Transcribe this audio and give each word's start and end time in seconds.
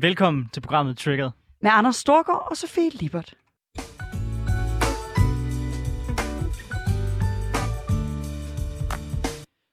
Velkommen 0.00 0.48
til 0.52 0.60
programmet 0.60 0.98
Triggered. 0.98 1.30
Med 1.62 1.70
Anders 1.74 1.96
Storgård 1.96 2.46
og 2.50 2.56
Sofie 2.56 2.90
Libert. 2.90 3.34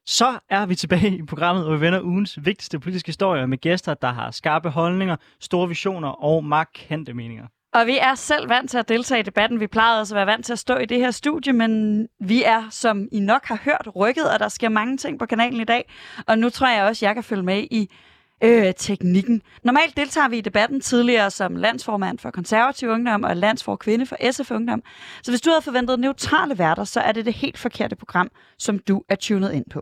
Så 0.06 0.40
er 0.50 0.66
vi 0.66 0.76
tilbage 0.76 1.18
i 1.18 1.24
programmet, 1.24 1.64
hvor 1.64 1.76
vi 1.76 1.82
vender 1.82 2.02
ugens 2.02 2.40
vigtigste 2.46 2.80
politiske 2.80 3.08
historier 3.08 3.46
med 3.46 3.58
gæster, 3.58 3.94
der 3.94 4.12
har 4.12 4.32
skarpe 4.32 4.70
holdninger, 4.70 5.16
store 5.40 5.68
visioner 5.68 6.10
og 6.10 6.46
markante 6.46 7.14
meninger. 7.14 7.48
Og 7.74 7.88
vi 7.88 7.98
er 7.98 8.16
selv 8.16 8.50
vant 8.50 8.70
til 8.70 8.78
at 8.78 8.90
deltage 8.90 9.20
i 9.20 9.24
debatten. 9.24 9.60
Vi 9.60 9.68
plejede 9.68 10.00
også 10.00 10.16
at 10.16 10.18
være 10.18 10.26
vant 10.26 10.46
til 10.46 10.54
at 10.54 10.60
stå 10.60 10.78
i 10.78 10.86
det 10.86 10.98
her 10.98 11.12
studie, 11.12 11.54
men 11.54 12.08
vi 12.20 12.44
er, 12.44 12.64
som 12.70 13.08
I 13.12 13.20
nok 13.20 13.46
har 13.46 13.60
hørt, 13.64 13.88
rykket, 13.96 14.32
og 14.34 14.40
der 14.40 14.50
sker 14.50 14.70
mange 14.70 14.98
ting 14.98 15.20
på 15.20 15.26
kanalen 15.26 15.62
i 15.62 15.64
dag. 15.66 15.92
Og 16.28 16.40
nu 16.40 16.50
tror 16.50 16.68
jeg 16.68 16.84
også, 16.84 17.06
at 17.06 17.08
jeg 17.08 17.16
kan 17.16 17.24
følge 17.24 17.44
med 17.44 17.68
i 17.72 17.90
øh, 18.44 18.74
teknikken. 18.78 19.42
Normalt 19.64 19.98
deltager 19.98 20.28
vi 20.28 20.38
i 20.38 20.42
debatten 20.42 20.82
tidligere 20.82 21.32
som 21.32 21.56
landsformand 21.56 22.20
for 22.20 22.32
konservativ 22.32 22.90
ungdom 22.90 23.24
og 23.24 23.38
landsfor 23.38 23.76
kvinde 23.76 24.06
for 24.06 24.32
SF 24.32 24.52
Ungdom. 24.52 24.84
Så 25.24 25.32
hvis 25.32 25.42
du 25.42 25.50
havde 25.50 25.62
forventet 25.62 26.00
neutrale 26.00 26.58
værter, 26.58 26.84
så 26.84 27.00
er 27.00 27.12
det 27.12 27.26
det 27.26 27.34
helt 27.34 27.58
forkerte 27.58 27.96
program, 27.96 28.32
som 28.60 28.80
du 28.80 29.04
er 29.10 29.16
tunet 29.16 29.52
ind 29.52 29.66
på. 29.72 29.82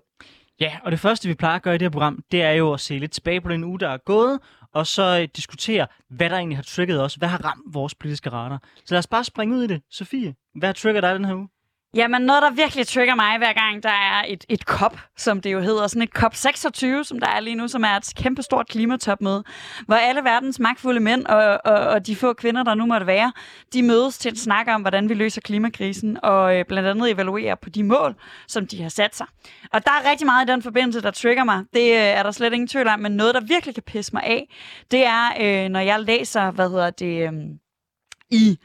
Ja, 0.59 0.77
og 0.83 0.91
det 0.91 0.99
første, 0.99 1.27
vi 1.27 1.33
plejer 1.33 1.55
at 1.55 1.61
gøre 1.61 1.75
i 1.75 1.77
det 1.77 1.85
her 1.85 1.89
program, 1.89 2.19
det 2.31 2.41
er 2.41 2.51
jo 2.51 2.73
at 2.73 2.79
se 2.79 2.97
lidt 2.97 3.11
tilbage 3.11 3.41
på 3.41 3.49
den 3.49 3.63
uge, 3.63 3.79
der 3.79 3.89
er 3.89 3.97
gået, 3.97 4.39
og 4.73 4.87
så 4.87 5.19
øh, 5.21 5.27
diskutere, 5.35 5.87
hvad 6.09 6.29
der 6.29 6.35
egentlig 6.35 6.57
har 6.57 6.63
trigget 6.63 7.01
os. 7.01 7.15
Hvad 7.15 7.27
har 7.27 7.45
ramt 7.45 7.73
vores 7.73 7.95
politiske 7.95 8.29
radar? 8.29 8.61
Så 8.75 8.93
lad 8.93 8.99
os 8.99 9.07
bare 9.07 9.23
springe 9.23 9.55
ud 9.55 9.63
i 9.63 9.67
det. 9.67 9.81
Sofie, 9.89 10.35
hvad 10.55 10.67
har 10.67 10.73
trigget 10.73 11.03
dig 11.03 11.15
den 11.15 11.25
her 11.25 11.35
uge? 11.35 11.47
Jamen, 11.95 12.21
noget, 12.21 12.41
der 12.41 12.51
virkelig 12.51 12.87
trigger 12.87 13.15
mig 13.15 13.37
hver 13.37 13.53
gang, 13.53 13.83
der 13.83 13.89
er 13.89 14.23
et, 14.27 14.45
et 14.49 14.61
COP, 14.61 14.99
som 15.17 15.41
det 15.41 15.51
jo 15.53 15.59
hedder. 15.59 15.87
Sådan 15.87 16.01
et 16.01 16.09
COP26, 16.17 17.03
som 17.03 17.19
der 17.19 17.27
er 17.27 17.39
lige 17.39 17.55
nu, 17.55 17.67
som 17.67 17.83
er 17.83 17.95
et 17.95 18.13
kæmpestort 18.15 18.67
klimatopmøde, 18.67 19.43
hvor 19.85 19.95
alle 19.95 20.23
verdens 20.23 20.59
magtfulde 20.59 20.99
mænd 20.99 21.25
og, 21.25 21.59
og, 21.65 21.73
og 21.73 22.07
de 22.07 22.15
få 22.15 22.33
kvinder, 22.33 22.63
der 22.63 22.73
nu 22.73 22.85
måtte 22.85 23.07
være, 23.07 23.33
de 23.73 23.83
mødes 23.83 24.17
til 24.17 24.29
at 24.29 24.37
snakke 24.37 24.73
om, 24.73 24.81
hvordan 24.81 25.09
vi 25.09 25.13
løser 25.13 25.41
klimakrisen, 25.41 26.17
og 26.23 26.57
øh, 26.57 26.65
blandt 26.65 26.89
andet 26.89 27.11
evaluere 27.11 27.57
på 27.57 27.69
de 27.69 27.83
mål, 27.83 28.15
som 28.47 28.67
de 28.67 28.81
har 28.81 28.89
sat 28.89 29.15
sig. 29.15 29.25
Og 29.73 29.85
der 29.85 29.91
er 29.91 30.09
rigtig 30.09 30.25
meget 30.25 30.49
i 30.49 30.51
den 30.51 30.61
forbindelse, 30.61 31.01
der 31.01 31.11
trigger 31.11 31.43
mig. 31.43 31.63
Det 31.73 31.91
øh, 31.91 31.97
er 31.97 32.23
der 32.23 32.31
slet 32.31 32.53
ingen 32.53 32.67
tvivl 32.67 32.87
om, 32.87 32.99
men 32.99 33.11
noget, 33.11 33.35
der 33.35 33.41
virkelig 33.41 33.75
kan 33.75 33.83
pisse 33.83 34.13
mig 34.13 34.23
af, 34.23 34.49
det 34.91 35.05
er, 35.05 35.29
øh, 35.41 35.69
når 35.69 35.79
jeg 35.79 35.99
læser, 35.99 36.51
hvad 36.51 36.69
hedder 36.69 36.89
det, 36.89 37.27
øh, 37.27 37.33
i 38.31 38.57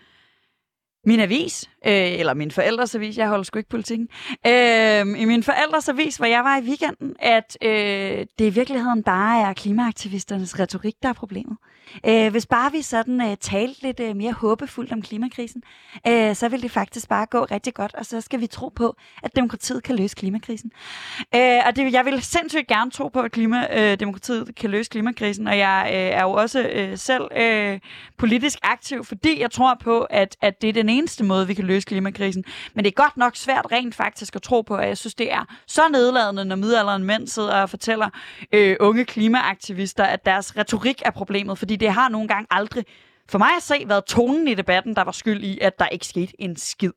min 1.04 1.20
avis, 1.20 1.70
øh, 1.88 2.20
eller 2.20 2.34
min 2.34 2.50
forældres 2.50 2.94
avis, 2.94 3.18
jeg 3.18 3.28
holder 3.28 3.44
sgu 3.44 3.58
ikke 3.58 3.70
politikken, 3.70 4.08
øh, 4.46 5.20
i 5.20 5.24
min 5.24 5.42
forældres 5.42 5.88
avis, 5.88 6.16
hvor 6.16 6.26
jeg 6.26 6.44
var 6.44 6.58
i 6.58 6.62
weekenden, 6.62 7.16
at 7.20 7.58
øh, 7.62 8.26
det 8.38 8.44
i 8.44 8.50
virkeligheden 8.50 9.02
bare 9.02 9.48
er 9.48 9.52
klimaaktivisternes 9.52 10.60
retorik, 10.60 10.94
der 11.02 11.08
er 11.08 11.12
problemet. 11.12 11.56
Øh, 12.06 12.30
hvis 12.30 12.46
bare 12.46 12.72
vi 12.72 12.82
sådan 12.82 13.20
øh, 13.20 13.36
talte 13.40 13.82
lidt 13.82 14.00
øh, 14.00 14.16
mere 14.16 14.32
håbefuldt 14.32 14.92
om 14.92 15.02
klimakrisen, 15.02 15.62
øh, 16.06 16.34
så 16.34 16.48
vil 16.48 16.62
det 16.62 16.70
faktisk 16.70 17.08
bare 17.08 17.26
gå 17.26 17.44
rigtig 17.44 17.74
godt, 17.74 17.94
og 17.94 18.06
så 18.06 18.20
skal 18.20 18.40
vi 18.40 18.46
tro 18.46 18.68
på, 18.68 18.96
at 19.22 19.36
demokratiet 19.36 19.82
kan 19.82 19.96
løse 19.96 20.16
klimakrisen. 20.16 20.70
Øh, 21.34 21.58
og 21.66 21.76
det, 21.76 21.92
jeg 21.92 22.04
vil 22.04 22.22
sindssygt 22.22 22.66
gerne 22.66 22.90
tro 22.90 23.08
på, 23.08 23.20
at 23.20 23.32
klima, 23.32 23.66
øh, 23.78 24.00
demokratiet 24.00 24.54
kan 24.56 24.70
løse 24.70 24.90
klimakrisen, 24.90 25.46
og 25.46 25.58
jeg 25.58 25.90
øh, 25.92 25.98
er 25.98 26.22
jo 26.22 26.30
også 26.30 26.60
øh, 26.60 26.98
selv 26.98 27.22
øh, 27.36 27.80
politisk 28.16 28.58
aktiv, 28.62 29.04
fordi 29.04 29.40
jeg 29.40 29.50
tror 29.50 29.76
på, 29.80 30.00
at, 30.00 30.36
at 30.40 30.62
det 30.62 30.68
er 30.68 30.72
den 30.72 30.88
eneste 30.88 31.24
måde, 31.24 31.46
vi 31.46 31.54
kan 31.54 31.64
løse 31.64 31.77
klimakrisen. 31.84 32.44
Men 32.74 32.84
det 32.84 32.90
er 32.90 33.02
godt 33.02 33.16
nok 33.16 33.36
svært 33.36 33.66
rent 33.72 33.94
faktisk 33.94 34.36
at 34.36 34.42
tro 34.42 34.62
på, 34.62 34.76
at 34.76 34.88
jeg 34.88 34.98
synes, 34.98 35.14
det 35.14 35.32
er 35.32 35.44
så 35.66 35.82
nedladende, 35.92 36.44
når 36.44 36.56
midalderen 36.56 37.04
mænd 37.04 37.26
sidder 37.26 37.54
og 37.54 37.70
fortæller 37.70 38.10
øh, 38.52 38.76
unge 38.80 39.04
klimaaktivister, 39.04 40.04
at 40.04 40.26
deres 40.26 40.56
retorik 40.56 41.02
er 41.04 41.10
problemet, 41.10 41.58
fordi 41.58 41.76
det 41.76 41.90
har 41.90 42.08
nogle 42.08 42.28
gange 42.28 42.46
aldrig, 42.50 42.84
for 43.30 43.38
mig 43.38 43.50
at 43.56 43.62
se, 43.62 43.74
været 43.86 44.04
tonen 44.04 44.48
i 44.48 44.54
debatten, 44.54 44.96
der 44.96 45.02
var 45.02 45.12
skyld 45.12 45.44
i, 45.44 45.58
at 45.58 45.78
der 45.78 45.86
ikke 45.86 46.06
skete 46.06 46.32
en 46.38 46.56
skid. 46.56 46.92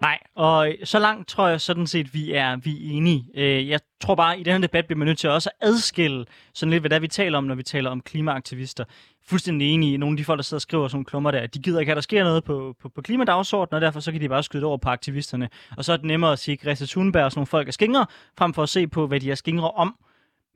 Nej, 0.00 0.18
og 0.34 0.72
så 0.84 0.98
langt 0.98 1.28
tror 1.28 1.48
jeg 1.48 1.60
sådan 1.60 1.86
set, 1.86 2.14
vi 2.14 2.32
er, 2.32 2.56
vi 2.56 2.70
er 2.70 2.96
enige. 2.96 3.24
Øh, 3.34 3.68
jeg 3.68 3.80
tror 4.00 4.14
bare, 4.14 4.34
at 4.34 4.40
i 4.40 4.42
den 4.42 4.52
her 4.52 4.60
debat 4.60 4.86
bliver 4.86 4.98
man 4.98 5.06
nødt 5.06 5.18
til 5.18 5.30
også 5.30 5.50
at 5.60 5.68
adskille 5.68 6.26
sådan 6.54 6.70
lidt, 6.70 6.82
hvad 6.82 6.90
det 6.90 6.96
er, 6.96 7.00
vi 7.00 7.08
taler 7.08 7.38
om, 7.38 7.44
når 7.44 7.54
vi 7.54 7.62
taler 7.62 7.90
om 7.90 8.00
klimaaktivister. 8.00 8.84
Fuldstændig 9.28 9.70
enige. 9.70 9.98
Nogle 9.98 10.14
af 10.14 10.16
de 10.16 10.24
folk, 10.24 10.38
der 10.38 10.42
sidder 10.42 10.58
og 10.58 10.62
skriver 10.62 10.88
sådan 10.88 10.96
nogle 10.96 11.04
klummer 11.04 11.30
der, 11.30 11.46
de 11.46 11.58
gider 11.58 11.80
ikke 11.80 11.92
at 11.92 11.96
der 11.96 12.02
sker 12.02 12.24
noget 12.24 12.44
på, 12.44 12.76
på, 12.80 12.88
på 12.88 13.02
klimadagsordenen, 13.02 13.74
og 13.74 13.80
derfor 13.80 14.00
så 14.00 14.12
kan 14.12 14.20
de 14.20 14.28
bare 14.28 14.42
skyde 14.42 14.64
over 14.64 14.76
på 14.76 14.88
aktivisterne. 14.88 15.48
Og 15.76 15.84
så 15.84 15.92
er 15.92 15.96
det 15.96 16.06
nemmere 16.06 16.32
at 16.32 16.38
sige, 16.38 16.56
Greta 16.56 16.86
Thunberg 16.86 17.24
og 17.24 17.32
sådan 17.32 17.38
nogle 17.38 17.46
folk 17.46 17.68
er 17.68 17.72
skingre, 17.72 18.06
frem 18.38 18.54
for 18.54 18.62
at 18.62 18.68
se 18.68 18.86
på, 18.86 19.06
hvad 19.06 19.20
de 19.20 19.30
er 19.30 19.34
skingre 19.34 19.70
om. 19.70 19.96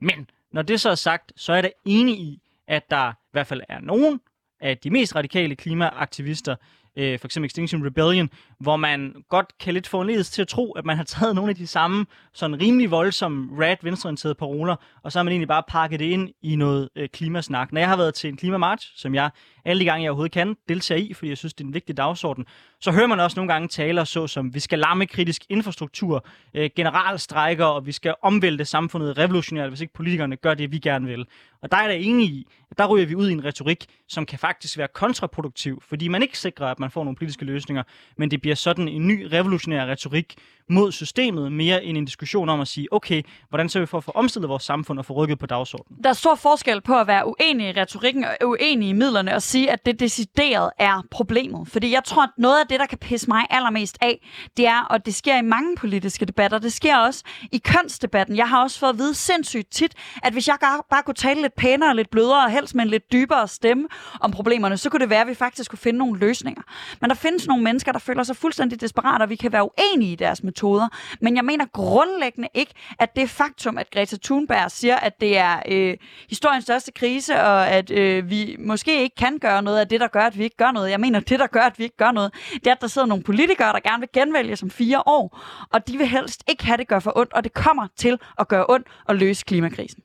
Men 0.01 0.29
når 0.51 0.61
det 0.61 0.81
så 0.81 0.89
er 0.89 0.95
sagt, 0.95 1.31
så 1.35 1.51
er 1.51 1.55
jeg 1.55 1.63
da 1.63 1.69
enig 1.85 2.19
i, 2.19 2.41
at 2.67 2.91
der 2.91 3.11
i 3.11 3.31
hvert 3.31 3.47
fald 3.47 3.61
er 3.69 3.79
nogen 3.79 4.19
af 4.61 4.77
de 4.77 4.89
mest 4.89 5.15
radikale 5.15 5.55
klimaaktivister, 5.55 6.55
øh, 6.95 7.19
for 7.19 7.27
eksempel 7.27 7.45
Extinction 7.45 7.85
Rebellion, 7.85 8.29
hvor 8.59 8.75
man 8.75 9.15
godt 9.29 9.57
kan 9.59 9.73
lidt 9.73 9.87
få 9.87 10.23
til 10.23 10.41
at 10.41 10.47
tro, 10.47 10.71
at 10.71 10.85
man 10.85 10.97
har 10.97 11.03
taget 11.03 11.35
nogle 11.35 11.49
af 11.49 11.55
de 11.55 11.67
samme 11.67 12.05
sådan 12.33 12.61
rimelig 12.61 12.91
voldsomme 12.91 13.65
rad 13.65 13.75
venstreorienterede 13.83 14.35
paroler, 14.35 14.75
og 15.03 15.11
så 15.11 15.19
har 15.19 15.23
man 15.23 15.31
egentlig 15.31 15.47
bare 15.47 15.63
pakket 15.67 15.99
det 15.99 16.05
ind 16.05 16.29
i 16.41 16.55
noget 16.55 16.89
øh, 16.95 17.09
klimasnak. 17.09 17.71
Når 17.71 17.81
jeg 17.81 17.89
har 17.89 17.97
været 17.97 18.13
til 18.13 18.29
en 18.29 18.37
klimamarch, 18.37 18.91
som 18.95 19.15
jeg 19.15 19.29
alle 19.65 19.79
de 19.79 19.85
gange, 19.85 20.03
jeg 20.03 20.11
overhovedet 20.11 20.31
kan 20.31 20.55
deltage 20.69 21.01
i, 21.01 21.13
fordi 21.13 21.29
jeg 21.29 21.37
synes, 21.37 21.53
det 21.53 21.63
er 21.63 21.67
en 21.67 21.73
vigtig 21.73 21.97
dagsorden, 21.97 22.45
så 22.79 22.91
hører 22.91 23.07
man 23.07 23.19
også 23.19 23.39
nogle 23.39 23.53
gange 23.53 23.67
taler 23.67 24.03
så 24.03 24.27
som, 24.27 24.53
vi 24.53 24.59
skal 24.59 24.79
lamme 24.79 25.07
kritisk 25.07 25.41
infrastruktur, 25.49 26.25
øh, 26.53 26.69
generalstrækker, 26.75 27.65
og 27.65 27.85
vi 27.85 27.91
skal 27.91 28.15
omvælte 28.21 28.65
samfundet 28.65 29.17
revolutionært, 29.17 29.69
hvis 29.69 29.81
ikke 29.81 29.93
politikerne 29.93 30.35
gør 30.35 30.53
det, 30.53 30.71
vi 30.71 30.79
gerne 30.79 31.07
vil. 31.07 31.25
Og 31.61 31.71
der 31.71 31.77
er 31.77 31.87
der 31.87 31.93
enig 31.93 32.27
i, 32.27 32.47
at 32.71 32.77
der 32.77 32.87
ryger 32.87 33.05
vi 33.05 33.15
ud 33.15 33.29
i 33.29 33.31
en 33.31 33.45
retorik, 33.45 33.85
som 34.07 34.25
kan 34.25 34.39
faktisk 34.39 34.77
være 34.77 34.87
kontraproduktiv, 34.93 35.81
fordi 35.89 36.07
man 36.07 36.21
ikke 36.21 36.39
sikrer, 36.39 36.67
at 36.67 36.79
man 36.79 36.91
får 36.91 37.03
nogle 37.03 37.15
politiske 37.15 37.45
løsninger, 37.45 37.83
men 38.17 38.31
det 38.31 38.41
bliver 38.41 38.55
sådan 38.55 38.87
en 38.87 39.07
ny 39.07 39.27
revolutionær 39.33 39.85
retorik 39.85 40.35
mod 40.69 40.91
systemet, 40.91 41.51
mere 41.51 41.83
end 41.83 41.97
en 41.97 42.05
diskussion 42.05 42.49
om 42.49 42.61
at 42.61 42.67
sige, 42.67 42.93
okay, 42.93 43.21
hvordan 43.49 43.69
så 43.69 43.79
vi 43.79 43.85
for 43.85 43.97
at 43.97 44.03
få 44.03 44.11
omstillet 44.11 44.49
vores 44.49 44.63
samfund 44.63 44.99
og 44.99 45.05
få 45.05 45.13
rykket 45.13 45.39
på 45.39 45.45
dagsordenen? 45.45 46.03
Der 46.03 46.09
er 46.09 46.13
stor 46.13 46.35
forskel 46.35 46.81
på 46.81 46.99
at 46.99 47.07
være 47.07 47.27
uenig 47.27 47.69
i 47.69 47.71
retorikken 47.71 48.23
og 48.23 48.31
uenig 48.45 48.89
i 48.89 48.93
midlerne 48.93 49.35
og 49.35 49.41
sige, 49.51 49.71
at 49.71 49.85
det 49.85 49.99
decideret 49.99 50.69
er 50.79 51.03
problemet. 51.11 51.67
Fordi 51.67 51.91
jeg 51.91 52.03
tror, 52.03 52.23
at 52.23 52.29
noget 52.37 52.59
af 52.59 52.67
det, 52.67 52.79
der 52.79 52.85
kan 52.85 52.97
pisse 52.97 53.27
mig 53.27 53.45
allermest 53.49 53.97
af, 54.01 54.27
det 54.57 54.67
er, 54.67 54.81
og 54.81 55.05
det 55.05 55.15
sker 55.15 55.37
i 55.37 55.41
mange 55.41 55.75
politiske 55.75 56.25
debatter, 56.25 56.59
det 56.59 56.73
sker 56.73 56.97
også 56.97 57.23
i 57.51 57.57
kønsdebatten. 57.57 58.35
Jeg 58.35 58.49
har 58.49 58.61
også 58.63 58.79
fået 58.79 58.89
at 58.89 58.97
vide 58.97 59.15
sindssygt 59.15 59.71
tit, 59.71 59.93
at 60.23 60.33
hvis 60.33 60.47
jeg 60.47 60.57
bare 60.61 61.03
kunne 61.03 61.15
tale 61.15 61.41
lidt 61.41 61.55
pænere, 61.55 61.95
lidt 61.95 62.09
blødere 62.09 62.45
og 62.45 62.51
helst 62.51 62.75
med 62.75 62.83
en 62.83 62.89
lidt 62.89 63.11
dybere 63.11 63.47
stemme 63.47 63.87
om 64.19 64.31
problemerne, 64.31 64.77
så 64.77 64.89
kunne 64.89 64.99
det 64.99 65.09
være, 65.09 65.21
at 65.21 65.27
vi 65.27 65.33
faktisk 65.33 65.69
kunne 65.69 65.79
finde 65.79 65.99
nogle 65.99 66.19
løsninger. 66.19 66.61
Men 67.01 67.09
der 67.09 67.15
findes 67.15 67.47
nogle 67.47 67.63
mennesker, 67.63 67.91
der 67.91 67.99
føler 67.99 68.23
sig 68.23 68.35
fuldstændig 68.35 68.81
desperate, 68.81 69.23
og 69.23 69.29
vi 69.29 69.35
kan 69.35 69.51
være 69.51 69.69
uenige 69.79 70.11
i 70.11 70.15
deres 70.15 70.43
metoder. 70.43 70.87
Men 71.21 71.35
jeg 71.35 71.45
mener 71.45 71.65
grundlæggende 71.65 72.49
ikke, 72.53 72.73
at 72.99 73.15
det 73.15 73.29
faktum, 73.29 73.77
at 73.77 73.91
Greta 73.91 74.17
Thunberg 74.23 74.71
siger, 74.71 74.95
at 74.95 75.21
det 75.21 75.37
er 75.37 75.61
øh, 75.67 75.97
historiens 76.29 76.63
største 76.63 76.91
krise, 76.91 77.35
og 77.35 77.67
at 77.69 77.91
øh, 77.91 78.29
vi 78.29 78.55
måske 78.59 79.03
ikke 79.03 79.15
kan 79.15 79.39
gøre 79.41 79.61
noget 79.63 79.79
er 79.81 79.83
det, 79.83 79.99
der 79.99 80.07
gør, 80.07 80.21
at 80.21 80.37
vi 80.37 80.43
ikke 80.43 80.55
gør 80.57 80.71
noget. 80.71 80.91
Jeg 80.91 80.99
mener, 80.99 81.19
det, 81.19 81.39
der 81.39 81.47
gør, 81.47 81.61
at 81.61 81.79
vi 81.79 81.83
ikke 81.83 81.97
gør 81.97 82.11
noget, 82.11 82.33
det 82.53 82.67
er, 82.67 82.71
at 82.71 82.81
der 82.81 82.87
sidder 82.87 83.07
nogle 83.07 83.23
politikere, 83.23 83.73
der 83.73 83.79
gerne 83.79 83.99
vil 83.99 84.09
genvælge 84.13 84.55
som 84.55 84.69
fire 84.69 85.03
år, 85.05 85.39
og 85.73 85.87
de 85.87 85.97
vil 85.97 86.07
helst 86.07 86.43
ikke 86.49 86.65
have 86.65 86.77
det 86.77 86.87
gør 86.87 86.99
for 86.99 87.13
ondt, 87.15 87.33
og 87.33 87.43
det 87.43 87.53
kommer 87.53 87.87
til 87.95 88.19
at 88.39 88.47
gøre 88.47 88.65
ondt 88.69 88.87
og 89.05 89.15
løse 89.15 89.45
klimakrisen. 89.45 90.03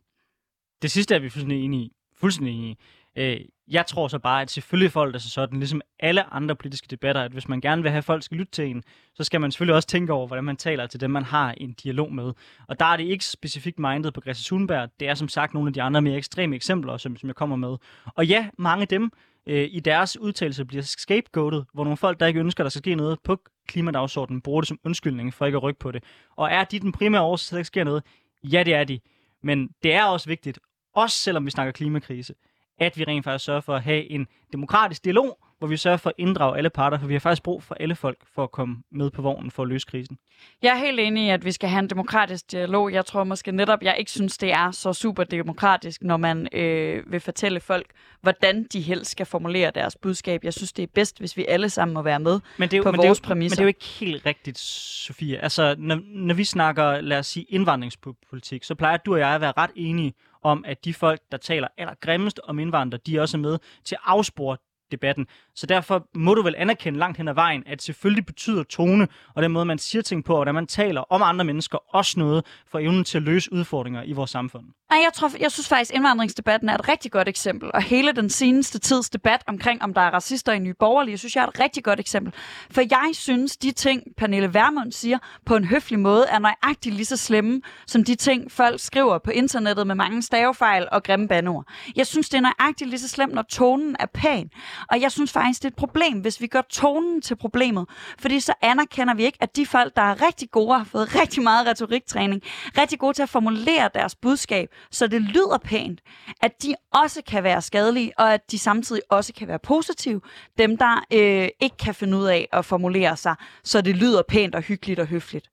Det 0.82 0.90
sidste 0.90 1.14
er 1.14 1.18
vi 1.18 1.28
fuldstændig 1.28 1.64
enige 1.64 1.82
i. 1.82 1.92
Fuldstændig 2.20 2.54
enige 2.54 2.70
i. 2.70 2.76
Øh, 3.16 3.40
jeg 3.68 3.86
tror 3.86 4.08
så 4.08 4.18
bare, 4.18 4.42
at 4.42 4.50
selvfølgelig 4.50 4.92
folk 4.92 5.14
er 5.14 5.18
så 5.18 5.30
sådan, 5.30 5.58
ligesom 5.58 5.80
alle 6.00 6.34
andre 6.34 6.56
politiske 6.56 6.86
debatter, 6.90 7.22
at 7.22 7.32
hvis 7.32 7.48
man 7.48 7.60
gerne 7.60 7.82
vil 7.82 7.90
have, 7.90 7.98
at 7.98 8.04
folk 8.04 8.22
skal 8.22 8.36
lytte 8.36 8.52
til 8.52 8.66
en, 8.66 8.82
så 9.14 9.24
skal 9.24 9.40
man 9.40 9.52
selvfølgelig 9.52 9.74
også 9.74 9.88
tænke 9.88 10.12
over, 10.12 10.26
hvordan 10.26 10.44
man 10.44 10.56
taler 10.56 10.86
til 10.86 11.00
dem, 11.00 11.10
man 11.10 11.22
har 11.22 11.52
en 11.52 11.72
dialog 11.72 12.12
med. 12.12 12.32
Og 12.68 12.80
der 12.80 12.84
er 12.86 12.96
det 12.96 13.04
ikke 13.04 13.24
specifikt 13.24 13.78
mindet 13.78 14.14
på 14.14 14.20
Greta 14.20 14.40
Thunberg. 14.44 14.90
Det 15.00 15.08
er 15.08 15.14
som 15.14 15.28
sagt 15.28 15.54
nogle 15.54 15.68
af 15.68 15.72
de 15.72 15.82
andre 15.82 16.02
mere 16.02 16.16
ekstreme 16.16 16.56
eksempler, 16.56 16.96
som, 16.96 17.16
som 17.16 17.26
jeg 17.26 17.36
kommer 17.36 17.56
med. 17.56 17.76
Og 18.14 18.26
ja, 18.26 18.48
mange 18.58 18.82
af 18.82 18.88
dem 18.88 19.12
øh, 19.46 19.68
i 19.70 19.80
deres 19.80 20.18
udtalelse 20.18 20.64
bliver 20.64 20.82
scapegoated, 20.82 21.62
hvor 21.74 21.84
nogle 21.84 21.96
folk, 21.96 22.20
der 22.20 22.26
ikke 22.26 22.40
ønsker, 22.40 22.64
der 22.64 22.70
skal 22.70 22.78
ske 22.78 22.94
noget 22.94 23.18
på 23.24 23.40
klimadagsordenen, 23.68 24.40
bruger 24.40 24.60
det 24.60 24.68
som 24.68 24.78
undskyldning 24.84 25.34
for 25.34 25.46
ikke 25.46 25.56
at 25.56 25.62
rykke 25.62 25.80
på 25.80 25.92
det. 25.92 26.04
Og 26.36 26.50
er 26.50 26.64
de 26.64 26.80
den 26.80 26.92
primære 26.92 27.22
årsag, 27.22 27.48
at 27.48 27.52
der 27.52 27.58
ikke 27.58 27.66
sker 27.66 27.84
noget? 27.84 28.02
Ja, 28.44 28.62
det 28.62 28.74
er 28.74 28.84
de. 28.84 29.00
Men 29.42 29.68
det 29.82 29.94
er 29.94 30.04
også 30.04 30.28
vigtigt, 30.28 30.58
også 30.94 31.16
selvom 31.16 31.46
vi 31.46 31.50
snakker 31.50 31.72
klimakrise, 31.72 32.34
at 32.78 32.98
vi 32.98 33.04
rent 33.04 33.24
faktisk 33.24 33.44
sørger 33.44 33.60
for 33.60 33.74
at 33.74 33.82
have 33.82 34.10
en 34.10 34.26
demokratisk 34.52 35.04
dialog, 35.04 35.38
hvor 35.58 35.68
vi 35.68 35.76
sørger 35.76 35.96
for 35.96 36.10
at 36.10 36.14
inddrage 36.18 36.56
alle 36.56 36.70
parter, 36.70 36.98
for 36.98 37.06
vi 37.06 37.14
har 37.14 37.20
faktisk 37.20 37.42
brug 37.42 37.62
for 37.62 37.76
alle 37.80 37.94
folk 37.94 38.18
for 38.34 38.42
at 38.42 38.50
komme 38.50 38.76
med 38.92 39.10
på 39.10 39.22
vognen 39.22 39.50
for 39.50 39.62
at 39.62 39.68
løse 39.68 39.86
krisen. 39.86 40.18
Jeg 40.62 40.70
er 40.70 40.76
helt 40.76 41.00
enig 41.00 41.26
i, 41.26 41.30
at 41.30 41.44
vi 41.44 41.52
skal 41.52 41.68
have 41.68 41.78
en 41.78 41.90
demokratisk 41.90 42.52
dialog. 42.52 42.92
Jeg 42.92 43.06
tror 43.06 43.24
måske 43.24 43.52
netop, 43.52 43.82
jeg 43.82 43.96
ikke 43.98 44.10
synes, 44.10 44.38
det 44.38 44.52
er 44.52 44.70
så 44.70 44.92
super 44.92 45.24
demokratisk, 45.24 46.02
når 46.02 46.16
man 46.16 46.48
øh, 46.52 47.12
vil 47.12 47.20
fortælle 47.20 47.60
folk, 47.60 47.86
hvordan 48.20 48.66
de 48.72 48.80
helst 48.80 49.10
skal 49.10 49.26
formulere 49.26 49.70
deres 49.74 49.96
budskab. 50.02 50.44
Jeg 50.44 50.54
synes, 50.54 50.72
det 50.72 50.82
er 50.82 50.86
bedst, 50.94 51.18
hvis 51.18 51.36
vi 51.36 51.44
alle 51.48 51.70
sammen 51.70 51.94
må 51.94 52.02
være 52.02 52.20
med 52.20 52.40
men 52.58 52.68
det 52.68 52.74
er 52.74 52.78
jo, 52.78 52.82
på 52.82 52.90
men 52.90 52.98
vores 52.98 53.18
det 53.18 53.24
er 53.24 53.28
jo, 53.28 53.28
præmisser. 53.28 53.54
Men 53.54 53.56
det 53.56 53.60
er 53.60 53.64
jo 53.64 53.68
ikke 53.68 54.06
helt 54.06 54.26
rigtigt, 54.26 54.58
Sofie. 54.58 55.38
Altså, 55.38 55.74
når, 55.78 56.00
når 56.04 56.34
vi 56.34 56.44
snakker, 56.44 57.00
lad 57.00 57.18
os 57.18 57.26
sige, 57.26 57.46
indvandringspolitik, 57.48 58.64
så 58.64 58.74
plejer 58.74 58.96
du 58.96 59.12
og 59.12 59.18
jeg 59.18 59.28
at 59.28 59.40
være 59.40 59.52
ret 59.56 59.70
enige 59.76 60.14
om, 60.46 60.64
at 60.66 60.84
de 60.84 60.94
folk, 60.94 61.20
der 61.32 61.38
taler 61.38 61.68
allergrimmest 61.78 62.40
om 62.44 62.58
indvandrere, 62.58 63.00
de 63.06 63.16
er 63.16 63.20
også 63.20 63.38
med 63.38 63.58
til 63.84 63.94
at 63.94 64.00
afspore 64.04 64.56
debatten. 64.92 65.26
Så 65.54 65.66
derfor 65.66 66.08
må 66.14 66.34
du 66.34 66.42
vel 66.42 66.54
anerkende 66.58 66.98
langt 66.98 67.16
hen 67.18 67.28
ad 67.28 67.34
vejen, 67.34 67.62
at 67.66 67.82
selvfølgelig 67.82 68.26
betyder 68.26 68.62
tone 68.62 69.08
og 69.34 69.42
den 69.42 69.52
måde, 69.52 69.64
man 69.64 69.78
siger 69.78 70.02
ting 70.02 70.24
på, 70.24 70.32
og 70.32 70.38
hvordan 70.38 70.54
man 70.54 70.66
taler 70.66 71.00
om 71.00 71.22
andre 71.22 71.44
mennesker, 71.44 71.78
også 71.94 72.18
noget 72.18 72.46
for 72.66 72.78
evnen 72.78 73.04
til 73.04 73.18
at 73.18 73.22
løse 73.22 73.52
udfordringer 73.52 74.02
i 74.02 74.12
vores 74.12 74.30
samfund. 74.30 74.64
Nej, 74.90 75.00
jeg, 75.04 75.12
tror, 75.14 75.30
jeg 75.40 75.52
synes 75.52 75.68
faktisk, 75.68 75.90
at 75.90 75.94
indvandringsdebatten 75.94 76.68
er 76.68 76.74
et 76.74 76.88
rigtig 76.88 77.12
godt 77.12 77.28
eksempel. 77.28 77.70
Og 77.74 77.82
hele 77.82 78.12
den 78.12 78.30
seneste 78.30 78.78
tids 78.78 79.10
debat 79.10 79.42
omkring, 79.46 79.82
om 79.82 79.94
der 79.94 80.00
er 80.00 80.10
racister 80.10 80.52
i 80.52 80.58
Nye 80.58 80.74
Borgerlige, 80.74 81.18
synes 81.18 81.36
jeg 81.36 81.42
er 81.42 81.46
et 81.46 81.60
rigtig 81.60 81.84
godt 81.84 82.00
eksempel. 82.00 82.32
For 82.70 82.80
jeg 82.90 83.10
synes, 83.12 83.56
de 83.56 83.72
ting, 83.72 84.02
Pernille 84.16 84.54
Vermund 84.54 84.92
siger 84.92 85.18
på 85.46 85.56
en 85.56 85.64
høflig 85.64 85.98
måde, 85.98 86.26
er 86.28 86.38
nøjagtigt 86.38 86.94
lige 86.94 87.04
så 87.04 87.16
slemme, 87.16 87.60
som 87.86 88.04
de 88.04 88.14
ting, 88.14 88.52
folk 88.52 88.80
skriver 88.80 89.18
på 89.18 89.30
internettet 89.30 89.86
med 89.86 89.94
mange 89.94 90.22
stavefejl 90.22 90.88
og 90.92 91.02
grimme 91.02 91.28
bandeord. 91.28 91.64
Jeg 91.96 92.06
synes, 92.06 92.28
det 92.28 92.36
er 92.38 92.42
nøjagtigt 92.42 92.90
lige 92.90 93.00
så 93.00 93.08
slemt, 93.08 93.34
når 93.34 93.42
tonen 93.42 93.96
er 94.00 94.06
pæn. 94.14 94.50
Og 94.90 95.00
jeg 95.00 95.12
synes 95.12 95.32
faktisk, 95.32 95.62
det 95.62 95.68
er 95.68 95.70
et 95.70 95.76
problem, 95.76 96.18
hvis 96.18 96.40
vi 96.40 96.46
gør 96.46 96.62
tonen 96.70 97.22
til 97.22 97.36
problemet. 97.36 97.88
Fordi 98.18 98.40
så 98.40 98.54
anerkender 98.62 99.14
vi 99.14 99.24
ikke, 99.24 99.38
at 99.40 99.56
de 99.56 99.66
folk, 99.66 99.96
der 99.96 100.02
er 100.02 100.26
rigtig 100.26 100.50
gode, 100.50 100.78
har 100.78 100.84
fået 100.84 101.14
rigtig 101.14 101.42
meget 101.42 101.66
retoriktræning, 101.66 102.42
rigtig 102.78 102.98
gode 102.98 103.14
til 103.14 103.22
at 103.22 103.28
formulere 103.28 103.90
deres 103.94 104.14
budskab, 104.14 104.68
så 104.90 105.06
det 105.06 105.22
lyder 105.22 105.58
pænt, 105.64 106.00
at 106.42 106.62
de 106.62 106.74
også 106.94 107.22
kan 107.26 107.44
være 107.44 107.62
skadelige, 107.62 108.12
og 108.18 108.34
at 108.34 108.50
de 108.50 108.58
samtidig 108.58 109.02
også 109.10 109.32
kan 109.32 109.48
være 109.48 109.58
positive. 109.58 110.20
Dem, 110.58 110.76
der 110.76 111.04
øh, 111.12 111.48
ikke 111.60 111.76
kan 111.76 111.94
finde 111.94 112.18
ud 112.18 112.26
af 112.26 112.48
at 112.52 112.64
formulere 112.64 113.16
sig, 113.16 113.34
så 113.64 113.80
det 113.80 113.96
lyder 113.96 114.22
pænt 114.28 114.54
og 114.54 114.62
hyggeligt 114.62 115.00
og 115.00 115.06
høfligt. 115.06 115.50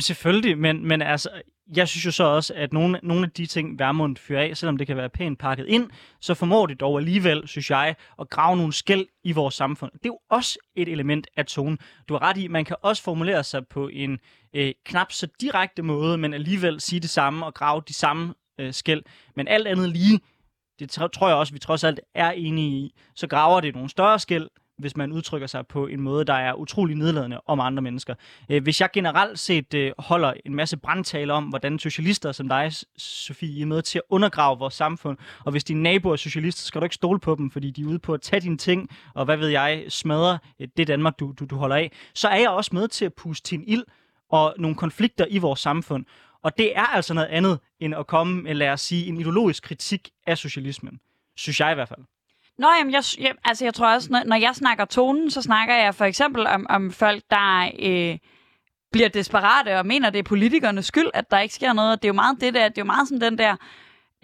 Selvfølgelig, 0.00 0.58
men, 0.58 0.88
men 0.88 1.02
altså, 1.02 1.30
jeg 1.76 1.88
synes 1.88 2.06
jo 2.06 2.10
så 2.10 2.24
også, 2.24 2.54
at 2.56 2.72
nogle, 2.72 3.00
nogle 3.02 3.24
af 3.24 3.30
de 3.30 3.46
ting, 3.46 3.78
Værmund 3.78 4.16
fyrer 4.16 4.42
af, 4.42 4.56
selvom 4.56 4.76
det 4.76 4.86
kan 4.86 4.96
være 4.96 5.08
pænt 5.08 5.38
pakket 5.38 5.66
ind, 5.66 5.90
så 6.20 6.34
formår 6.34 6.66
det 6.66 6.80
dog 6.80 6.98
alligevel, 6.98 7.48
synes 7.48 7.70
jeg, 7.70 7.94
at 8.20 8.30
grave 8.30 8.56
nogle 8.56 8.72
skæld 8.72 9.06
i 9.24 9.32
vores 9.32 9.54
samfund. 9.54 9.92
Det 9.92 10.04
er 10.04 10.08
jo 10.08 10.18
også 10.30 10.58
et 10.76 10.88
element 10.88 11.26
af 11.36 11.46
tonen. 11.46 11.78
Du 12.08 12.14
har 12.14 12.22
ret 12.22 12.36
i, 12.36 12.48
man 12.48 12.64
kan 12.64 12.76
også 12.82 13.02
formulere 13.02 13.44
sig 13.44 13.66
på 13.66 13.88
en 13.88 14.18
øh, 14.54 14.72
knap 14.84 15.12
så 15.12 15.28
direkte 15.40 15.82
måde, 15.82 16.18
men 16.18 16.34
alligevel 16.34 16.80
sige 16.80 17.00
det 17.00 17.10
samme 17.10 17.46
og 17.46 17.54
grave 17.54 17.82
de 17.88 17.94
samme 17.94 18.34
øh, 18.58 18.72
skæld. 18.72 19.02
Men 19.36 19.48
alt 19.48 19.66
andet 19.66 19.88
lige, 19.88 20.20
det 20.78 20.90
tror 20.90 21.28
jeg 21.28 21.36
også, 21.36 21.52
vi 21.52 21.58
trods 21.58 21.84
alt 21.84 22.00
er 22.14 22.30
enige 22.30 22.70
i, 22.70 22.94
så 23.14 23.26
graver 23.26 23.60
det 23.60 23.74
nogle 23.74 23.88
større 23.88 24.18
skæld, 24.18 24.48
hvis 24.78 24.96
man 24.96 25.12
udtrykker 25.12 25.46
sig 25.46 25.66
på 25.66 25.86
en 25.86 26.00
måde, 26.00 26.24
der 26.24 26.34
er 26.34 26.54
utrolig 26.54 26.96
nedladende 26.96 27.40
om 27.46 27.60
andre 27.60 27.82
mennesker. 27.82 28.14
Øh, 28.48 28.62
hvis 28.62 28.80
jeg 28.80 28.90
generelt 28.92 29.38
set 29.38 29.74
øh, 29.74 29.92
holder 29.98 30.32
en 30.46 30.54
masse 30.54 30.76
brandtaler 30.76 31.34
om, 31.34 31.44
hvordan 31.44 31.78
socialister 31.78 32.32
som 32.32 32.48
dig, 32.48 32.72
Sofie, 32.96 33.62
er 33.62 33.66
med 33.66 33.82
til 33.82 33.98
at 33.98 34.02
undergrave 34.10 34.58
vores 34.58 34.74
samfund, 34.74 35.18
og 35.44 35.52
hvis 35.52 35.64
dine 35.64 35.82
naboer 35.82 36.12
er 36.12 36.16
socialister, 36.16 36.62
skal 36.62 36.80
du 36.80 36.84
ikke 36.84 36.94
stole 36.94 37.20
på 37.20 37.34
dem, 37.34 37.50
fordi 37.50 37.70
de 37.70 37.82
er 37.82 37.86
ude 37.86 37.98
på 37.98 38.14
at 38.14 38.20
tage 38.20 38.40
dine 38.40 38.56
ting, 38.56 38.88
og 39.14 39.24
hvad 39.24 39.36
ved 39.36 39.48
jeg, 39.48 39.84
smadre 39.88 40.38
øh, 40.60 40.68
det 40.76 40.88
Danmark, 40.88 41.18
du, 41.20 41.34
du, 41.38 41.44
du 41.44 41.56
holder 41.56 41.76
af, 41.76 41.92
så 42.14 42.28
er 42.28 42.36
jeg 42.36 42.50
også 42.50 42.70
med 42.74 42.88
til 42.88 43.04
at 43.04 43.14
puste 43.14 43.48
til 43.48 43.58
en 43.58 43.64
ild 43.66 43.84
og 44.30 44.54
nogle 44.58 44.76
konflikter 44.76 45.26
i 45.28 45.38
vores 45.38 45.60
samfund. 45.60 46.04
Og 46.42 46.58
det 46.58 46.76
er 46.76 46.86
altså 46.86 47.14
noget 47.14 47.28
andet, 47.28 47.58
end 47.80 47.94
at 47.94 48.06
komme 48.06 48.42
med, 48.42 48.54
lad 48.54 48.68
os 48.68 48.80
sige, 48.80 49.06
en 49.06 49.16
ideologisk 49.16 49.62
kritik 49.62 50.10
af 50.26 50.38
socialismen. 50.38 51.00
Synes 51.36 51.60
jeg 51.60 51.70
i 51.70 51.74
hvert 51.74 51.88
fald. 51.88 52.00
Nå, 52.58 52.68
jamen, 52.78 52.92
jeg, 52.92 53.02
jeg, 53.20 53.34
altså, 53.44 53.64
jeg 53.64 53.74
tror 53.74 53.94
også, 53.94 54.08
når, 54.12 54.22
når 54.26 54.36
jeg 54.36 54.54
snakker 54.54 54.84
tonen, 54.84 55.30
så 55.30 55.42
snakker 55.42 55.74
jeg 55.74 55.94
for 55.94 56.04
eksempel 56.04 56.46
om, 56.46 56.66
om 56.68 56.92
folk, 56.92 57.22
der 57.30 57.70
øh, 57.78 58.18
bliver 58.92 59.08
desperate 59.08 59.78
og 59.78 59.86
mener, 59.86 60.10
det 60.10 60.18
er 60.18 60.22
politikernes 60.22 60.86
skyld, 60.86 61.10
at 61.14 61.30
der 61.30 61.38
ikke 61.38 61.54
sker 61.54 61.72
noget. 61.72 62.02
Det 62.02 62.08
er 62.08 62.08
jo 62.08 62.14
meget 62.14 62.40
det 62.40 62.54
der, 62.54 62.68
det 62.68 62.78
er 62.78 62.82
jo 62.82 62.86
meget 62.86 63.08
sådan 63.08 63.20
den 63.20 63.38
der, 63.38 63.56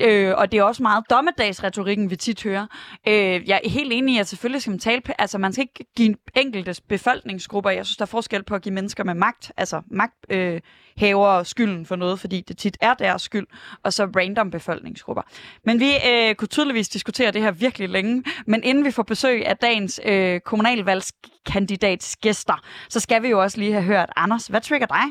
Øh, 0.00 0.34
og 0.36 0.52
det 0.52 0.58
er 0.58 0.62
også 0.62 0.82
meget 0.82 1.04
dommedagsretorikken, 1.10 2.10
vi 2.10 2.16
tit 2.16 2.42
hører. 2.42 2.66
Øh, 3.08 3.48
jeg 3.48 3.60
er 3.64 3.70
helt 3.70 3.92
enig 3.92 4.14
i, 4.14 4.18
at 4.18 4.28
selvfølgelig 4.28 4.62
skal 4.62 4.70
man 4.70 4.78
tale... 4.78 5.02
Altså, 5.18 5.38
man 5.38 5.52
skal 5.52 5.62
ikke 5.62 5.84
give 5.96 6.16
enkelte 6.36 6.82
befolkningsgrupper... 6.88 7.70
Jeg 7.70 7.86
synes, 7.86 7.96
der 7.96 8.02
er 8.02 8.06
forskel 8.06 8.42
på 8.42 8.54
at 8.54 8.62
give 8.62 8.74
mennesker 8.74 9.04
med 9.04 9.14
magt, 9.14 9.52
altså 9.56 9.82
magthaver 9.90 11.28
øh, 11.28 11.46
skylden 11.46 11.86
for 11.86 11.96
noget, 11.96 12.20
fordi 12.20 12.40
det 12.40 12.58
tit 12.58 12.76
er 12.80 12.94
deres 12.94 13.22
skyld, 13.22 13.46
og 13.82 13.92
så 13.92 14.08
random 14.16 14.50
befolkningsgrupper. 14.50 15.22
Men 15.64 15.80
vi 15.80 15.90
øh, 16.10 16.34
kunne 16.34 16.48
tydeligvis 16.48 16.88
diskutere 16.88 17.30
det 17.30 17.42
her 17.42 17.50
virkelig 17.50 17.88
længe, 17.88 18.24
men 18.46 18.64
inden 18.64 18.84
vi 18.84 18.90
får 18.90 19.02
besøg 19.02 19.46
af 19.46 19.56
dagens 19.56 20.00
øh, 20.04 20.40
kommunalvalgskandidatsgæster, 20.40 22.62
så 22.88 23.00
skal 23.00 23.22
vi 23.22 23.28
jo 23.28 23.42
også 23.42 23.58
lige 23.58 23.72
have 23.72 23.84
hørt, 23.84 24.10
Anders, 24.16 24.46
hvad 24.46 24.60
trigger 24.60 24.86
dig? 24.86 25.02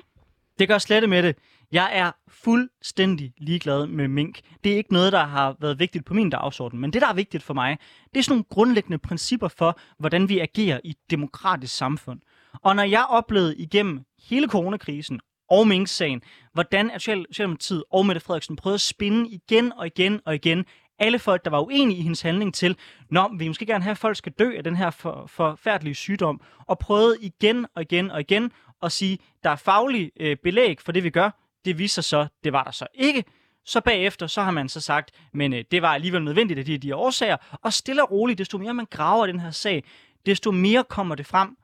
Det 0.60 0.68
gør 0.68 0.78
slet 0.78 1.10
med 1.10 1.24
det. 1.24 1.36
Jeg 1.72 1.90
er 1.94 2.12
fuldstændig 2.28 3.34
ligeglad 3.38 3.88
med 3.88 4.08
mink. 4.08 4.40
Det 4.64 4.72
er 4.72 4.78
ikke 4.78 4.94
noget, 4.94 5.14
der 5.14 5.24
har 5.24 5.56
været 5.60 5.80
vigtigt 5.80 6.06
på 6.06 6.14
min 6.14 6.30
dagsorden, 6.30 6.80
men 6.80 6.94
det, 6.94 7.02
der 7.02 7.08
er 7.08 7.14
vigtigt 7.14 7.44
for 7.44 7.54
mig, 7.54 7.78
det 8.14 8.20
er 8.20 8.24
sådan 8.24 8.34
nogle 8.34 8.44
grundlæggende 8.50 8.98
principper 8.98 9.48
for, 9.48 9.80
hvordan 10.00 10.30
vi 10.30 10.40
agerer 10.40 10.80
i 10.84 10.90
et 10.90 11.12
demokratisk 11.12 11.76
samfund. 11.76 12.20
Og 12.62 12.76
når 12.76 12.84
jeg 12.84 13.06
oplevede 13.10 13.58
igennem 13.58 14.06
hele 14.30 14.48
coronakrisen 14.48 15.20
og 15.50 15.68
Mink-sagen, 15.68 16.22
hvordan 16.54 16.92
Socialdemokratiet 17.00 17.84
og 17.92 18.06
Mette 18.06 18.20
Frederiksen 18.20 18.56
prøvede 18.56 18.76
at 18.76 18.82
spinde 18.82 19.30
igen 19.30 19.74
og 19.74 19.88
igen 19.88 20.20
og 20.26 20.36
igen 20.36 20.66
alle 21.00 21.20
folk, 21.20 21.46
der 21.46 21.52
var 21.52 21.62
uenige 21.62 21.98
i 22.00 22.02
hendes 22.02 22.22
handling 22.22 22.54
til, 22.54 22.78
Nå, 23.10 23.30
vi 23.38 23.48
måske 23.48 23.66
gerne 23.66 23.84
have, 23.84 23.92
at 23.92 23.98
folk 23.98 24.18
skal 24.18 24.32
dø 24.32 24.58
af 24.58 24.64
den 24.64 24.76
her 24.76 24.90
for, 24.90 25.26
forfærdelige 25.28 25.96
sygdom, 25.96 26.42
og 26.68 26.80
prøvede 26.80 27.18
igen 27.22 27.66
og 27.76 27.82
igen 27.82 28.12
og 28.12 28.20
igen 28.20 28.52
at 28.82 28.92
sige, 28.92 29.18
der 29.44 29.50
er 29.50 29.56
faglig 29.56 30.12
øh, 30.20 30.38
belæg 30.44 30.82
for 30.82 30.92
det, 30.92 31.04
vi 31.04 31.10
gør, 31.10 31.47
det 31.68 31.78
viser 31.78 32.02
så, 32.02 32.28
det 32.44 32.54
var 32.54 32.64
der 32.64 32.72
så 32.72 32.88
ikke. 32.94 33.24
Så 33.66 33.82
bagefter, 33.82 34.28
så 34.28 34.42
har 34.42 34.52
man 34.52 34.70
så 34.70 34.82
sagt, 34.82 35.12
men 35.34 35.54
øh, 35.54 35.64
det 35.72 35.82
var 35.82 35.94
alligevel 35.94 36.24
nødvendigt 36.24 36.60
af 36.60 36.66
de, 36.66 36.78
de 36.78 36.96
årsager. 36.96 37.38
Og 37.62 37.74
stille 37.74 38.04
og 38.04 38.12
roligt, 38.12 38.38
desto 38.38 38.58
mere 38.58 38.74
man 38.74 38.88
graver 38.90 39.28
den 39.28 39.40
her 39.40 39.52
sag, 39.52 39.84
desto 40.26 40.52
mere 40.52 40.84
kommer 40.84 41.16
det 41.16 41.26
frem, 41.26 41.58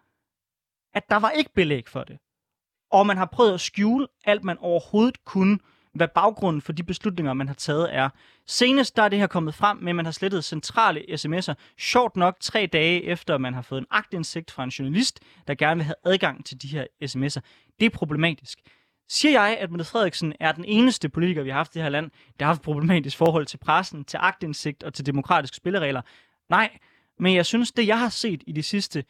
at 0.94 1.10
der 1.10 1.16
var 1.16 1.30
ikke 1.30 1.54
belæg 1.54 1.90
for 1.90 2.04
det. 2.04 2.18
Og 2.92 3.08
man 3.08 3.18
har 3.18 3.26
prøvet 3.26 3.54
at 3.54 3.62
skjule 3.62 4.08
alt, 4.26 4.44
man 4.44 4.58
overhovedet 4.58 5.26
kunne, 5.26 5.60
hvad 5.94 6.08
baggrunden 6.08 6.62
for 6.62 6.72
de 6.72 6.84
beslutninger, 6.84 7.34
man 7.34 7.48
har 7.48 7.56
taget 7.56 7.96
er. 7.96 8.10
Senest 8.48 8.96
der 8.96 9.04
er 9.04 9.10
det 9.10 9.20
her 9.20 9.28
kommet 9.28 9.56
frem 9.56 9.78
med, 9.78 9.90
at 9.90 9.96
man 9.96 10.06
har 10.06 10.12
slettet 10.12 10.44
centrale 10.46 11.02
sms'er, 11.10 11.54
sjovt 11.78 12.16
nok 12.16 12.38
tre 12.42 12.70
dage 12.74 13.04
efter, 13.04 13.38
man 13.38 13.54
har 13.54 13.62
fået 13.62 13.80
en 13.80 13.88
agtindsigt 13.92 14.52
fra 14.52 14.64
en 14.64 14.70
journalist, 14.70 15.20
der 15.48 15.56
gerne 15.56 15.76
vil 15.76 15.86
have 15.86 15.96
adgang 16.06 16.46
til 16.46 16.62
de 16.62 16.68
her 16.68 16.86
sms'er. 17.04 17.42
Det 17.80 17.86
er 17.86 17.90
problematisk. 17.90 18.60
Siger 19.14 19.42
jeg, 19.42 19.58
at 19.60 19.72
Mette 19.72 19.86
Frederiksen 19.86 20.34
er 20.40 20.52
den 20.52 20.66
eneste 20.66 21.10
politiker, 21.10 21.44
vi 21.44 21.50
har 21.50 21.58
haft 21.58 21.76
i 21.76 21.78
det 21.78 21.84
her 21.84 21.90
land, 21.90 22.12
der 22.40 22.46
har 22.46 22.54
haft 22.54 22.62
problematisk 22.62 23.18
forhold 23.18 23.46
til 23.46 23.58
pressen, 23.58 24.06
til 24.06 24.18
agtindsigt 24.22 24.84
og 24.84 24.94
til 24.94 25.06
demokratiske 25.06 25.58
spilleregler? 25.58 26.02
Nej, 26.50 26.78
men 27.20 27.36
jeg 27.36 27.46
synes, 27.46 27.72
det 27.72 27.88
jeg 27.88 28.00
har 28.00 28.10
set 28.10 28.44
i 28.48 28.52
de 28.52 28.64
sidste, 28.64 29.04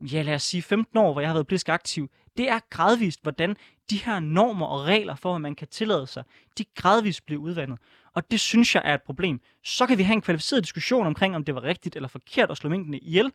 ja 0.00 0.22
lad 0.22 0.34
os 0.34 0.42
sige 0.42 0.62
15 0.62 0.98
år, 0.98 1.12
hvor 1.12 1.20
jeg 1.20 1.28
har 1.28 1.34
været 1.34 1.46
politisk 1.46 1.68
aktiv, 1.68 2.10
det 2.36 2.48
er 2.48 2.58
gradvist, 2.70 3.22
hvordan 3.22 3.56
de 3.90 3.96
her 3.96 4.20
normer 4.20 4.66
og 4.66 4.84
regler 4.84 5.14
for, 5.14 5.32
hvad 5.32 5.40
man 5.40 5.54
kan 5.54 5.68
tillade 5.68 6.06
sig, 6.06 6.24
de 6.58 6.64
gradvist 6.74 7.26
bliver 7.26 7.42
udvandet. 7.42 7.78
Og 8.14 8.30
det 8.30 8.40
synes 8.40 8.74
jeg 8.74 8.82
er 8.84 8.94
et 8.94 9.02
problem. 9.02 9.40
Så 9.64 9.86
kan 9.86 9.98
vi 9.98 10.02
have 10.02 10.14
en 10.14 10.22
kvalificeret 10.22 10.64
diskussion 10.64 11.06
omkring, 11.06 11.36
om 11.36 11.44
det 11.44 11.54
var 11.54 11.62
rigtigt 11.62 11.96
eller 11.96 12.08
forkert 12.08 12.50
at 12.50 12.56
slå 12.56 12.70
minkene 12.70 12.98
ihjel. 12.98 13.32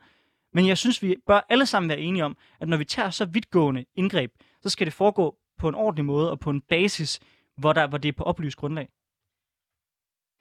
Men 0.54 0.68
jeg 0.68 0.78
synes, 0.78 1.04
vi 1.04 1.16
bør 1.28 1.46
alle 1.50 1.66
sammen 1.66 1.90
være 1.90 2.00
enige 2.00 2.26
om, 2.26 2.38
at 2.60 2.68
når 2.68 2.78
vi 2.78 2.86
tager 2.86 3.10
så 3.10 3.26
vidtgående 3.26 3.86
indgreb, 3.96 4.32
så 4.62 4.70
skal 4.70 4.88
det 4.88 4.94
foregå 4.94 5.38
på 5.62 5.68
en 5.70 5.76
ordentlig 5.76 6.06
måde 6.06 6.32
og 6.32 6.40
på 6.40 6.50
en 6.50 6.62
basis, 6.62 7.20
hvor, 7.58 7.74
der, 7.74 7.88
hvor 7.88 7.98
det 7.98 8.10
er 8.10 8.14
på 8.18 8.24
oplyst 8.24 8.58
grundlag? 8.58 8.88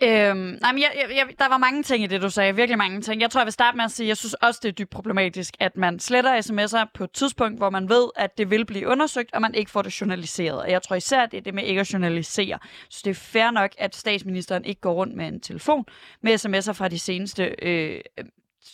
Øhm, 0.03 0.37
nej, 0.37 0.73
men 0.73 0.83
jeg, 0.83 0.93
jeg, 0.97 1.17
jeg, 1.17 1.27
der 1.39 1.49
var 1.49 1.59
mange 1.59 1.83
ting 1.83 2.05
i 2.05 2.07
det, 2.07 2.23
du 2.23 2.31
sagde. 2.31 2.57
Virkelig 2.57 2.79
mange 2.79 3.01
ting. 3.01 3.21
Jeg 3.21 3.31
tror, 3.31 3.41
jeg 3.41 3.47
vil 3.47 3.53
starte 3.53 3.77
med 3.77 3.85
at 3.85 3.91
sige, 3.91 4.07
at 4.07 4.09
jeg 4.09 4.17
synes 4.17 4.35
også, 4.35 4.61
det 4.63 4.69
er 4.69 4.73
dybt 4.73 4.91
problematisk, 4.91 5.55
at 5.61 5.77
man 5.77 5.99
sletter 5.99 6.41
sms'er 6.41 6.91
på 6.95 7.05
et 7.05 7.13
tidspunkt, 7.13 7.59
hvor 7.59 7.71
man 7.71 7.89
ved, 7.89 8.11
at 8.17 8.39
det 8.39 8.51
vil 8.51 8.67
blive 8.67 8.89
undersøgt, 8.89 9.35
og 9.35 9.41
man 9.41 9.55
ikke 9.55 9.71
får 9.71 9.83
det 9.83 10.01
journaliseret. 10.01 10.61
Og 10.61 10.71
jeg 10.71 10.83
tror 10.83 10.97
især, 10.97 11.27
det 11.27 11.37
er 11.39 11.43
det 11.43 11.55
med 11.55 11.65
ikke 11.65 11.81
at 11.81 11.93
journalisere. 11.93 12.59
Så 12.91 13.03
det 13.05 13.11
er 13.11 13.15
fair 13.15 13.51
nok, 13.51 13.71
at 13.79 13.97
statsministeren 13.97 14.65
ikke 14.65 14.81
går 14.81 14.93
rundt 14.93 15.17
med 15.17 15.27
en 15.27 15.41
telefon 15.41 15.85
med 16.23 16.35
sms'er 16.35 16.73
fra 16.73 16.89
de 16.89 16.99
seneste 16.99 17.55
øh, 17.63 18.01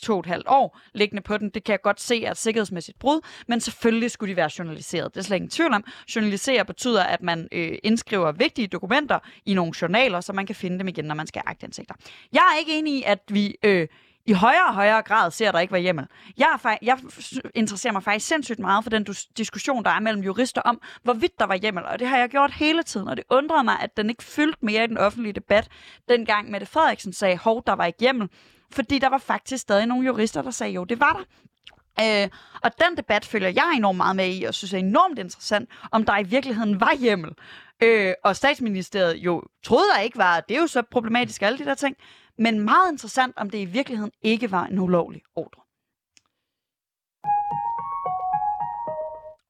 to 0.03 0.13
og 0.13 0.21
et 0.21 0.27
halvt 0.27 0.47
år 0.49 0.79
liggende 0.95 1.23
på 1.23 1.39
den. 1.39 1.51
Det 1.51 1.65
kan 1.65 1.73
jeg 1.73 1.83
godt 1.83 2.01
se 2.01 2.25
er 2.25 2.31
et 2.31 2.37
sikkerhedsmæssigt 2.37 2.99
brud, 2.99 3.21
men 3.49 3.61
selvfølgelig 3.61 4.11
skulle 4.11 4.31
de 4.31 4.37
være 4.37 4.51
journaliseret. 4.59 5.15
Det 5.15 5.21
er 5.21 5.25
slet 5.25 5.37
ingen 5.37 5.51
tvivl 5.51 5.75
om. 5.75 5.85
Journalisere 6.17 6.65
betyder, 6.65 7.03
at 7.03 7.23
man 7.23 7.49
øh, 7.53 7.79
indskriver 7.83 8.33
vigtige 8.33 8.69
dokumenter 8.69 9.19
i 9.47 9.55
nogle 9.55 9.73
journaler, 9.83 10.21
så 10.21 10.33
man 10.33 10.47
kan 10.47 10.55
finde 10.55 10.79
dem 10.79 10.89
igen, 10.89 11.05
når 11.05 11.15
man 11.15 11.27
skal 11.27 11.43
have 11.45 11.51
agtindsigter. 11.51 11.95
Jeg 12.33 12.43
er 12.55 12.59
ikke 12.59 12.79
enig 12.79 12.99
i, 12.99 13.03
at 13.03 13.21
vi 13.29 13.57
øh, 13.63 13.89
i 14.27 14.33
højere 14.33 14.67
og 14.69 14.75
højere 14.75 15.03
grad 15.03 15.31
ser, 15.31 15.53
der 15.53 15.59
ikke 15.59 15.73
var 15.73 15.79
hjemmel. 15.79 16.07
Jeg, 16.37 16.59
er, 16.65 16.77
jeg 16.83 16.99
interesserer 17.55 17.93
mig 17.93 18.03
faktisk 18.03 18.27
sindssygt 18.27 18.59
meget 18.59 18.85
for 18.85 18.91
den 18.91 19.07
diskussion, 19.37 19.85
der 19.85 19.91
er 19.91 20.01
mellem 20.01 20.23
jurister 20.23 20.61
om, 20.61 20.81
hvorvidt 21.03 21.39
der 21.39 21.47
var 21.47 21.55
hjemmel, 21.55 21.85
og 21.85 21.99
det 21.99 22.09
har 22.09 22.19
jeg 22.19 22.29
gjort 22.29 22.53
hele 22.53 22.83
tiden, 22.83 23.09
og 23.09 23.17
det 23.17 23.25
undrede 23.31 23.65
mig, 23.65 23.81
at 23.81 23.97
den 23.97 24.11
ikke 24.11 24.25
fyldte 24.25 24.59
mere 24.63 24.85
i 24.85 24.87
den 24.87 24.99
offentlige 24.99 25.33
debat, 25.33 25.69
dengang 26.09 26.51
Mette 26.51 26.67
Frederiksen 26.67 27.13
sagde, 27.13 27.37
hov, 27.37 27.63
der 27.67 27.73
var 27.73 27.85
ikke 27.85 28.01
hjemmel. 28.01 28.29
Fordi 28.73 28.99
der 28.99 29.09
var 29.09 29.19
faktisk 29.19 29.63
stadig 29.63 29.87
nogle 29.87 30.07
jurister, 30.07 30.43
der 30.43 30.51
sagde, 30.51 30.73
jo, 30.73 30.85
det 30.85 31.01
var 31.01 31.13
der. 31.13 31.25
Øh, 32.01 32.29
og 32.63 32.71
den 32.79 32.97
debat 32.97 33.25
følger 33.25 33.49
jeg 33.49 33.73
enormt 33.77 33.97
meget 33.97 34.17
med 34.17 34.35
i, 34.35 34.45
og 34.45 34.55
synes 34.55 34.75
er 34.75 34.79
enormt 34.79 35.19
interessant, 35.19 35.71
om 35.93 36.05
der 36.05 36.19
i 36.19 36.23
virkeligheden 36.23 36.81
var 36.81 36.95
hjemmel. 36.95 37.33
Øh, 37.83 38.15
og 38.25 38.37
statsministeriet 38.37 39.17
jo 39.17 39.43
troede 39.65 39.87
der 39.95 40.01
ikke 40.01 40.19
var, 40.19 40.41
det 40.41 40.57
er 40.57 40.61
jo 40.61 40.67
så 40.67 40.83
problematisk 40.91 41.43
alle 41.43 41.59
de 41.59 41.65
der 41.65 41.75
ting, 41.75 41.97
men 42.39 42.61
meget 42.61 42.93
interessant, 42.93 43.37
om 43.37 43.51
det 43.51 43.59
i 43.59 43.65
virkeligheden 43.65 44.13
ikke 44.23 44.51
var 44.51 44.67
en 44.67 44.79
ulovlig 44.79 45.23
ordre. 45.37 45.66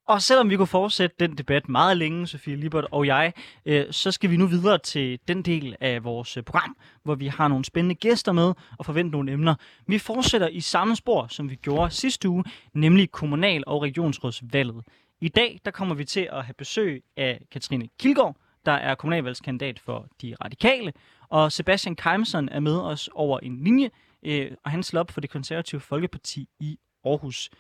Og 0.07 0.23
selvom 0.23 0.51
vi 0.51 0.57
kunne 0.57 0.67
fortsætte 0.67 1.17
den 1.21 1.39
debat 1.39 1.69
meget 1.69 1.97
længe, 1.97 2.27
Sofie 2.27 2.57
Libert 2.57 2.87
og 2.91 3.07
jeg, 3.07 3.33
øh, 3.67 3.85
så 3.91 4.11
skal 4.13 4.31
vi 4.31 4.37
nu 4.37 4.47
videre 4.47 4.79
til 4.79 5.19
den 5.29 5.43
del 5.43 5.77
af 5.81 6.05
vores 6.05 6.37
øh, 6.37 6.43
program, 6.43 6.77
hvor 7.03 7.15
vi 7.15 7.27
har 7.27 7.49
nogle 7.49 7.65
spændende 7.65 7.95
gæster 7.95 8.33
med 8.33 8.55
og 8.79 8.87
forventer 8.87 9.11
nogle 9.11 9.33
emner. 9.33 9.55
Vi 9.87 9.99
fortsætter 9.99 10.49
i 10.49 10.61
samme 10.61 10.97
spor, 10.97 11.27
som 11.31 11.51
vi 11.51 11.55
gjorde 11.55 11.91
sidste 11.91 12.29
uge, 12.29 12.45
nemlig 12.75 13.11
kommunal- 13.11 13.65
og 13.67 13.83
regionsrådsvalget. 13.83 14.85
I 15.21 15.29
dag 15.29 15.61
der 15.65 15.71
kommer 15.71 15.95
vi 15.95 16.05
til 16.05 16.29
at 16.33 16.45
have 16.45 16.55
besøg 16.59 17.05
af 17.17 17.41
Katrine 17.51 17.89
Kilgaard, 17.99 18.37
der 18.67 18.73
er 18.73 18.95
kommunalvalgskandidat 18.95 19.79
for 19.79 20.07
De 20.23 20.35
Radikale, 20.45 20.93
og 21.29 21.53
Sebastian 21.53 21.97
Keimson 21.97 22.49
er 22.49 22.61
med 22.61 22.81
os 22.81 23.09
over 23.15 23.39
en 23.39 23.65
linje, 23.65 23.91
øh, 24.23 24.51
og 24.65 24.71
han 24.71 24.83
slår 24.83 25.01
op 25.01 25.11
for 25.11 25.21
det 25.21 25.31
konservative 25.31 25.81
Folkeparti 25.81 26.49
i 26.61 26.79
Aarhus. 27.05 27.51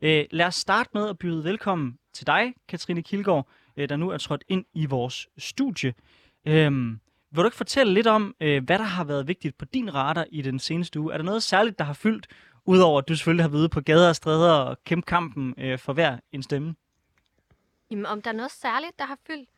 Øh, 0.00 0.24
lad 0.30 0.46
os 0.46 0.54
starte 0.54 0.90
med 0.94 1.08
at 1.08 1.18
byde 1.18 1.44
velkommen 1.44 1.98
til 2.12 2.26
dig, 2.26 2.54
Katrine 2.68 3.02
Kilgaard, 3.02 3.48
øh, 3.76 3.88
der 3.88 3.96
nu 3.96 4.10
er 4.10 4.18
trådt 4.18 4.44
ind 4.48 4.64
i 4.74 4.86
vores 4.86 5.28
studie. 5.38 5.94
Øh, 6.46 6.72
vil 7.30 7.42
du 7.42 7.44
ikke 7.44 7.56
fortælle 7.56 7.94
lidt 7.94 8.06
om, 8.06 8.34
øh, 8.40 8.64
hvad 8.64 8.78
der 8.78 8.84
har 8.84 9.04
været 9.04 9.28
vigtigt 9.28 9.58
på 9.58 9.64
din 9.64 9.94
radar 9.94 10.26
i 10.30 10.42
den 10.42 10.58
seneste 10.58 11.00
uge? 11.00 11.12
Er 11.12 11.16
der 11.16 11.24
noget 11.24 11.42
særligt, 11.42 11.78
der 11.78 11.84
har 11.84 11.92
fyldt, 11.92 12.26
udover 12.64 12.98
at 12.98 13.08
du 13.08 13.16
selvfølgelig 13.16 13.44
har 13.44 13.50
været 13.50 13.70
på 13.70 13.80
gader 13.80 14.08
og 14.08 14.16
stræder 14.16 14.52
og 14.52 14.84
kæmpe 14.84 15.06
kampen 15.06 15.54
øh, 15.58 15.78
for 15.78 15.92
hver 15.92 16.18
en 16.32 16.42
stemme? 16.42 16.74
Jamen, 17.90 18.06
om 18.06 18.22
der 18.22 18.30
er 18.30 18.34
noget 18.34 18.50
særligt, 18.50 18.98
der 18.98 19.04
har 19.04 19.18
fyldt? 19.26 19.48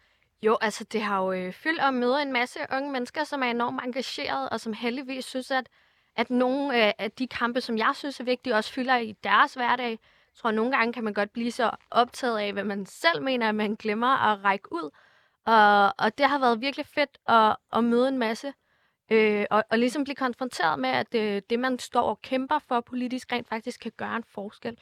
Jo, 0.42 0.58
altså 0.60 0.84
det 0.84 1.02
har 1.02 1.22
jo 1.24 1.32
øh, 1.32 1.52
fyldt 1.52 1.80
at 1.80 1.94
møde 1.94 2.22
en 2.22 2.32
masse 2.32 2.58
unge 2.72 2.92
mennesker, 2.92 3.24
som 3.24 3.42
er 3.42 3.46
enormt 3.46 3.80
engagerede, 3.84 4.48
og 4.48 4.60
som 4.60 4.72
heldigvis 4.72 5.24
synes, 5.24 5.50
at, 5.50 5.68
at 6.16 6.30
nogle 6.30 6.86
øh, 6.86 6.92
af 6.98 7.10
de 7.10 7.26
kampe, 7.26 7.60
som 7.60 7.78
jeg 7.78 7.92
synes 7.94 8.20
er 8.20 8.24
vigtige, 8.24 8.54
også 8.54 8.72
fylder 8.72 8.96
i 8.96 9.12
deres 9.24 9.54
hverdag. 9.54 9.98
Jeg 10.36 10.40
tror, 10.40 10.50
nogle 10.50 10.76
gange 10.76 10.92
kan 10.92 11.04
man 11.04 11.14
godt 11.14 11.32
blive 11.32 11.50
så 11.50 11.70
optaget 11.90 12.38
af, 12.38 12.52
hvad 12.52 12.64
man 12.64 12.86
selv 12.86 13.22
mener, 13.22 13.48
at 13.48 13.54
man 13.54 13.74
glemmer 13.74 14.32
at 14.32 14.44
række 14.44 14.72
ud. 14.72 14.90
Og, 15.46 15.94
og 15.98 16.18
det 16.18 16.26
har 16.26 16.38
været 16.38 16.60
virkelig 16.60 16.86
fedt 16.86 17.18
at, 17.28 17.56
at 17.72 17.84
møde 17.84 18.08
en 18.08 18.18
masse, 18.18 18.52
øh, 19.10 19.44
og, 19.50 19.64
og 19.70 19.78
ligesom 19.78 20.04
blive 20.04 20.14
konfronteret 20.14 20.78
med, 20.78 20.88
at 20.88 21.12
det, 21.12 21.50
det, 21.50 21.58
man 21.58 21.78
står 21.78 22.02
og 22.02 22.22
kæmper 22.22 22.58
for 22.68 22.80
politisk, 22.80 23.32
rent 23.32 23.48
faktisk 23.48 23.80
kan 23.80 23.92
gøre 23.96 24.16
en 24.16 24.24
forskel. 24.34 24.76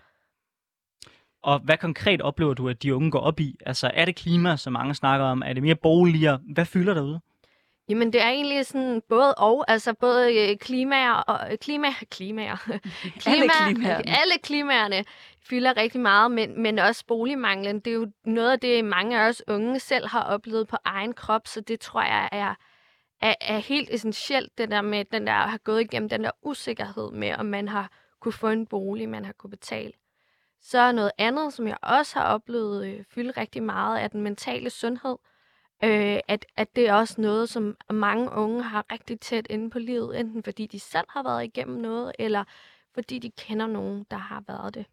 Og 1.43 1.59
hvad 1.59 1.77
konkret 1.77 2.23
oplever 2.23 2.55
du, 2.55 2.69
at 2.69 2.83
de 2.83 2.95
unge 2.95 3.11
går 3.11 3.21
op 3.21 3.41
i? 3.41 3.57
Altså, 3.67 3.91
er 3.95 4.05
det 4.05 4.17
klima, 4.17 4.57
som 4.57 4.73
mange 4.73 4.95
snakker 4.95 5.27
om? 5.27 5.43
Er 5.47 5.53
det 5.53 5.63
mere 5.63 5.75
boliger? 5.75 6.39
Hvad 6.55 6.65
fylder 6.65 6.95
derude? 6.95 7.21
Jamen, 7.89 8.13
det 8.13 8.23
er 8.23 8.29
egentlig 8.29 8.67
sådan 8.67 9.03
både 9.09 9.35
og, 9.35 9.65
altså 9.69 9.95
både 9.95 10.35
øh, 10.37 10.57
klimaer 10.57 11.13
og 11.13 11.53
øh, 11.53 11.59
klima, 11.59 11.89
klimaer. 12.11 12.57
Alle 13.27 13.49
klimaerne. 13.49 14.09
Alle 14.21 14.39
klimaerne 14.43 15.05
fylder 15.49 15.77
rigtig 15.77 16.01
meget, 16.01 16.31
men, 16.31 16.63
men 16.63 16.79
også 16.79 17.05
boligmanglen. 17.07 17.81
Det 17.81 17.91
er 17.91 17.95
jo 17.95 18.11
noget 18.25 18.53
af 18.53 18.61
det, 18.61 18.85
mange 18.85 19.21
af 19.21 19.29
os 19.29 19.43
unge 19.49 19.81
selv 19.81 20.07
har 20.07 20.23
oplevet 20.23 20.69
på 20.69 20.77
egen 20.85 21.13
krop, 21.13 21.47
så 21.47 21.61
det 21.61 21.81
tror 21.81 22.03
jeg 22.03 22.29
er, 22.33 22.55
er, 23.21 23.35
er 23.41 23.59
helt 23.59 23.91
essentielt, 23.93 24.59
det 24.59 24.71
der 24.71 24.83
med 24.83 25.05
den 25.05 25.27
der 25.27 25.33
har 25.33 25.59
gået 25.59 25.81
igennem 25.81 26.09
den 26.09 26.25
der 26.25 26.31
usikkerhed 26.43 27.11
med, 27.11 27.35
om 27.35 27.47
man 27.47 27.69
har 27.69 27.91
kunne 28.21 28.33
få 28.33 28.49
en 28.49 28.67
bolig, 28.67 29.09
man 29.09 29.25
har 29.25 29.33
kunne 29.33 29.51
betale. 29.51 29.93
Så 30.63 30.79
er 30.79 30.93
noget 30.93 31.13
andet, 31.19 31.53
som 31.53 31.69
jeg 31.69 31.77
også 31.83 32.19
har 32.19 32.27
oplevet 32.27 32.87
øh, 32.87 33.05
fylde 33.15 33.31
rigtig 33.31 33.63
meget, 33.63 34.03
er 34.03 34.09
den 34.09 34.23
mentale 34.23 34.71
sundhed. 34.71 35.17
Øh, 35.85 36.19
at, 36.29 36.47
at 36.57 36.77
det 36.77 36.89
er 36.89 36.95
også 36.95 37.21
noget, 37.21 37.49
som 37.49 37.77
mange 37.91 38.31
unge 38.31 38.63
har 38.63 38.85
rigtig 38.93 39.21
tæt 39.21 39.47
inde 39.51 39.71
på 39.71 39.79
livet, 39.79 40.21
enten 40.21 40.43
fordi 40.43 40.67
de 40.67 40.81
selv 40.81 41.07
har 41.09 41.23
været 41.23 41.45
igennem 41.45 41.81
noget, 41.81 42.13
eller 42.19 42.45
fordi 42.95 43.19
de 43.19 43.31
kender 43.31 43.67
nogen, 43.67 44.07
der 44.11 44.17
har 44.17 44.43
været 44.47 44.75
det. 44.75 44.87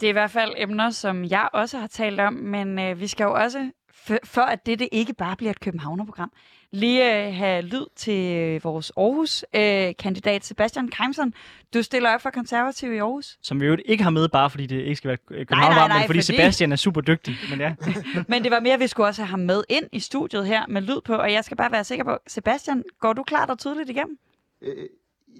Det 0.00 0.06
er 0.06 0.10
i 0.10 0.12
hvert 0.12 0.30
fald 0.30 0.54
emner, 0.56 0.90
som 0.90 1.24
jeg 1.24 1.48
også 1.52 1.78
har 1.78 1.86
talt 1.86 2.20
om, 2.20 2.32
men 2.32 2.78
øh, 2.78 3.00
vi 3.00 3.06
skal 3.06 3.24
jo 3.24 3.34
også, 3.34 3.70
for, 3.90 4.18
for 4.24 4.42
at 4.42 4.66
dette 4.66 4.94
ikke 4.94 5.14
bare 5.14 5.36
bliver 5.36 5.50
et 5.50 5.60
københavnerprogram, 5.60 6.32
lige 6.72 7.26
øh, 7.26 7.34
have 7.34 7.62
lyd 7.62 7.86
til 7.96 8.36
øh, 8.36 8.64
vores 8.64 8.92
Aarhus-kandidat 8.96 10.34
øh, 10.34 10.42
Sebastian 10.42 10.88
Keimson. 10.88 11.34
Du 11.74 11.82
stiller 11.82 12.14
op 12.14 12.20
for 12.20 12.30
konservativ 12.30 12.92
i 12.92 12.98
Aarhus. 12.98 13.38
Som 13.42 13.60
vi 13.60 13.66
jo 13.66 13.76
ikke 13.84 14.02
har 14.02 14.10
med, 14.10 14.28
bare 14.28 14.50
fordi 14.50 14.66
det 14.66 14.80
ikke 14.80 14.96
skal 14.96 15.08
være 15.08 15.16
København, 15.16 15.48
nej, 15.60 15.74
nej, 15.74 15.88
nej, 15.88 15.98
men 15.98 16.06
fordi, 16.06 16.18
fordi 16.18 16.36
Sebastian 16.36 16.72
er 16.72 16.76
super 16.76 17.00
dygtig. 17.00 17.36
Men, 17.50 17.60
ja. 17.60 17.74
men 18.28 18.42
det 18.42 18.50
var 18.50 18.60
mere, 18.60 18.74
at 18.74 18.80
vi 18.80 18.86
skulle 18.86 19.06
også 19.06 19.22
have 19.22 19.30
ham 19.30 19.40
med 19.40 19.64
ind 19.68 19.84
i 19.92 20.00
studiet 20.00 20.46
her 20.46 20.66
med 20.68 20.82
lyd 20.82 21.00
på, 21.04 21.14
og 21.14 21.32
jeg 21.32 21.44
skal 21.44 21.56
bare 21.56 21.72
være 21.72 21.84
sikker 21.84 22.04
på, 22.04 22.18
Sebastian, 22.26 22.84
går 23.00 23.12
du 23.12 23.22
klart 23.22 23.50
og 23.50 23.58
tydeligt 23.58 23.90
igennem? 23.90 24.18
Øh, 24.62 24.86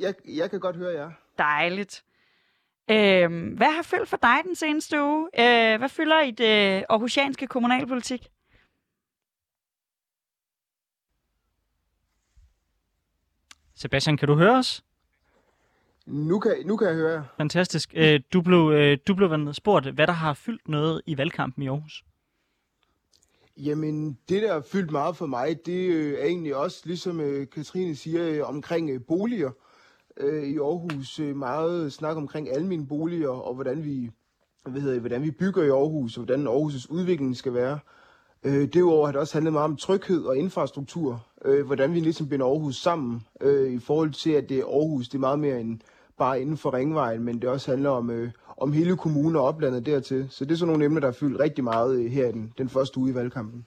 jeg, 0.00 0.14
jeg 0.28 0.50
kan 0.50 0.60
godt 0.60 0.76
høre 0.76 0.94
jer. 0.94 1.10
Dejligt. 1.38 2.02
Øh, 2.90 3.54
hvad 3.56 3.76
har 3.76 3.82
fyldt 3.82 4.08
for 4.08 4.18
dig 4.22 4.36
den 4.44 4.54
seneste 4.54 5.02
uge? 5.02 5.28
Øh, 5.38 5.78
hvad 5.78 5.88
fylder 5.88 6.20
i 6.20 6.30
det 6.30 6.84
aarhusianske 6.88 7.46
kommunalpolitik? 7.46 8.28
Sebastian, 13.82 14.16
kan 14.16 14.28
du 14.28 14.34
høre 14.34 14.58
os? 14.58 14.84
Nu 16.06 16.38
kan, 16.38 16.52
nu 16.64 16.76
kan 16.76 16.88
jeg 16.88 16.96
høre 16.96 17.12
jer. 17.12 17.22
Fantastisk. 17.36 17.92
Øh, 17.96 18.20
du 18.32 18.40
blev, 18.42 18.72
øh, 18.74 18.98
du 19.06 19.14
blev 19.14 19.52
spurgt, 19.52 19.86
hvad 19.94 20.06
der 20.06 20.12
har 20.12 20.34
fyldt 20.34 20.68
noget 20.68 21.02
i 21.06 21.18
valgkampen 21.18 21.62
i 21.62 21.68
Aarhus. 21.68 22.04
Jamen, 23.56 24.18
det 24.28 24.42
der 24.42 24.52
har 24.52 24.60
fyldt 24.72 24.90
meget 24.90 25.16
for 25.16 25.26
mig, 25.26 25.66
det 25.66 25.90
øh, 25.90 26.18
er 26.18 26.24
egentlig 26.24 26.56
også, 26.56 26.82
ligesom 26.84 27.18
Katrine 27.54 27.96
siger, 27.96 28.44
omkring 28.44 29.06
boliger 29.06 29.50
i 30.44 30.58
Aarhus. 30.58 31.18
Meget 31.18 31.92
snak 31.92 32.16
omkring 32.16 32.50
almindelige 32.50 32.88
boliger, 32.88 33.28
og 33.28 33.54
hvordan 33.54 33.84
vi, 33.84 34.10
hvad 34.66 34.80
hedder, 34.80 35.00
hvordan 35.00 35.22
vi 35.22 35.30
bygger 35.30 35.62
i 35.62 35.68
Aarhus, 35.68 36.16
og 36.16 36.24
hvordan 36.24 36.46
Aarhus' 36.46 36.86
udvikling 36.90 37.36
skal 37.36 37.54
være. 37.54 37.78
Øh, 38.44 38.68
Derudover 38.74 39.06
har 39.06 39.12
det 39.12 39.20
også 39.20 39.34
handlet 39.34 39.52
meget 39.52 39.64
om 39.64 39.76
tryghed 39.76 40.24
og 40.24 40.36
infrastruktur, 40.36 41.24
øh, 41.44 41.66
hvordan 41.66 41.94
vi 41.94 42.00
ligesom 42.00 42.28
binder 42.28 42.46
Aarhus 42.46 42.76
sammen, 42.76 43.22
øh, 43.40 43.72
i 43.72 43.78
forhold 43.78 44.12
til, 44.12 44.30
at 44.30 44.48
det 44.48 44.58
er 44.58 44.64
Aarhus, 44.64 45.08
det 45.08 45.14
er 45.14 45.20
meget 45.20 45.38
mere 45.38 45.60
end 45.60 45.80
bare 46.18 46.40
inden 46.40 46.56
for 46.56 46.74
ringvejen, 46.74 47.22
men 47.22 47.38
det 47.42 47.48
også 47.48 47.70
handler 47.70 47.90
om, 47.90 48.10
øh, 48.10 48.30
om 48.56 48.72
hele 48.72 48.96
kommunen 48.96 49.36
og 49.36 49.44
oplandet 49.44 49.86
dertil. 49.86 50.26
Så 50.30 50.44
det 50.44 50.52
er 50.52 50.56
sådan 50.56 50.72
nogle 50.72 50.84
emner, 50.84 51.00
der 51.00 51.06
har 51.08 51.12
fyldt 51.12 51.40
rigtig 51.40 51.64
meget 51.64 52.00
øh, 52.00 52.10
her 52.10 52.28
i 52.28 52.32
den, 52.32 52.52
den 52.58 52.68
første 52.68 52.98
uge 52.98 53.10
i 53.10 53.14
valgkampen. 53.14 53.66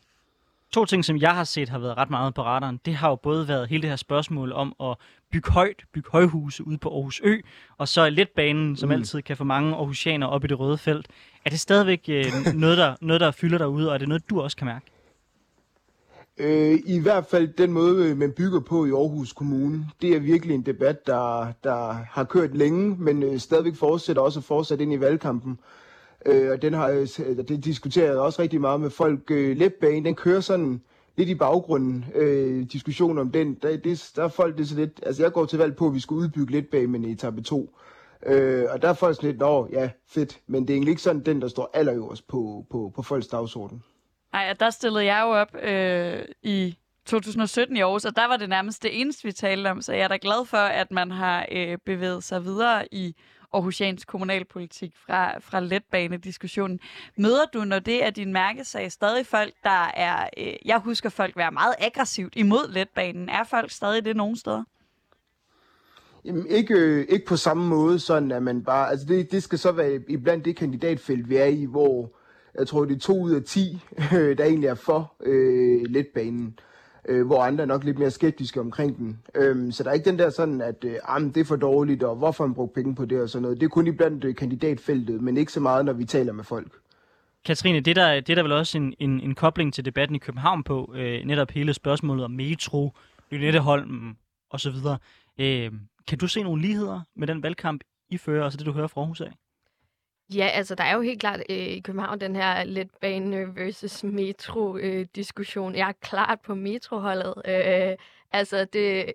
To 0.72 0.86
ting, 0.86 1.06
som 1.06 1.18
jeg 1.18 1.36
har 1.36 1.44
set 1.44 1.70
har 1.70 1.80
været 1.80 1.98
ret 1.98 2.10
meget 2.10 2.34
på 2.34 2.44
radaren, 2.44 2.80
det 2.86 2.96
har 2.96 3.10
jo 3.10 3.16
både 3.16 3.48
været 3.48 3.70
hele 3.70 3.82
det 3.82 3.90
her 3.90 3.98
spørgsmål 3.98 4.52
om 4.52 4.76
at 4.80 4.98
bygge 5.32 5.52
højt, 5.52 5.84
bygge 5.94 6.10
højhuse 6.12 6.68
ude 6.68 6.78
på 6.78 6.90
Aarhus 6.90 7.22
Ø, 7.24 7.38
og 7.78 7.88
så 7.88 8.10
letbanen, 8.10 8.78
som 8.78 8.90
mm. 8.90 8.94
altid 8.94 9.22
kan 9.22 9.38
få 9.38 9.44
mange 9.44 9.76
aarhusianer 9.76 10.28
op 10.28 10.44
i 10.44 10.48
det 10.48 10.60
røde 10.60 10.78
felt. 10.78 11.08
Er 11.46 11.50
det 11.50 11.60
stadigvæk 11.60 12.06
øh, 12.10 12.26
noget, 12.54 12.78
der, 12.78 12.96
noget, 13.02 13.22
der 13.22 13.32
fylder 13.32 13.58
derude, 13.58 13.90
og 13.90 13.94
er 13.94 13.98
det 13.98 14.08
noget, 14.08 14.30
du 14.30 14.42
også 14.42 14.58
kan 14.58 14.66
mærke? 14.66 14.86
Øh, 16.38 16.80
I 16.86 17.00
hvert 17.00 17.26
fald 17.26 17.48
den 17.48 17.72
måde, 17.72 18.16
man 18.16 18.32
bygger 18.32 18.60
på 18.60 18.86
i 18.86 18.90
Aarhus 18.90 19.34
Kommune, 19.34 19.86
det 20.02 20.16
er 20.16 20.20
virkelig 20.20 20.56
en 20.56 20.66
debat, 20.66 21.08
der, 21.08 21.52
der 21.64 21.94
har 22.12 22.24
kørt 22.24 22.56
længe, 22.56 22.96
men 23.00 23.24
øh, 23.24 23.40
stadigvæk 23.40 23.76
fortsætter 23.76 24.22
også 24.22 24.40
at 24.40 24.44
fortsætte 24.44 24.84
ind 24.84 24.94
i 24.94 25.00
valgkampen. 25.00 25.60
Øh, 26.26 26.52
og 26.52 26.62
den 26.62 26.74
har 26.74 26.90
øh, 26.90 27.08
øh, 27.26 27.38
det 27.38 27.66
diskuterer 27.66 28.06
jeg 28.06 28.18
også 28.18 28.42
rigtig 28.42 28.62
meget 28.62 28.82
med 28.82 28.90
folk. 28.90 29.32
Øh, 29.32 29.58
letbanen, 29.58 30.06
den 30.06 30.16
kører 30.16 30.42
sådan 30.42 30.82
lidt 31.18 31.30
i 31.30 31.36
baggrunden, 31.36 32.06
øh, 32.16 32.64
diskussion 32.64 33.18
om 33.18 33.32
den. 33.32 33.54
Der, 33.54 33.78
det, 33.78 34.12
der 34.16 34.24
er 34.24 34.28
folk, 34.28 34.58
det 34.58 34.64
er 34.64 34.68
så 34.68 34.76
lidt, 34.76 35.00
altså 35.04 35.24
jeg 35.24 35.32
går 35.32 35.46
til 35.46 35.60
valg 35.60 35.76
på, 35.76 35.88
at 35.88 35.94
vi 35.94 36.00
skal 36.00 36.16
udbygge 36.16 36.52
letbanen 36.52 37.04
i 37.04 37.12
etape 37.12 37.42
2. 37.42 37.78
Øh, 38.26 38.66
og 38.70 38.82
der 38.82 38.90
er 38.90 38.94
folk 38.94 39.16
sådan 39.16 39.30
lidt, 39.30 39.40
nå 39.40 39.70
ja, 39.72 39.90
fedt, 40.08 40.40
men 40.48 40.62
det 40.62 40.70
er 40.70 40.74
egentlig 40.74 40.92
ikke 40.92 41.02
sådan 41.02 41.22
den, 41.22 41.42
der 41.42 41.48
står 41.48 41.70
allerøverst 41.74 42.28
på, 42.28 42.66
på, 42.72 42.92
på 42.96 43.02
folks 43.02 43.28
dagsorden. 43.28 43.84
Nej, 44.34 44.54
der 44.60 44.70
stillede 44.70 45.06
jeg 45.06 45.22
jo 45.26 45.30
op 45.30 45.56
øh, 45.64 46.26
i 46.44 46.78
2017 47.06 47.78
i 47.78 47.82
Aarhus, 47.82 48.06
og 48.06 48.16
der 48.16 48.28
var 48.28 48.38
det 48.38 48.50
nærmest 48.50 48.84
det 48.84 49.02
eneste, 49.02 49.24
vi 49.24 49.32
talte 49.32 49.68
om. 49.68 49.82
Så 49.82 49.94
jeg 49.94 50.04
er 50.04 50.08
da 50.08 50.18
glad 50.22 50.46
for, 50.46 50.58
at 50.58 50.92
man 50.92 51.12
har 51.12 51.46
øh, 51.52 51.78
bevæget 51.86 52.24
sig 52.24 52.44
videre 52.44 52.94
i 52.94 53.16
Aarhusiansk 53.54 54.08
kommunalpolitik 54.08 54.94
fra, 55.06 55.40
fra 55.40 55.60
letbanediskussionen. 55.60 56.80
Møder 57.18 57.46
du, 57.54 57.64
når 57.64 57.80
det 57.80 58.06
er 58.06 58.10
din 58.10 58.34
mærkesag, 58.34 58.92
stadig 58.92 59.26
folk, 59.26 59.54
der 59.64 59.92
er... 59.94 60.30
Øh, 60.38 60.54
jeg 60.66 60.80
husker 60.80 61.10
folk 61.10 61.38
være 61.38 61.52
meget 61.52 61.76
aggressivt 61.80 62.34
imod 62.36 62.74
letbanen. 62.74 63.30
Er 63.30 63.44
folk 63.44 63.72
stadig 63.72 64.06
det 64.06 64.16
nogen 64.16 64.36
steder? 64.36 64.64
Jamen, 66.26 66.48
ikke, 66.48 66.74
øh, 66.74 67.06
ikke 67.10 67.26
på 67.26 67.38
samme 67.38 67.68
måde, 67.68 68.00
sådan 68.00 68.32
at 68.32 68.44
man 68.44 68.64
bare... 68.64 68.90
Altså, 68.90 69.06
det, 69.06 69.32
det 69.32 69.44
skal 69.44 69.60
så 69.60 69.72
være 69.72 70.00
iblandt 70.08 70.46
det 70.46 70.56
kandidatfelt, 70.56 71.30
vi 71.30 71.36
er 71.36 71.46
i, 71.46 71.66
hvor 71.66 72.12
jeg 72.58 72.68
tror, 72.68 72.86
det 72.86 72.96
er 72.96 73.00
to 73.00 73.22
ud 73.22 73.32
af 73.32 73.44
ti, 73.44 73.80
der 74.38 74.44
egentlig 74.44 74.68
er 74.68 74.76
for 74.76 75.14
øh, 75.24 75.82
letbanen. 75.90 76.46
øh, 76.46 76.75
øh, 77.08 77.26
hvor 77.26 77.44
andre 77.44 77.62
er 77.62 77.68
nok 77.68 77.84
lidt 77.84 78.00
mere 78.00 78.12
skeptiske 78.12 78.60
omkring 78.60 78.98
den. 78.98 79.20
Øhm, 79.36 79.72
så 79.72 79.84
der 79.84 79.90
er 79.90 79.94
ikke 79.94 80.10
den 80.10 80.20
der 80.20 80.30
sådan, 80.30 80.62
at 80.62 80.84
øh, 80.84 80.96
ah, 81.04 81.22
det 81.22 81.38
er 81.38 81.46
for 81.46 81.56
dårligt, 81.56 82.04
og 82.04 82.16
hvorfor 82.16 82.46
man 82.46 82.56
brugt 82.56 82.74
penge 82.74 82.96
på 82.96 83.06
det 83.06 83.22
og 83.22 83.30
sådan 83.30 83.42
noget. 83.42 83.60
Det 83.60 83.66
er 83.66 83.70
kun 83.70 83.98
blandt 83.98 84.24
øh, 84.24 84.36
kandidatfeltet, 84.36 85.22
men 85.22 85.38
ikke 85.38 85.52
så 85.52 85.60
meget, 85.60 85.86
når 85.86 85.94
vi 85.94 86.06
taler 86.06 86.34
med 86.34 86.44
folk. 86.44 86.72
Katrine, 87.46 87.80
det 87.80 87.96
der, 87.96 88.14
det 88.14 88.30
er 88.30 88.36
der 88.36 88.44
vel 88.44 88.52
også 88.52 88.78
en, 88.78 88.94
en, 89.00 89.22
en 89.22 89.36
kobling 89.36 89.74
til 89.74 89.86
debatten 89.86 90.16
i 90.16 90.20
København 90.20 90.64
på, 90.64 90.94
øh, 90.96 91.26
netop 91.26 91.52
hele 91.52 91.74
spørgsmålet 91.74 92.26
om 92.26 92.32
metro, 92.32 92.94
Lynetteholm 93.32 94.16
og 94.50 94.60
så 94.60 94.72
videre. 94.72 94.98
Øh, 95.38 95.72
kan 96.08 96.18
du 96.18 96.28
se 96.28 96.44
nogle 96.44 96.62
ligheder 96.62 97.02
med 97.16 97.28
den 97.28 97.44
valgkamp, 97.44 97.82
I 98.10 98.18
fører, 98.18 98.46
og 98.46 98.52
så 98.52 98.58
det, 98.58 98.66
du 98.66 98.72
hører 98.72 98.88
fra 98.88 99.02
Aarhus 99.02 99.22
af? 99.22 99.32
Ja, 100.34 100.48
altså 100.48 100.76
der 100.76 100.84
er 100.84 100.96
jo 100.96 101.02
helt 101.02 101.20
klart 101.20 101.40
øh, 101.50 101.58
i 101.58 101.80
København 101.80 102.20
den 102.20 102.36
her 102.36 102.64
letbane 102.64 103.56
versus 103.56 104.04
metro-diskussion. 104.04 105.72
Øh, 105.72 105.78
jeg 105.78 105.88
er 105.90 105.94
klart 106.02 106.42
på 106.42 106.56
metroholdet. 106.56 107.34
Øh, 107.48 107.98
altså 108.32 108.66
det, 108.66 109.14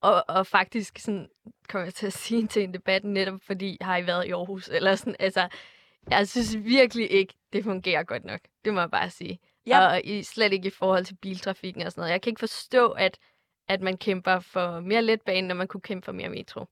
og, 0.00 0.24
og 0.28 0.46
faktisk 0.46 0.98
sådan, 0.98 1.28
kommer 1.68 1.86
jeg 1.86 1.94
til 1.94 2.06
at 2.06 2.12
sige 2.12 2.46
til 2.46 2.62
en 2.62 2.74
debat 2.74 3.04
netop, 3.04 3.40
fordi 3.42 3.78
har 3.80 3.96
I 3.96 4.06
været 4.06 4.26
i 4.26 4.30
Aarhus? 4.30 4.68
Eller 4.68 4.94
sådan, 4.94 5.16
altså, 5.18 5.48
jeg 6.10 6.28
synes 6.28 6.56
virkelig 6.58 7.10
ikke, 7.10 7.34
det 7.52 7.64
fungerer 7.64 8.02
godt 8.02 8.24
nok. 8.24 8.40
Det 8.64 8.74
må 8.74 8.80
jeg 8.80 8.90
bare 8.90 9.10
sige. 9.10 9.38
Ja. 9.66 9.86
Og 9.86 10.00
i, 10.04 10.22
slet 10.22 10.52
ikke 10.52 10.68
i 10.68 10.70
forhold 10.70 11.04
til 11.04 11.14
biltrafikken 11.14 11.82
og 11.82 11.92
sådan 11.92 12.02
noget. 12.02 12.12
Jeg 12.12 12.22
kan 12.22 12.30
ikke 12.30 12.40
forstå, 12.40 12.90
at, 12.90 13.18
at 13.68 13.80
man 13.80 13.96
kæmper 13.96 14.40
for 14.40 14.80
mere 14.80 15.02
letbane, 15.02 15.48
når 15.48 15.54
man 15.54 15.68
kunne 15.68 15.80
kæmpe 15.80 16.04
for 16.04 16.12
mere 16.12 16.28
metro. 16.28 16.66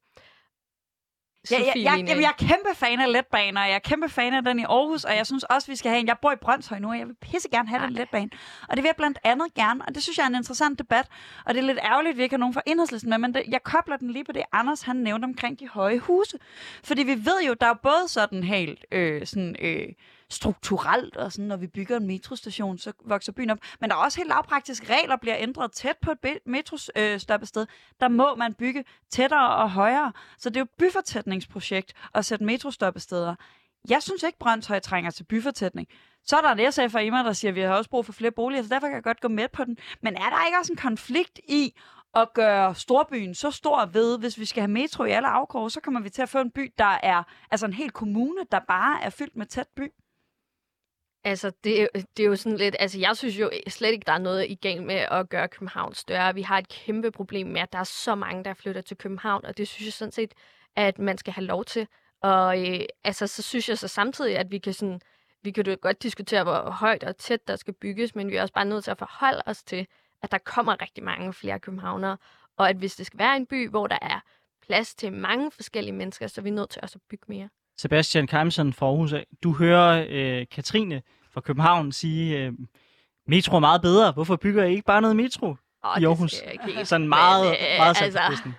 Ja, 1.50 1.57
jeg, 1.59 1.73
jeg, 1.76 2.04
jeg, 2.09 2.16
jeg 2.16 2.35
er 2.38 2.47
kæmpe 2.47 2.75
fan 2.75 3.00
af 3.00 3.12
letbaner, 3.12 3.61
og 3.61 3.68
jeg 3.68 3.75
er 3.75 3.78
kæmpe 3.78 4.09
fan 4.09 4.35
af 4.35 4.42
den 4.42 4.59
i 4.59 4.62
Aarhus, 4.62 5.04
og 5.04 5.16
jeg 5.16 5.26
synes 5.26 5.45
også, 5.45 5.66
vi 5.71 5.76
skal 5.76 5.90
have 5.90 6.00
en. 6.00 6.07
Jeg 6.07 6.16
bor 6.23 6.33
i 6.33 6.37
Brøndshøj 6.37 6.78
nu, 6.78 6.88
og 6.90 6.99
jeg 6.99 7.07
vil 7.07 7.14
pisse 7.14 7.49
gerne 7.49 7.68
have 7.68 7.83
den 7.83 7.92
letbane. 7.92 8.30
Og 8.68 8.76
det 8.76 8.83
vil 8.83 8.88
jeg 8.88 8.97
blandt 8.97 9.18
andet 9.25 9.54
gerne, 9.54 9.85
og 9.88 9.95
det 9.95 10.02
synes 10.02 10.18
jeg 10.18 10.25
er 10.25 10.28
en 10.28 10.35
interessant 10.35 10.78
debat. 10.78 11.09
Og 11.45 11.54
det 11.54 11.61
er 11.61 11.66
lidt 11.66 11.78
ærgerligt, 11.83 12.12
at 12.12 12.18
vi 12.18 12.23
ikke 12.23 12.33
har 12.33 12.38
nogen 12.38 12.54
fra 12.54 12.62
enhedslisten 12.66 13.11
med, 13.11 13.18
men 13.18 13.35
det, 13.35 13.42
jeg 13.49 13.62
kobler 13.62 13.97
den 13.97 14.11
lige 14.11 14.25
på 14.25 14.33
det, 14.33 14.42
Anders 14.52 14.83
han 14.83 14.97
nævnte 14.97 15.25
omkring 15.25 15.61
de 15.61 15.68
høje 15.68 15.99
huse. 15.99 16.38
Fordi 16.85 17.02
vi 17.02 17.14
ved 17.14 17.42
jo, 17.47 17.54
der 17.61 17.66
er 17.66 17.75
både 17.75 18.09
sådan 18.09 18.42
helt 18.42 18.85
øh, 18.92 19.26
sådan, 19.26 19.57
øh, 19.61 19.88
strukturelt, 20.30 21.16
og 21.16 21.32
sådan, 21.32 21.49
når 21.49 21.56
vi 21.56 21.66
bygger 21.66 21.97
en 21.97 22.06
metrostation, 22.06 22.78
så 22.78 22.92
vokser 23.04 23.32
byen 23.32 23.50
op. 23.50 23.58
Men 23.80 23.90
der 23.90 23.97
er 23.97 24.00
også 24.00 24.18
helt 24.18 24.28
lavpraktiske 24.28 24.94
regler, 24.94 25.16
bliver 25.16 25.37
ændret 25.38 25.73
tæt 25.73 25.97
på 26.02 26.11
et 26.11 26.38
metrostoppested. 26.47 27.62
Øh, 27.62 27.66
der 28.00 28.08
må 28.08 28.35
man 28.35 28.54
bygge 28.54 28.85
tættere 29.11 29.56
og 29.56 29.70
højere. 29.70 30.12
Så 30.38 30.50
det 30.50 30.56
er 30.56 30.61
jo 30.61 30.64
et 30.64 30.70
byfortætningsprojekt 30.78 31.92
at 32.14 32.25
sætte 32.25 32.44
metrostoppesteder. 32.44 33.35
Jeg 33.88 34.02
synes 34.02 34.23
ikke, 34.23 34.38
Brøndshøj 34.38 34.80
trænger 34.80 35.11
til 35.11 35.25
byfortætning. 35.25 35.88
Så 36.25 36.37
er 36.37 36.40
der 36.40 36.50
en 36.50 36.73
SF 36.73 36.92
fra 36.92 37.02
Emma, 37.02 37.23
der 37.23 37.32
siger, 37.32 37.50
at 37.50 37.54
vi 37.54 37.61
har 37.61 37.75
også 37.75 37.90
brug 37.90 38.06
for 38.06 38.12
flere 38.12 38.30
boliger, 38.30 38.62
så 38.62 38.68
derfor 38.68 38.87
kan 38.87 38.94
jeg 38.94 39.02
godt 39.02 39.20
gå 39.20 39.28
med 39.28 39.49
på 39.49 39.64
den. 39.64 39.78
Men 40.02 40.14
er 40.14 40.30
der 40.30 40.47
ikke 40.47 40.58
også 40.58 40.73
en 40.73 40.76
konflikt 40.76 41.40
i 41.49 41.75
at 42.14 42.32
gøre 42.35 42.75
storbyen 42.75 43.35
så 43.35 43.50
stor 43.50 43.87
ved, 43.87 44.18
hvis 44.18 44.38
vi 44.38 44.44
skal 44.44 44.61
have 44.61 44.70
metro 44.70 45.04
i 45.04 45.11
alle 45.11 45.28
afkroge, 45.28 45.70
så 45.70 45.80
kommer 45.80 46.00
vi 46.00 46.11
til 46.11 46.23
at 46.23 46.28
få 46.28 46.38
en 46.38 46.50
by, 46.50 46.73
der 46.78 46.99
er 47.02 47.23
altså 47.50 47.66
en 47.66 47.73
hel 47.73 47.90
kommune, 47.90 48.40
der 48.52 48.58
bare 48.68 49.02
er 49.02 49.11
fyldt 49.11 49.37
med 49.37 49.47
tæt 49.47 49.68
by. 49.76 49.92
Altså, 51.25 51.52
det, 51.64 51.88
det 52.16 52.22
er 52.22 52.26
jo 52.26 52.37
sådan 52.37 52.58
lidt... 52.58 52.76
Altså, 52.78 52.98
jeg 52.98 53.16
synes 53.16 53.40
jo 53.40 53.50
slet 53.68 53.92
ikke, 53.92 54.04
der 54.06 54.12
er 54.12 54.18
noget 54.18 54.46
i 54.50 54.54
gang 54.54 54.87
med 54.87 54.94
at 54.94 55.28
gøre 55.28 55.48
København 55.48 55.94
større. 55.94 56.34
Vi 56.34 56.42
har 56.42 56.58
et 56.58 56.68
kæmpe 56.68 57.10
problem 57.10 57.46
med, 57.46 57.60
at 57.60 57.72
der 57.72 57.78
er 57.78 57.84
så 57.84 58.14
mange, 58.14 58.44
der 58.44 58.54
flytter 58.54 58.80
til 58.80 58.96
København, 58.96 59.44
og 59.44 59.56
det 59.56 59.68
synes 59.68 59.87
jeg 59.87 59.92
sådan 59.92 60.12
set, 60.12 60.34
at 60.76 60.98
man 60.98 61.18
skal 61.18 61.32
have 61.32 61.44
lov 61.44 61.64
til. 61.64 61.88
Og 62.22 62.68
øh, 62.68 62.80
altså, 63.04 63.26
så 63.26 63.42
synes 63.42 63.68
jeg 63.68 63.78
så 63.78 63.88
samtidig, 63.88 64.38
at 64.38 64.50
vi 64.50 64.58
kan 64.58 64.72
sådan... 64.72 65.00
Vi 65.42 65.50
kan 65.50 65.66
jo 65.66 65.76
godt 65.80 66.02
diskutere, 66.02 66.42
hvor 66.44 66.70
højt 66.70 67.04
og 67.04 67.16
tæt 67.16 67.48
der 67.48 67.56
skal 67.56 67.75
bygges, 67.75 68.14
men 68.14 68.30
vi 68.30 68.37
er 68.37 68.42
også 68.42 68.54
bare 68.54 68.64
nødt 68.64 68.84
til 68.84 68.90
at 68.90 68.98
forholde 68.98 69.42
os 69.46 69.62
til, 69.62 69.87
at 70.22 70.30
der 70.30 70.38
kommer 70.38 70.82
rigtig 70.82 71.04
mange 71.04 71.32
flere 71.32 71.60
københavnere, 71.60 72.16
og 72.56 72.68
at 72.68 72.76
hvis 72.76 72.96
det 72.96 73.06
skal 73.06 73.18
være 73.18 73.37
en 73.37 73.46
by, 73.46 73.68
hvor 73.70 73.87
der 73.87 73.98
er 74.02 74.20
plads 74.62 74.94
til 74.94 75.12
mange 75.12 75.50
forskellige 75.50 75.94
mennesker, 75.94 76.26
så 76.26 76.40
er 76.40 76.42
vi 76.42 76.50
nødt 76.50 76.70
til 76.70 76.82
også 76.82 76.98
at 76.98 77.02
bygge 77.10 77.25
mere. 77.28 77.48
Sebastian 77.78 78.26
Keimsen 78.26 78.73
fra 78.73 78.87
Aarhus 78.87 79.14
Du 79.42 79.52
hører 79.52 80.06
øh, 80.11 80.47
Katrine 80.50 81.02
fra 81.32 81.40
København 81.40 81.92
sige, 81.92 82.38
øh, 82.38 82.52
metro 83.26 83.56
er 83.56 83.61
meget 83.61 83.82
bedre. 83.82 84.12
Hvorfor 84.12 84.37
bygger 84.37 84.64
I 84.64 84.70
ikke 84.70 84.87
bare 84.87 85.00
noget 85.00 85.16
metro 85.16 85.47
oh, 85.47 86.02
i 86.02 86.04
Aarhus? 86.04 86.42
Det 86.76 86.88
Sådan 86.88 87.08
meget, 87.08 87.44
men, 87.44 87.52
øh, 87.52 87.78
meget 87.78 88.02
altså, 88.02 88.52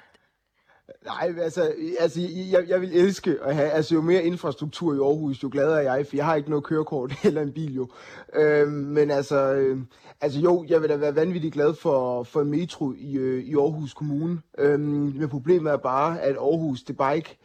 Nej, 1.05 1.33
altså, 1.41 1.73
altså 1.99 2.21
jeg, 2.51 2.63
jeg 2.67 2.81
vil 2.81 2.97
elske 2.97 3.37
at 3.43 3.55
have, 3.55 3.69
altså 3.69 3.95
jo 3.95 4.01
mere 4.01 4.23
infrastruktur 4.23 4.93
i 4.93 4.97
Aarhus, 4.97 5.43
jo 5.43 5.49
gladere 5.51 5.83
er 5.83 5.95
jeg, 5.95 6.07
for 6.07 6.15
jeg 6.15 6.25
har 6.25 6.35
ikke 6.35 6.49
noget 6.49 6.65
kørekort 6.65 7.13
eller 7.23 7.41
en 7.41 7.51
bil 7.51 7.75
jo. 7.75 7.89
Øhm, 8.35 8.71
men 8.71 9.11
altså, 9.11 9.53
øh, 9.53 9.77
altså 10.21 10.39
jo, 10.39 10.65
jeg 10.69 10.81
vil 10.81 10.89
da 10.89 10.95
være 10.95 11.15
vanvittigt 11.15 11.53
glad 11.53 11.73
for, 11.73 12.23
for 12.23 12.43
metro 12.43 12.93
i, 12.97 13.17
øh, 13.17 13.43
i 13.43 13.55
Aarhus 13.55 13.93
Kommune. 13.93 14.41
Øhm, 14.57 15.13
men 15.15 15.29
problemet 15.29 15.71
er 15.73 15.77
bare, 15.77 16.21
at 16.21 16.35
Aarhus, 16.35 16.83
det 16.83 16.97
bare 16.97 17.15
ikke, 17.15 17.37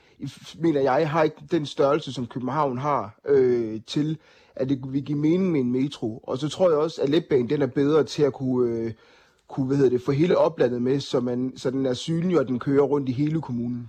mener 0.59 0.81
jeg, 0.81 1.11
har 1.11 1.23
ikke 1.23 1.37
den 1.51 1.67
størrelse, 1.67 2.13
som 2.13 2.27
København 2.27 2.79
har 2.79 3.21
øh, 3.27 3.81
til, 3.87 4.19
at 4.57 4.69
det 4.69 4.81
vil 4.89 5.05
give 5.05 5.19
mening 5.19 5.53
med 5.53 5.61
en 5.61 5.73
metro. 5.73 6.19
Og 6.19 6.39
så 6.39 6.49
tror 6.49 6.71
jeg 6.71 6.79
også, 6.79 7.03
at 7.03 7.09
letbanen 7.09 7.51
den 7.51 7.63
er 7.63 7.67
bedre 7.67 8.05
til 8.05 8.23
at 8.23 8.33
kunne, 8.33 8.71
øh, 8.71 8.93
kunne 9.49 9.67
hvad 9.67 9.77
hedder 9.77 9.91
det, 9.91 10.03
få 10.03 10.13
hele 10.13 10.39
oplandet 10.39 10.83
med, 10.83 11.01
så, 11.01 11.21
man, 11.21 11.53
så 11.57 11.71
den 11.71 11.87
er 11.87 11.95
synlig, 11.95 12.39
og 12.39 12.49
den 12.49 12.59
kører 12.59 12.83
rundt 12.83 13.09
i 13.09 13.13
hele 13.13 13.41
kommunen. 13.41 13.89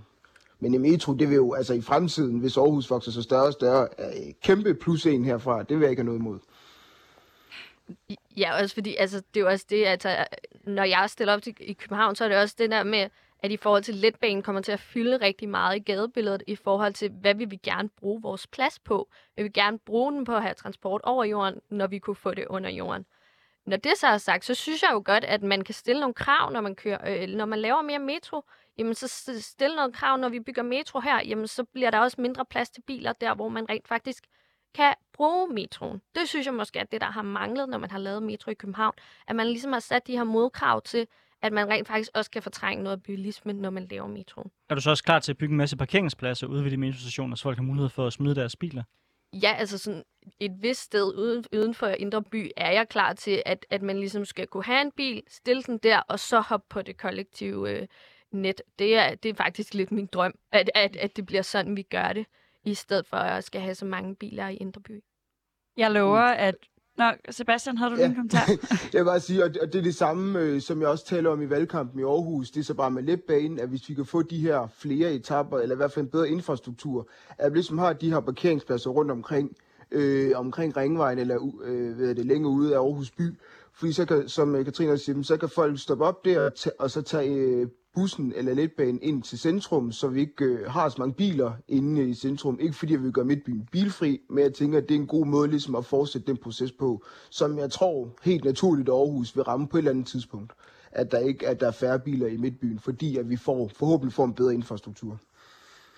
Men 0.60 0.74
en 0.74 0.82
metro, 0.82 1.14
det 1.14 1.28
vil 1.28 1.34
jo 1.34 1.52
altså 1.52 1.74
i 1.74 1.80
fremtiden, 1.80 2.38
hvis 2.38 2.56
Aarhus 2.56 2.90
vokser 2.90 3.12
så 3.12 3.22
større 3.22 3.46
og 3.46 3.52
større, 3.52 3.88
er 3.98 4.32
kæmpe 4.42 4.74
plus 4.74 5.06
en 5.06 5.24
herfra. 5.24 5.62
Det 5.62 5.76
vil 5.76 5.80
jeg 5.80 5.90
ikke 5.90 6.02
have 6.02 6.06
noget 6.06 6.18
imod. 6.18 6.38
Ja, 8.36 8.62
også 8.62 8.74
fordi, 8.74 8.96
altså, 8.98 9.16
det 9.16 9.40
er 9.40 9.44
jo 9.44 9.50
også 9.50 9.66
det, 9.70 9.84
at 9.84 10.06
altså, 10.06 10.24
når 10.64 10.84
jeg 10.84 11.04
stiller 11.08 11.34
op 11.34 11.42
til, 11.42 11.54
i 11.60 11.72
København, 11.72 12.16
så 12.16 12.24
er 12.24 12.28
det 12.28 12.38
også 12.38 12.54
det 12.58 12.70
der 12.70 12.84
med, 12.84 13.08
at 13.46 13.52
i 13.52 13.56
forhold 13.56 13.82
til 13.82 13.94
letbanen 13.94 14.42
kommer 14.42 14.62
til 14.62 14.72
at 14.72 14.80
fylde 14.80 15.16
rigtig 15.16 15.48
meget 15.48 15.76
i 15.76 15.78
gadebilledet 15.78 16.42
i 16.46 16.56
forhold 16.56 16.94
til, 16.94 17.10
hvad 17.10 17.34
vi 17.34 17.44
vil 17.44 17.62
gerne 17.62 17.88
bruge 17.88 18.22
vores 18.22 18.46
plads 18.46 18.78
på. 18.78 19.08
Vi 19.36 19.42
vil 19.42 19.52
gerne 19.52 19.78
bruge 19.78 20.12
den 20.12 20.24
på 20.24 20.36
at 20.36 20.42
have 20.42 20.54
transport 20.54 21.00
over 21.04 21.24
jorden, 21.24 21.60
når 21.70 21.86
vi 21.86 21.98
kunne 21.98 22.16
få 22.16 22.34
det 22.34 22.46
under 22.46 22.70
jorden. 22.70 23.06
Når 23.66 23.76
det 23.76 23.92
så 23.96 24.06
er 24.06 24.18
sagt, 24.18 24.44
så 24.44 24.54
synes 24.54 24.82
jeg 24.82 24.90
jo 24.92 25.02
godt, 25.04 25.24
at 25.24 25.42
man 25.42 25.64
kan 25.64 25.74
stille 25.74 26.00
nogle 26.00 26.14
krav, 26.14 26.52
når 26.52 26.60
man, 26.60 26.74
kører, 26.74 27.22
øh, 27.22 27.28
når 27.28 27.44
man 27.44 27.58
laver 27.58 27.82
mere 27.82 27.98
metro. 27.98 28.42
Jamen, 28.78 28.94
så 28.94 29.38
stille 29.40 29.76
noget 29.76 29.94
krav, 29.94 30.16
når 30.16 30.28
vi 30.28 30.40
bygger 30.40 30.62
metro 30.62 31.00
her, 31.00 31.20
jamen, 31.26 31.48
så 31.48 31.64
bliver 31.64 31.90
der 31.90 31.98
også 31.98 32.20
mindre 32.20 32.44
plads 32.44 32.70
til 32.70 32.82
biler 32.82 33.12
der, 33.12 33.34
hvor 33.34 33.48
man 33.48 33.68
rent 33.68 33.88
faktisk 33.88 34.24
kan 34.74 34.94
bruge 35.12 35.48
metroen. 35.48 36.02
Det 36.14 36.28
synes 36.28 36.46
jeg 36.46 36.54
måske 36.54 36.78
er 36.78 36.84
det, 36.84 37.00
der 37.00 37.06
har 37.06 37.22
manglet, 37.22 37.68
når 37.68 37.78
man 37.78 37.90
har 37.90 37.98
lavet 37.98 38.22
metro 38.22 38.50
i 38.50 38.54
København. 38.54 38.94
At 39.28 39.36
man 39.36 39.46
ligesom 39.46 39.72
har 39.72 39.80
sat 39.80 40.06
de 40.06 40.16
her 40.16 40.24
modkrav 40.24 40.82
til, 40.82 41.06
at 41.46 41.52
man 41.52 41.68
rent 41.68 41.88
faktisk 41.88 42.10
også 42.14 42.30
kan 42.30 42.42
fortrænge 42.42 42.84
noget 42.84 42.96
af 42.96 43.02
bilismen, 43.02 43.56
når 43.56 43.70
man 43.70 43.86
laver 43.90 44.06
metroen. 44.06 44.50
Er 44.70 44.74
du 44.74 44.80
så 44.80 44.90
også 44.90 45.04
klar 45.04 45.18
til 45.18 45.32
at 45.32 45.38
bygge 45.38 45.52
en 45.52 45.56
masse 45.56 45.76
parkeringspladser 45.76 46.46
ude 46.46 46.64
ved 46.64 46.70
de 46.70 46.76
metrostationer, 46.76 47.36
så 47.36 47.42
folk 47.42 47.58
har 47.58 47.62
mulighed 47.62 47.88
for 47.88 48.06
at 48.06 48.12
smide 48.12 48.34
deres 48.34 48.56
biler? 48.56 48.82
Ja, 49.32 49.54
altså 49.58 49.78
sådan 49.78 50.02
et 50.40 50.52
vist 50.60 50.80
sted 50.80 51.14
uden, 51.14 51.44
uden 51.52 51.74
for 51.74 51.86
Indre 51.86 52.22
By 52.22 52.50
er 52.56 52.70
jeg 52.70 52.88
klar 52.88 53.12
til, 53.12 53.42
at, 53.46 53.66
at 53.70 53.82
man 53.82 53.98
ligesom 53.98 54.24
skal 54.24 54.46
kunne 54.46 54.64
have 54.64 54.82
en 54.82 54.92
bil, 54.96 55.22
stille 55.28 55.62
den 55.62 55.78
der, 55.78 55.98
og 55.98 56.18
så 56.18 56.40
hoppe 56.40 56.66
på 56.70 56.82
det 56.82 56.96
kollektive 56.96 57.70
øh, 57.70 57.86
net. 58.32 58.62
Det 58.78 58.96
er, 58.96 59.14
det 59.14 59.28
er 59.28 59.34
faktisk 59.34 59.74
lidt 59.74 59.92
min 59.92 60.06
drøm, 60.06 60.34
at, 60.52 60.70
at, 60.74 60.96
at 60.96 61.16
det 61.16 61.26
bliver 61.26 61.42
sådan, 61.42 61.76
vi 61.76 61.82
gør 61.82 62.12
det, 62.12 62.26
i 62.64 62.74
stedet 62.74 63.06
for 63.06 63.16
at 63.16 63.44
skal 63.44 63.60
have 63.60 63.74
så 63.74 63.84
mange 63.86 64.16
biler 64.16 64.48
i 64.48 64.56
Indre 64.56 64.80
By. 64.80 65.02
Jeg 65.76 65.90
lover, 65.90 66.20
at 66.20 66.54
Nå, 66.98 67.04
Sebastian, 67.30 67.78
havde 67.78 67.90
du 67.90 67.96
ja. 67.96 68.06
en 68.06 68.14
kommentar? 68.14 68.50
jeg 68.92 69.00
vil 69.00 69.04
bare 69.04 69.20
sige, 69.20 69.44
og 69.44 69.54
det, 69.54 69.62
og 69.62 69.72
det 69.72 69.78
er 69.78 69.82
det 69.82 69.94
samme, 69.94 70.40
øh, 70.40 70.60
som 70.60 70.80
jeg 70.80 70.88
også 70.88 71.06
taler 71.06 71.30
om 71.30 71.42
i 71.42 71.50
valgkampen 71.50 72.00
i 72.00 72.02
Aarhus. 72.02 72.50
Det 72.50 72.60
er 72.60 72.64
så 72.64 72.74
bare 72.74 72.90
med 72.90 73.02
letbanen, 73.02 73.58
at 73.60 73.68
hvis 73.68 73.88
vi 73.88 73.94
kan 73.94 74.04
få 74.04 74.22
de 74.22 74.38
her 74.38 74.68
flere 74.78 75.12
etapper, 75.12 75.58
eller 75.58 75.74
i 75.74 75.76
hvert 75.76 75.92
fald 75.92 76.04
en 76.04 76.10
bedre 76.10 76.28
infrastruktur, 76.28 77.08
at 77.38 77.52
vi 77.52 77.56
ligesom 77.56 77.78
har 77.78 77.92
de 77.92 78.12
her 78.12 78.20
parkeringspladser 78.20 78.90
rundt 78.90 79.10
omkring, 79.10 79.56
øh, 79.90 80.30
omkring 80.34 80.76
Ringvejen, 80.76 81.18
eller 81.18 81.52
øh, 81.64 81.98
ved 81.98 82.14
det, 82.14 82.26
længere 82.26 82.52
ude 82.52 82.74
af 82.74 82.78
Aarhus 82.78 83.10
by, 83.10 83.38
fordi 83.74 83.92
så 83.92 84.04
kan, 84.04 84.28
som 84.28 84.54
øh, 84.54 84.64
Katrine 84.64 84.98
siger, 84.98 85.22
så 85.22 85.36
kan 85.36 85.48
folk 85.48 85.80
stoppe 85.80 86.04
op 86.04 86.24
der 86.24 86.40
og, 86.40 86.52
og 86.78 86.90
så 86.90 87.02
tage 87.02 87.34
øh, 87.34 87.66
bussen 87.96 88.32
eller 88.36 88.54
letbanen 88.54 88.98
ind 89.02 89.22
til 89.22 89.38
centrum, 89.38 89.92
så 89.92 90.08
vi 90.08 90.20
ikke 90.20 90.44
øh, 90.44 90.70
har 90.70 90.88
så 90.88 90.96
mange 90.98 91.14
biler 91.14 91.52
inde 91.68 92.08
i 92.08 92.14
centrum. 92.14 92.58
Ikke 92.60 92.74
fordi 92.74 92.96
vi 92.96 93.02
vil 93.02 93.12
gøre 93.12 93.24
Midtbyen 93.24 93.68
bilfri, 93.72 94.20
men 94.30 94.44
jeg 94.44 94.54
tænker, 94.54 94.78
at 94.78 94.88
det 94.88 94.94
er 94.94 94.98
en 94.98 95.06
god 95.06 95.26
måde 95.26 95.48
ligesom 95.48 95.74
at 95.74 95.84
fortsætte 95.84 96.26
den 96.26 96.36
proces 96.36 96.72
på, 96.72 97.04
som 97.30 97.58
jeg 97.58 97.70
tror 97.70 98.08
helt 98.22 98.44
naturligt 98.44 98.88
Aarhus 98.88 99.36
vil 99.36 99.44
ramme 99.44 99.68
på 99.68 99.76
et 99.76 99.80
eller 99.80 99.90
andet 99.90 100.06
tidspunkt. 100.06 100.52
At 100.90 101.12
der 101.12 101.18
ikke 101.18 101.48
at 101.48 101.60
der 101.60 101.66
er 101.66 101.72
færre 101.72 101.98
biler 101.98 102.26
i 102.26 102.36
Midtbyen, 102.36 102.78
fordi 102.78 103.16
at 103.16 103.30
vi 103.30 103.36
får, 103.36 103.70
forhåbentlig 103.76 104.12
får 104.12 104.24
en 104.24 104.34
bedre 104.34 104.54
infrastruktur. 104.54 105.18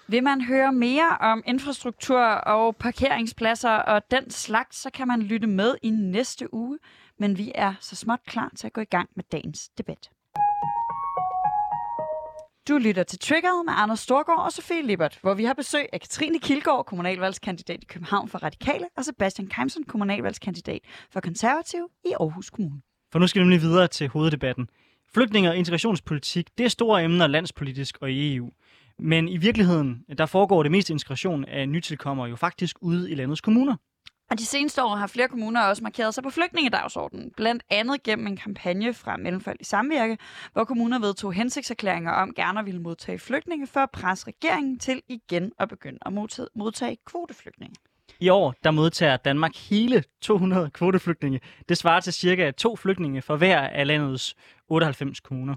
Vil 0.08 0.22
man 0.22 0.40
høre 0.40 0.72
mere 0.72 1.16
om 1.20 1.42
infrastruktur 1.46 2.20
og 2.24 2.76
parkeringspladser 2.76 3.70
og 3.70 4.02
den 4.10 4.30
slags, 4.30 4.76
så 4.82 4.90
kan 4.90 5.08
man 5.08 5.22
lytte 5.22 5.46
med 5.46 5.74
i 5.82 5.90
næste 5.90 6.54
uge. 6.54 6.78
Men 7.18 7.38
vi 7.38 7.52
er 7.54 7.74
så 7.80 7.96
småt 7.96 8.20
klar 8.26 8.52
til 8.56 8.66
at 8.66 8.72
gå 8.72 8.80
i 8.80 8.84
gang 8.84 9.08
med 9.16 9.24
dagens 9.32 9.68
debat. 9.68 10.10
Du 12.68 12.78
lytter 12.78 13.02
til 13.02 13.18
Triggeret 13.18 13.64
med 13.64 13.74
Anders 13.76 14.00
Storgård 14.00 14.44
og 14.44 14.52
Sofie 14.52 14.86
Lippert, 14.86 15.18
hvor 15.22 15.34
vi 15.34 15.44
har 15.44 15.54
besøg 15.54 15.86
af 15.92 16.00
Katrine 16.00 16.38
Kilgaard, 16.38 16.84
kommunalvalgskandidat 16.86 17.82
i 17.82 17.86
København 17.86 18.28
for 18.28 18.38
Radikale, 18.38 18.86
og 18.96 19.04
Sebastian 19.04 19.48
Keimsen, 19.48 19.84
kommunalvalgskandidat 19.84 20.80
for 21.10 21.20
Konservativ 21.20 21.80
i 22.04 22.12
Aarhus 22.20 22.50
Kommune. 22.50 22.80
For 23.12 23.18
nu 23.18 23.26
skal 23.26 23.40
vi 23.40 23.44
nemlig 23.44 23.60
videre 23.60 23.88
til 23.88 24.08
hoveddebatten. 24.08 24.68
Flygtninge 25.14 25.50
og 25.50 25.56
integrationspolitik, 25.56 26.48
det 26.58 26.64
er 26.64 26.68
store 26.68 27.04
emner 27.04 27.26
landspolitisk 27.26 27.98
og 28.00 28.10
i 28.10 28.36
EU. 28.36 28.50
Men 28.98 29.28
i 29.28 29.36
virkeligheden, 29.36 30.04
der 30.18 30.26
foregår 30.26 30.62
det 30.62 30.72
meste 30.72 30.92
integration 30.92 31.44
af 31.44 31.68
nytilkommere 31.68 32.28
jo 32.28 32.36
faktisk 32.36 32.76
ude 32.80 33.10
i 33.10 33.14
landets 33.14 33.40
kommuner. 33.40 33.76
Og 34.30 34.38
de 34.38 34.46
seneste 34.46 34.84
år 34.84 34.96
har 34.96 35.06
flere 35.06 35.28
kommuner 35.28 35.62
også 35.62 35.82
markeret 35.82 36.14
sig 36.14 36.22
på 36.22 36.30
flygtningedagsordenen, 36.30 37.30
blandt 37.36 37.62
andet 37.70 38.02
gennem 38.02 38.26
en 38.26 38.36
kampagne 38.36 38.94
fra 38.94 39.16
Mellemfolk 39.16 39.60
i 39.60 39.64
Samvirke, 39.64 40.18
hvor 40.52 40.64
kommuner 40.64 40.98
vedtog 40.98 41.32
hensigtserklæringer 41.32 42.12
om 42.12 42.34
gerne 42.34 42.60
at 42.60 42.66
ville 42.66 42.80
modtage 42.80 43.18
flygtninge 43.18 43.66
for 43.66 43.80
at 43.80 43.90
presse 43.90 44.26
regeringen 44.26 44.78
til 44.78 45.02
igen 45.08 45.52
at 45.58 45.68
begynde 45.68 45.98
at 46.06 46.12
modtage, 46.54 46.96
kvoteflygtninge. 47.06 47.76
I 48.20 48.28
år 48.28 48.54
der 48.64 48.70
modtager 48.70 49.16
Danmark 49.16 49.56
hele 49.56 50.04
200 50.20 50.70
kvoteflygtninge. 50.70 51.40
Det 51.68 51.76
svarer 51.76 52.00
til 52.00 52.12
cirka 52.12 52.50
to 52.50 52.76
flygtninge 52.76 53.22
for 53.22 53.36
hver 53.36 53.60
af 53.60 53.86
landets 53.86 54.36
98 54.68 55.20
kommuner. 55.20 55.54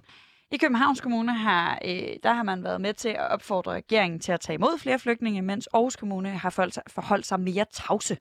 I 0.51 0.57
Københavns 0.57 1.01
Kommune 1.01 1.33
har, 1.33 1.79
øh, 1.85 1.91
der 2.23 2.33
har 2.33 2.43
man 2.43 2.63
været 2.63 2.81
med 2.81 2.93
til 2.93 3.09
at 3.09 3.31
opfordre 3.31 3.71
regeringen 3.71 4.19
til 4.19 4.31
at 4.31 4.39
tage 4.39 4.53
imod 4.53 4.79
flere 4.79 4.99
flygtninge, 4.99 5.41
mens 5.41 5.67
Aarhus 5.73 5.95
Kommune 5.95 6.29
har 6.29 6.49
forholdt 6.49 6.73
sig, 6.73 6.83
forholdt 6.87 7.25
sig 7.25 7.39
mere 7.39 7.65
tavse. 7.73 8.17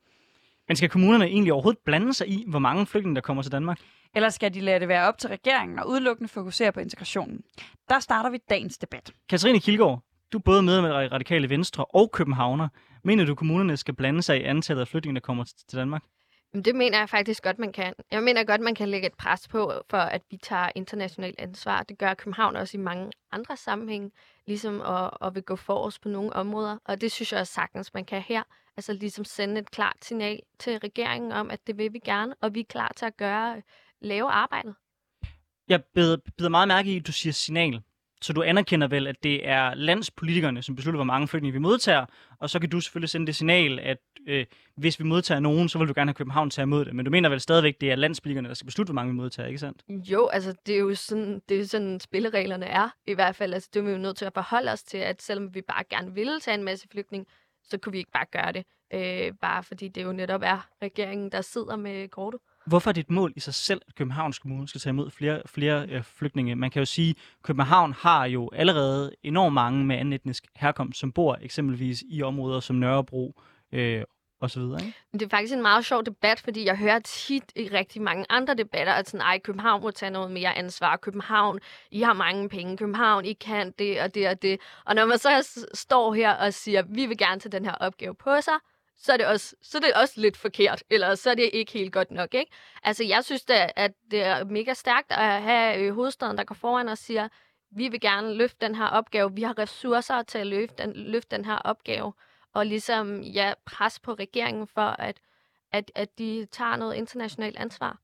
Men 0.71 0.77
skal 0.77 0.89
kommunerne 0.89 1.25
egentlig 1.25 1.53
overhovedet 1.53 1.83
blande 1.85 2.15
sig 2.15 2.29
i, 2.29 2.45
hvor 2.49 2.59
mange 2.59 2.87
flygtninge, 2.87 3.15
der 3.15 3.21
kommer 3.21 3.43
til 3.43 3.53
Danmark? 3.53 3.81
Eller 4.15 4.29
skal 4.29 4.55
de 4.55 4.61
lade 4.61 4.81
det 4.81 4.89
være 4.89 5.09
op 5.09 5.19
til 5.19 5.29
regeringen 5.29 5.79
og 5.79 5.89
udelukkende 5.89 6.29
fokusere 6.29 6.73
på 6.73 6.81
integrationen? 6.81 7.41
Der 7.89 8.01
starter 8.01 8.31
vi 8.31 8.39
dagens 8.51 8.79
debat. 8.79 9.13
Katrine 9.29 9.61
Kilgaard, 9.61 10.03
du 10.33 10.39
er 10.39 10.43
både 10.43 10.63
med 10.63 10.83
med 10.83 10.91
Radikale 11.13 11.49
Venstre 11.49 11.85
og 11.85 12.11
Københavner. 12.11 12.69
Mener 13.05 13.25
du, 13.25 13.35
kommunerne 13.35 13.77
skal 13.77 13.95
blande 13.95 14.23
sig 14.23 14.41
i 14.41 14.43
antallet 14.43 14.81
af 14.81 14.89
flygtninge, 14.89 15.15
der 15.15 15.25
kommer 15.25 15.45
til 15.45 15.79
Danmark? 15.79 16.03
Men 16.53 16.65
Det 16.65 16.75
mener 16.75 16.99
jeg 16.99 17.09
faktisk 17.09 17.43
godt, 17.43 17.59
man 17.59 17.73
kan. 17.73 17.95
Jeg 18.11 18.23
mener 18.23 18.45
godt, 18.45 18.61
man 18.61 18.75
kan 18.75 18.89
lægge 18.89 19.07
et 19.07 19.15
pres 19.15 19.49
på, 19.49 19.73
øh, 19.73 19.81
for 19.91 19.99
at 19.99 20.23
vi 20.31 20.37
tager 20.37 20.71
internationalt 20.75 21.41
ansvar. 21.41 21.83
Det 21.83 21.99
gør 21.99 22.15
København 22.15 22.57
også 22.57 22.77
i 22.77 22.81
mange 22.81 23.13
andre 23.33 23.57
sammenhænge, 23.57 24.11
ligesom 24.47 24.81
at, 24.81 25.11
at 25.23 25.35
vil 25.35 25.43
gå 25.43 25.57
forrest 25.57 26.01
på 26.01 26.09
nogle 26.09 26.33
områder. 26.33 26.79
Og 26.85 27.01
det 27.01 27.13
synes 27.13 27.33
jeg 27.33 27.41
også 27.41 27.53
sagtens, 27.53 27.95
man 27.95 28.05
kan 28.05 28.23
her. 28.23 28.43
Altså 28.77 28.93
ligesom 28.93 29.25
sende 29.25 29.61
et 29.61 29.71
klart 29.71 29.97
signal 30.03 30.41
til 30.59 30.79
regeringen 30.79 31.33
om, 31.33 31.51
at 31.51 31.67
det 31.67 31.79
vil 31.79 31.93
vi 31.93 31.99
gerne, 31.99 32.35
og 32.41 32.55
vi 32.55 32.61
er 32.61 32.65
klar 32.65 32.93
til 32.97 33.07
at 33.07 33.17
gøre, 33.17 33.57
øh, 33.57 33.63
lave 34.01 34.31
arbejdet. 34.31 34.75
Jeg 35.69 35.83
beder, 35.95 36.17
beder 36.37 36.49
meget 36.49 36.69
mærke 36.69 36.93
i, 36.93 36.97
at 36.97 37.07
du 37.07 37.13
siger 37.13 37.33
signal. 37.33 37.83
Så 38.23 38.33
du 38.33 38.43
anerkender 38.43 38.89
vel, 38.89 39.07
at 39.07 39.23
det 39.23 39.49
er 39.49 39.75
landspolitikerne, 39.75 40.63
som 40.63 40.77
beslutter, 40.77 40.97
hvor 40.97 41.05
mange 41.05 41.29
flygtninge 41.29 41.53
vi 41.53 41.59
modtager, 41.59 42.07
og 42.39 42.51
så 42.51 42.59
kan 42.59 42.71
du 42.71 42.81
selvfølgelig 42.81 43.09
sende 43.09 43.27
det 43.27 43.37
signal, 43.37 43.79
at 43.79 43.99
øh, 44.27 44.47
hvis 44.77 44.99
vi 44.99 45.05
modtager 45.05 45.41
nogen, 45.41 45.69
så 45.69 45.79
vil 45.79 45.89
du 45.89 45.93
gerne 45.97 46.09
have 46.09 46.15
København 46.15 46.51
til 46.51 46.61
at 46.61 46.65
imod 46.65 46.85
det. 46.85 46.95
Men 46.95 47.05
du 47.05 47.11
mener 47.11 47.29
vel 47.29 47.41
stadigvæk, 47.41 47.81
det 47.81 47.91
er 47.91 47.97
landspolitikerne, 47.97 48.49
der 48.49 48.55
skal 48.55 48.67
beslutte, 48.67 48.89
hvor 48.89 48.95
mange 48.95 49.13
vi 49.13 49.17
modtager, 49.17 49.47
ikke 49.47 49.59
sandt? 49.59 49.83
Jo, 49.89 50.27
altså 50.27 50.55
det 50.67 50.75
er 50.75 50.79
jo 50.79 50.95
sådan, 50.95 51.43
det 51.49 51.61
er 51.61 51.65
sådan 51.65 52.01
spillereglerne 52.01 52.67
er 52.67 52.89
i 53.07 53.15
hvert 53.15 53.37
fald. 53.37 53.55
Altså 53.55 53.71
det 53.75 53.81
er 53.81 53.85
vi 53.85 53.91
jo 53.91 53.99
nødt 53.99 54.17
til 54.17 54.25
at 54.25 54.35
forholde 54.35 54.73
os 54.73 54.83
til, 54.83 54.99
at 54.99 55.23
selvom 55.23 55.55
vi 55.55 55.63
bare 55.63 55.85
gerne 55.91 56.15
ville 56.15 56.41
tage 56.41 56.55
en 56.55 56.65
masse 56.65 56.89
flygtning, 56.93 57.27
så 57.65 57.79
kunne 57.79 57.93
vi 57.93 57.99
ikke 57.99 58.13
bare 58.13 58.27
gøre 58.33 58.53
det. 58.53 58.65
Øh, 58.95 59.33
bare 59.41 59.63
fordi 59.63 59.89
det 59.89 60.05
jo 60.05 60.13
netop 60.13 60.43
er 60.45 60.69
regeringen, 60.83 61.33
der 61.33 61.41
sidder 61.41 61.77
med 61.77 62.09
kortet. 62.09 62.41
Hvorfor 62.71 62.91
er 62.91 62.93
det 62.93 63.01
et 63.01 63.11
mål 63.11 63.33
i 63.37 63.41
sig 63.41 63.55
selv, 63.55 63.83
at 63.89 63.95
Københavns 63.95 64.39
Kommune 64.39 64.69
skal 64.69 64.81
tage 64.81 64.91
imod 64.91 65.11
flere, 65.11 65.43
flere 65.47 65.87
øh, 65.89 66.03
flygtninge? 66.03 66.57
Man 66.57 66.71
kan 66.71 66.81
jo 66.81 66.87
sige, 66.87 67.11
at 67.11 67.43
København 67.43 67.93
har 67.93 68.25
jo 68.25 68.51
allerede 68.53 69.13
enormt 69.23 69.55
mange 69.55 69.85
med 69.85 69.97
anden 69.97 70.13
etnisk 70.13 70.45
herkomst, 70.57 71.01
som 71.01 71.13
bor 71.13 71.39
eksempelvis 71.41 72.05
i 72.09 72.23
områder 72.23 72.61
som 72.61 72.77
Nørrebro 72.77 73.41
øh, 73.73 74.03
og 74.41 74.51
så 74.51 74.61
videre, 74.61 74.81
ikke? 74.81 74.99
Men 75.13 75.21
det 75.21 75.27
er 75.27 75.31
faktisk 75.31 75.55
en 75.55 75.63
meget 75.63 75.85
sjov 75.85 76.05
debat, 76.05 76.41
fordi 76.41 76.65
jeg 76.65 76.77
hører 76.77 76.99
tit 76.99 77.53
i 77.57 77.69
rigtig 77.69 78.03
mange 78.03 78.25
andre 78.29 78.55
debatter, 78.55 78.93
at 78.93 79.09
sådan, 79.09 79.27
ej, 79.27 79.39
København 79.39 79.83
må 79.83 79.91
tage 79.91 80.11
noget 80.11 80.31
mere 80.31 80.59
ansvar. 80.59 80.97
København, 80.97 81.61
I 81.91 82.03
har 82.03 82.13
mange 82.13 82.49
penge. 82.49 82.77
København, 82.77 83.25
I 83.25 83.33
kan 83.33 83.75
det 83.79 84.01
og 84.01 84.15
det 84.15 84.29
og 84.29 84.43
det. 84.43 84.61
Og 84.85 84.95
når 84.95 85.07
man 85.07 85.19
så 85.19 85.61
står 85.75 86.15
her 86.15 86.33
og 86.33 86.55
siger, 86.55 86.83
vi 86.89 87.07
vil 87.07 87.19
gerne 87.19 87.41
tage 87.41 87.53
den 87.53 87.65
her 87.65 87.75
opgave 87.75 88.15
på 88.15 88.41
sig, 88.41 88.55
så 89.01 89.13
er 89.13 89.17
det 89.17 89.27
også, 89.27 89.57
så 89.63 89.79
er 89.79 89.83
det 89.83 89.93
også 89.95 90.21
lidt 90.21 90.37
forkert, 90.37 90.83
eller 90.91 91.15
så 91.15 91.31
er 91.31 91.35
det 91.35 91.51
ikke 91.53 91.73
helt 91.73 91.93
godt 91.93 92.11
nok, 92.11 92.35
ikke? 92.35 92.53
Altså, 92.83 93.05
jeg 93.05 93.25
synes 93.25 93.45
da, 93.45 93.71
at 93.77 93.93
det 94.11 94.23
er 94.23 94.45
mega 94.45 94.75
stærkt 94.75 95.13
at 95.13 95.43
have 95.43 95.79
øh, 95.79 95.95
hovedstaden, 95.95 96.37
der 96.37 96.45
går 96.45 96.55
foran 96.55 96.89
og 96.89 96.99
siger, 96.99 97.29
vi 97.71 97.89
vil 97.89 98.01
gerne 98.01 98.35
løfte 98.35 98.67
den 98.67 98.75
her 98.75 98.87
opgave, 98.87 99.35
vi 99.35 99.43
har 99.43 99.59
ressourcer 99.59 100.23
til 100.23 100.39
at 100.39 100.47
løfte 100.47 100.83
den, 100.83 100.93
løfte 100.95 101.37
den 101.37 101.45
her 101.45 101.57
opgave, 101.57 102.13
og 102.55 102.67
ligesom, 102.67 103.21
ja, 103.21 103.53
pres 103.67 104.01
på 104.01 104.15
regeringen 104.15 104.67
for, 104.67 104.97
at, 104.99 105.21
at, 105.73 105.93
at 105.95 106.19
de 106.19 106.47
tager 106.51 106.77
noget 106.77 106.95
internationalt 106.95 107.57
ansvar. 107.57 107.99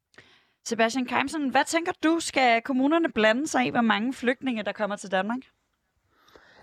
Sebastian 0.65 1.07
Keimsen, 1.07 1.49
hvad 1.49 1.65
tænker 1.65 1.93
du, 2.05 2.21
skal 2.21 2.63
kommunerne 2.63 3.13
blande 3.13 3.47
sig 3.47 3.67
i, 3.67 3.71
hvor 3.71 3.81
mange 3.81 4.15
flygtninge, 4.15 4.63
der 4.63 4.73
kommer 4.73 4.97
til 4.97 5.11
Danmark? 5.11 5.41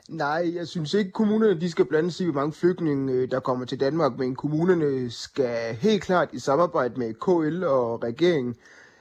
Nej, 0.09 0.51
jeg 0.55 0.67
synes 0.67 0.93
ikke, 0.93 1.11
kommunerne 1.11 1.61
de 1.61 1.71
skal 1.71 1.85
blande 1.85 2.11
sig 2.11 2.23
i, 2.23 2.29
hvor 2.29 2.41
mange 2.41 2.53
flygtninge, 2.53 3.13
øh, 3.13 3.31
der 3.31 3.39
kommer 3.39 3.65
til 3.65 3.79
Danmark, 3.79 4.17
men 4.17 4.35
kommunerne 4.35 5.11
skal 5.11 5.75
helt 5.75 6.03
klart 6.03 6.29
i 6.33 6.39
samarbejde 6.39 6.99
med 6.99 7.13
KL 7.13 7.63
og 7.63 8.03
regeringen 8.03 8.55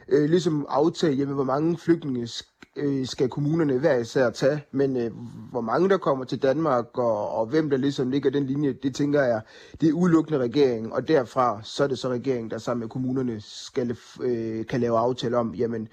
øh, 0.08 0.30
ligesom 0.30 0.66
aftale, 0.68 1.14
jamen, 1.16 1.34
hvor 1.34 1.44
mange 1.44 1.78
flygtninge 1.78 2.24
sk- 2.24 2.62
øh, 2.76 3.06
skal 3.06 3.28
kommunerne 3.28 3.78
hver 3.78 3.96
især 3.98 4.30
tage, 4.30 4.64
men 4.72 4.96
øh, 4.96 5.10
hvor 5.50 5.60
mange 5.60 5.88
der 5.88 5.98
kommer 5.98 6.24
til 6.24 6.42
Danmark, 6.42 6.98
og, 6.98 7.30
og 7.30 7.46
hvem 7.46 7.70
der 7.70 7.76
ligesom 7.76 8.10
ligger 8.10 8.30
den 8.30 8.46
linje, 8.46 8.72
det 8.72 8.94
tænker 8.94 9.22
jeg, 9.22 9.40
det 9.80 9.88
er 9.88 9.92
udelukkende 9.92 10.38
regeringen, 10.38 10.92
og 10.92 11.08
derfra 11.08 11.60
så 11.62 11.84
er 11.84 11.88
det 11.88 11.98
så 11.98 12.08
regeringen, 12.08 12.50
der 12.50 12.58
sammen 12.58 12.80
med 12.80 12.88
kommunerne 12.88 13.40
skal, 13.40 13.96
øh, 14.20 14.66
kan 14.66 14.80
lave 14.80 14.98
aftale 14.98 15.36
om, 15.36 15.54
jamen, 15.54 15.88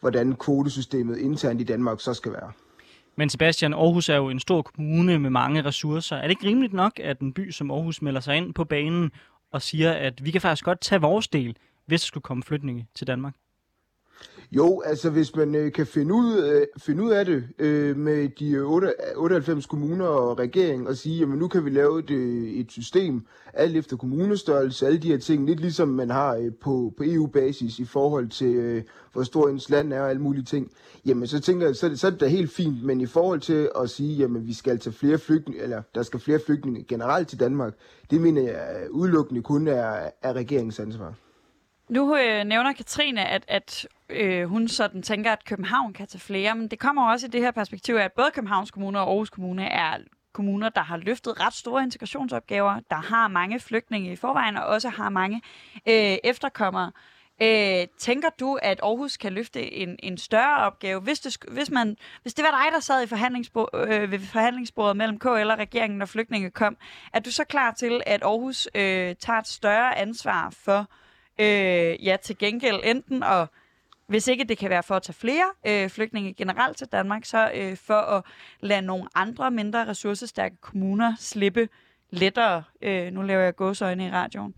hvordan 0.00 0.34
kvotesystemet 0.34 1.18
internt 1.18 1.60
i 1.60 1.64
Danmark 1.64 2.00
så 2.00 2.14
skal 2.14 2.32
være. 2.32 2.52
Men 3.16 3.28
Sebastian, 3.28 3.72
Aarhus 3.72 4.08
er 4.08 4.16
jo 4.16 4.28
en 4.28 4.40
stor 4.40 4.62
kommune 4.62 5.18
med 5.18 5.30
mange 5.30 5.64
ressourcer. 5.64 6.16
Er 6.16 6.22
det 6.22 6.30
ikke 6.30 6.46
rimeligt 6.46 6.72
nok, 6.72 6.92
at 6.98 7.20
en 7.20 7.32
by 7.32 7.50
som 7.50 7.70
Aarhus 7.70 8.02
melder 8.02 8.20
sig 8.20 8.36
ind 8.36 8.54
på 8.54 8.64
banen 8.64 9.10
og 9.52 9.62
siger, 9.62 9.92
at 9.92 10.24
vi 10.24 10.30
kan 10.30 10.40
faktisk 10.40 10.64
godt 10.64 10.80
tage 10.80 11.00
vores 11.00 11.28
del, 11.28 11.56
hvis 11.86 12.00
der 12.00 12.06
skulle 12.06 12.22
komme 12.22 12.42
flytninge 12.42 12.86
til 12.94 13.06
Danmark? 13.06 13.34
Jo, 14.56 14.82
altså 14.84 15.10
hvis 15.10 15.36
man 15.36 15.54
øh, 15.54 15.72
kan 15.72 15.86
finde 15.86 16.14
ud, 16.14 16.44
øh, 16.44 16.66
finde 16.78 17.02
ud 17.02 17.10
af 17.10 17.24
det 17.24 17.44
øh, 17.58 17.96
med 17.96 18.28
de 18.28 18.58
8, 18.58 18.92
98 19.16 19.66
kommuner 19.66 20.06
og 20.06 20.38
regeringen 20.38 20.86
og 20.86 20.96
sige, 20.96 21.18
jamen 21.18 21.38
nu 21.38 21.48
kan 21.48 21.64
vi 21.64 21.70
lave 21.70 21.98
et, 21.98 22.10
øh, 22.10 22.50
et 22.50 22.72
system, 22.72 23.26
alt 23.52 23.76
efter 23.76 23.96
kommunestørrelse, 23.96 24.86
alle 24.86 24.98
de 24.98 25.08
her 25.08 25.18
ting, 25.18 25.46
lidt 25.46 25.60
ligesom 25.60 25.88
man 25.88 26.10
har 26.10 26.36
øh, 26.36 26.52
på, 26.60 26.92
på 26.96 27.02
EU-basis 27.06 27.78
i 27.78 27.84
forhold 27.84 28.28
til, 28.28 28.54
øh, 28.54 28.82
hvor 29.12 29.22
stor 29.22 29.48
ens 29.48 29.70
land 29.70 29.92
er 29.92 30.00
og 30.00 30.10
alle 30.10 30.22
mulige 30.22 30.44
ting, 30.44 30.70
jamen 31.06 31.26
så 31.26 31.40
tænker 31.40 31.66
jeg, 31.66 31.76
så 31.76 31.86
er, 31.86 31.90
det, 31.90 32.00
så 32.00 32.06
er 32.06 32.10
det 32.10 32.20
da 32.20 32.26
helt 32.26 32.50
fint, 32.50 32.84
men 32.84 33.00
i 33.00 33.06
forhold 33.06 33.40
til 33.40 33.70
at 33.80 33.90
sige, 33.90 34.16
jamen 34.16 34.46
vi 34.46 34.54
skal 34.54 34.78
tage 34.78 34.94
flere 34.94 35.18
flygtninge, 35.18 35.62
eller 35.62 35.82
der 35.94 36.02
skal 36.02 36.20
flere 36.20 36.40
flygtninge 36.46 36.84
generelt 36.88 37.28
til 37.28 37.40
Danmark, 37.40 37.74
det 38.10 38.20
mener 38.20 38.42
jeg 38.42 38.82
øh, 38.82 38.90
udelukkende 38.90 39.42
kun 39.42 39.68
er, 39.68 40.10
er 40.22 40.32
regeringens 40.32 40.80
ansvar. 40.80 41.14
Nu 41.92 42.16
øh, 42.16 42.44
nævner 42.44 42.72
Katrine, 42.72 43.28
at, 43.28 43.44
at 43.48 43.88
øh, 44.08 44.44
hun 44.44 44.68
sådan 44.68 45.02
tænker, 45.02 45.32
at 45.32 45.44
København 45.44 45.92
kan 45.92 46.06
tage 46.06 46.20
flere, 46.20 46.54
men 46.54 46.68
det 46.68 46.78
kommer 46.78 47.10
også 47.10 47.26
i 47.26 47.30
det 47.30 47.40
her 47.40 47.50
perspektiv, 47.50 47.94
at 47.94 48.12
både 48.12 48.30
Københavns 48.34 48.70
Kommune 48.70 49.00
og 49.00 49.08
Aarhus 49.08 49.30
Kommune 49.30 49.64
er 49.64 49.98
kommuner, 50.32 50.68
der 50.68 50.80
har 50.80 50.96
løftet 50.96 51.40
ret 51.40 51.54
store 51.54 51.82
integrationsopgaver, 51.82 52.80
der 52.90 52.96
har 52.96 53.28
mange 53.28 53.60
flygtninge 53.60 54.12
i 54.12 54.16
forvejen, 54.16 54.56
og 54.56 54.66
også 54.66 54.88
har 54.88 55.08
mange 55.08 55.42
øh, 55.88 56.16
efterkommere. 56.24 56.92
Øh, 57.42 57.86
tænker 57.98 58.28
du, 58.40 58.58
at 58.62 58.80
Aarhus 58.82 59.16
kan 59.16 59.32
løfte 59.32 59.72
en, 59.74 59.96
en 60.02 60.18
større 60.18 60.56
opgave, 60.56 61.00
hvis 61.00 61.20
det, 61.20 61.36
hvis, 61.50 61.70
man, 61.70 61.96
hvis 62.22 62.34
det 62.34 62.44
var 62.44 62.50
dig, 62.50 62.72
der 62.72 62.80
sad 62.80 63.02
i 63.02 63.06
forhandlingsbord, 63.06 63.70
øh, 63.74 64.10
ved 64.10 64.18
forhandlingsbordet 64.18 64.96
mellem 64.96 65.18
KL 65.18 65.26
og 65.28 65.58
regeringen, 65.58 65.98
når 65.98 66.06
flygtninge 66.06 66.50
kom, 66.50 66.76
er 67.12 67.20
du 67.20 67.30
så 67.30 67.44
klar 67.44 67.72
til, 67.72 68.00
at 68.06 68.22
Aarhus 68.22 68.68
øh, 68.74 69.16
tager 69.16 69.38
et 69.38 69.48
større 69.48 69.98
ansvar 69.98 70.50
for 70.50 70.78
øh, 70.78 70.86
Øh, 71.40 72.06
ja, 72.06 72.16
til 72.22 72.38
gengæld 72.38 72.80
enten 72.84 73.22
at, 73.22 73.48
hvis 74.06 74.28
ikke 74.28 74.44
det 74.44 74.58
kan 74.58 74.70
være 74.70 74.82
for 74.82 74.94
at 74.94 75.02
tage 75.02 75.14
flere 75.14 75.44
øh, 75.66 75.90
flygtninge 75.90 76.34
generelt 76.34 76.76
til 76.76 76.86
Danmark, 76.86 77.24
så 77.24 77.50
øh, 77.54 77.76
for 77.76 77.94
at 77.94 78.24
lade 78.60 78.82
nogle 78.82 79.08
andre 79.14 79.50
mindre 79.50 79.86
ressourcestærke 79.86 80.56
kommuner 80.60 81.14
slippe 81.18 81.68
lettere. 82.10 82.62
Øh, 82.82 83.12
nu 83.12 83.22
laver 83.22 83.42
jeg 83.42 83.56
gåsøjne 83.56 84.06
i 84.06 84.10
radioen. 84.10 84.54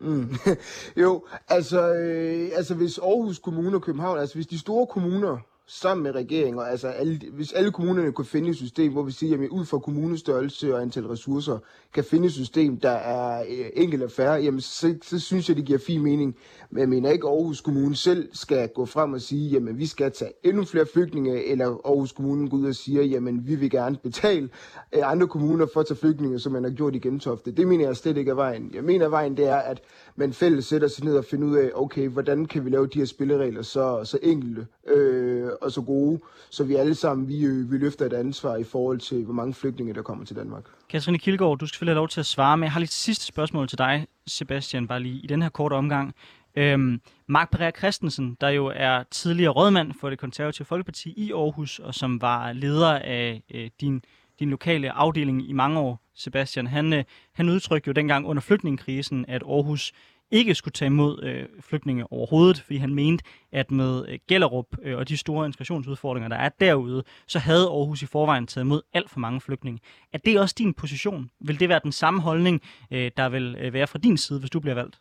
Mm. 0.00 0.34
jo, 1.02 1.26
altså, 1.48 1.94
øh, 1.94 2.50
altså 2.54 2.74
hvis 2.74 2.98
Aarhus 2.98 3.38
Kommune 3.38 3.76
og 3.76 3.82
København, 3.82 4.18
altså 4.18 4.34
hvis 4.34 4.46
de 4.46 4.58
store 4.58 4.86
kommuner, 4.86 5.38
sammen 5.70 6.02
med 6.02 6.14
regeringen, 6.14 6.58
og 6.58 6.70
altså 6.70 6.88
alle, 6.88 7.20
hvis 7.32 7.52
alle 7.52 7.72
kommunerne 7.72 8.12
kunne 8.12 8.24
finde 8.24 8.50
et 8.50 8.56
system, 8.56 8.92
hvor 8.92 9.02
vi 9.02 9.12
siger, 9.12 9.30
jamen 9.30 9.48
ud 9.48 9.64
fra 9.64 9.78
kommunestørrelse 9.78 10.74
og 10.74 10.82
antal 10.82 11.06
ressourcer, 11.06 11.58
kan 11.94 12.04
finde 12.04 12.26
et 12.26 12.32
system, 12.32 12.76
der 12.76 12.90
er 12.90 13.40
øh, 13.40 13.66
enkelt 13.74 14.02
og 14.02 14.10
færre, 14.10 14.34
jamen 14.34 14.60
så, 14.60 14.94
så 15.02 15.18
synes 15.18 15.48
jeg, 15.48 15.56
det 15.56 15.64
giver 15.64 15.78
fin 15.78 16.02
mening. 16.02 16.36
Men 16.70 16.80
jeg 16.80 16.88
mener 16.88 17.10
ikke, 17.10 17.26
at 17.28 17.32
Aarhus 17.32 17.60
Kommune 17.60 17.96
selv 17.96 18.28
skal 18.32 18.68
gå 18.68 18.86
frem 18.86 19.12
og 19.12 19.20
sige, 19.20 19.50
jamen 19.50 19.78
vi 19.78 19.86
skal 19.86 20.12
tage 20.12 20.32
endnu 20.42 20.64
flere 20.64 20.86
flygtninge, 20.92 21.44
eller 21.44 21.66
Aarhus 21.66 22.12
Kommune 22.12 22.50
går 22.50 22.56
ud 22.56 22.66
og 22.66 22.74
siger, 22.74 23.02
jamen 23.02 23.46
vi 23.46 23.54
vil 23.54 23.70
gerne 23.70 23.96
betale 24.02 24.48
øh, 24.92 25.10
andre 25.10 25.28
kommuner 25.28 25.66
for 25.72 25.80
at 25.80 25.86
tage 25.86 25.98
flygtninge, 25.98 26.38
som 26.38 26.52
man 26.52 26.64
har 26.64 26.70
gjort 26.70 26.94
i 26.94 26.98
Gentofte. 26.98 27.50
Det 27.50 27.68
mener 27.68 27.84
jeg 27.84 27.96
slet 27.96 28.16
ikke 28.16 28.30
er 28.30 28.34
vejen. 28.34 28.70
Jeg 28.74 28.84
mener, 28.84 29.04
at 29.04 29.10
vejen 29.10 29.36
det 29.36 29.48
er, 29.48 29.56
at 29.56 29.82
man 30.16 30.32
fælles 30.32 30.66
sætter 30.66 30.88
sig 30.88 31.04
ned 31.04 31.16
og 31.16 31.24
finder 31.24 31.48
ud 31.48 31.56
af, 31.56 31.70
okay, 31.74 32.08
hvordan 32.08 32.46
kan 32.46 32.64
vi 32.64 32.70
lave 32.70 32.86
de 32.86 32.98
her 32.98 33.06
spilleregler 33.06 33.62
så, 33.62 34.00
så 34.04 34.18
enkelte 34.22 34.66
øh, 34.86 35.48
og 35.60 35.72
så 35.72 35.82
gode, 35.82 36.20
så 36.50 36.64
vi 36.64 36.74
alle 36.74 36.94
sammen 36.94 37.28
vi, 37.28 37.44
øh, 37.44 37.72
vi 37.72 37.78
løfter 37.78 38.06
et 38.06 38.12
ansvar 38.12 38.56
i 38.56 38.64
forhold 38.64 38.98
til, 39.00 39.24
hvor 39.24 39.34
mange 39.34 39.54
flygtninge, 39.54 39.94
der 39.94 40.02
kommer 40.02 40.24
til 40.24 40.36
Danmark. 40.36 40.64
Katrine 40.90 41.18
Kilgaard, 41.18 41.58
du 41.58 41.66
skal 41.66 41.74
selvfølgelig 41.74 41.92
have 41.92 42.00
lov 42.00 42.08
til 42.08 42.20
at 42.20 42.26
svare, 42.26 42.56
men 42.56 42.64
jeg 42.64 42.72
har 42.72 42.80
lige 42.80 42.86
et 42.86 42.92
sidste 42.92 43.24
spørgsmål 43.24 43.68
til 43.68 43.78
dig, 43.78 44.06
Sebastian, 44.26 44.88
bare 44.88 45.00
lige 45.00 45.20
i 45.20 45.26
den 45.26 45.42
her 45.42 45.48
korte 45.48 45.74
omgang. 45.74 46.14
Øhm, 46.56 47.00
Mark 47.26 47.50
Pereira 47.50 47.70
Christensen, 47.78 48.36
der 48.40 48.48
jo 48.48 48.72
er 48.76 49.02
tidligere 49.10 49.52
rådmand 49.52 49.92
for 50.00 50.10
det 50.10 50.18
konservative 50.18 50.64
Folkeparti 50.64 51.14
i 51.16 51.32
Aarhus, 51.32 51.78
og 51.78 51.94
som 51.94 52.20
var 52.20 52.52
leder 52.52 52.98
af 52.98 53.42
øh, 53.54 53.70
din, 53.80 54.02
din 54.38 54.50
lokale 54.50 54.92
afdeling 54.92 55.48
i 55.48 55.52
mange 55.52 55.80
år, 55.80 56.00
Sebastian, 56.14 56.66
han, 56.66 56.92
øh, 56.92 57.04
han 57.32 57.48
udtrykte 57.48 57.88
jo 57.88 57.92
dengang 57.92 58.26
under 58.26 58.40
flygtningekrisen, 58.40 59.24
at 59.28 59.42
Aarhus 59.42 59.92
ikke 60.30 60.54
skulle 60.54 60.72
tage 60.72 60.86
imod 60.86 61.22
øh, 61.22 61.44
flygtninge 61.60 62.12
overhovedet, 62.12 62.60
fordi 62.60 62.76
han 62.76 62.94
mente, 62.94 63.24
at 63.52 63.70
med 63.70 64.04
øh, 64.08 64.18
Gellerup 64.28 64.66
øh, 64.82 64.96
og 64.98 65.08
de 65.08 65.16
store 65.16 65.46
integrationsudfordringer, 65.46 66.28
der 66.28 66.36
er 66.36 66.48
derude, 66.48 67.02
så 67.26 67.38
havde 67.38 67.66
Aarhus 67.66 68.02
i 68.02 68.06
forvejen 68.06 68.46
taget 68.46 68.64
imod 68.64 68.82
alt 68.94 69.10
for 69.10 69.20
mange 69.20 69.40
flygtninge. 69.40 69.80
Er 70.12 70.18
det 70.18 70.40
også 70.40 70.54
din 70.58 70.74
position? 70.74 71.30
Vil 71.40 71.60
det 71.60 71.68
være 71.68 71.80
den 71.82 71.92
samme 71.92 72.20
holdning, 72.20 72.62
øh, 72.90 73.10
der 73.16 73.28
vil 73.28 73.56
øh, 73.60 73.72
være 73.72 73.86
fra 73.86 73.98
din 73.98 74.16
side, 74.16 74.38
hvis 74.38 74.50
du 74.50 74.60
bliver 74.60 74.74
valgt? 74.74 75.00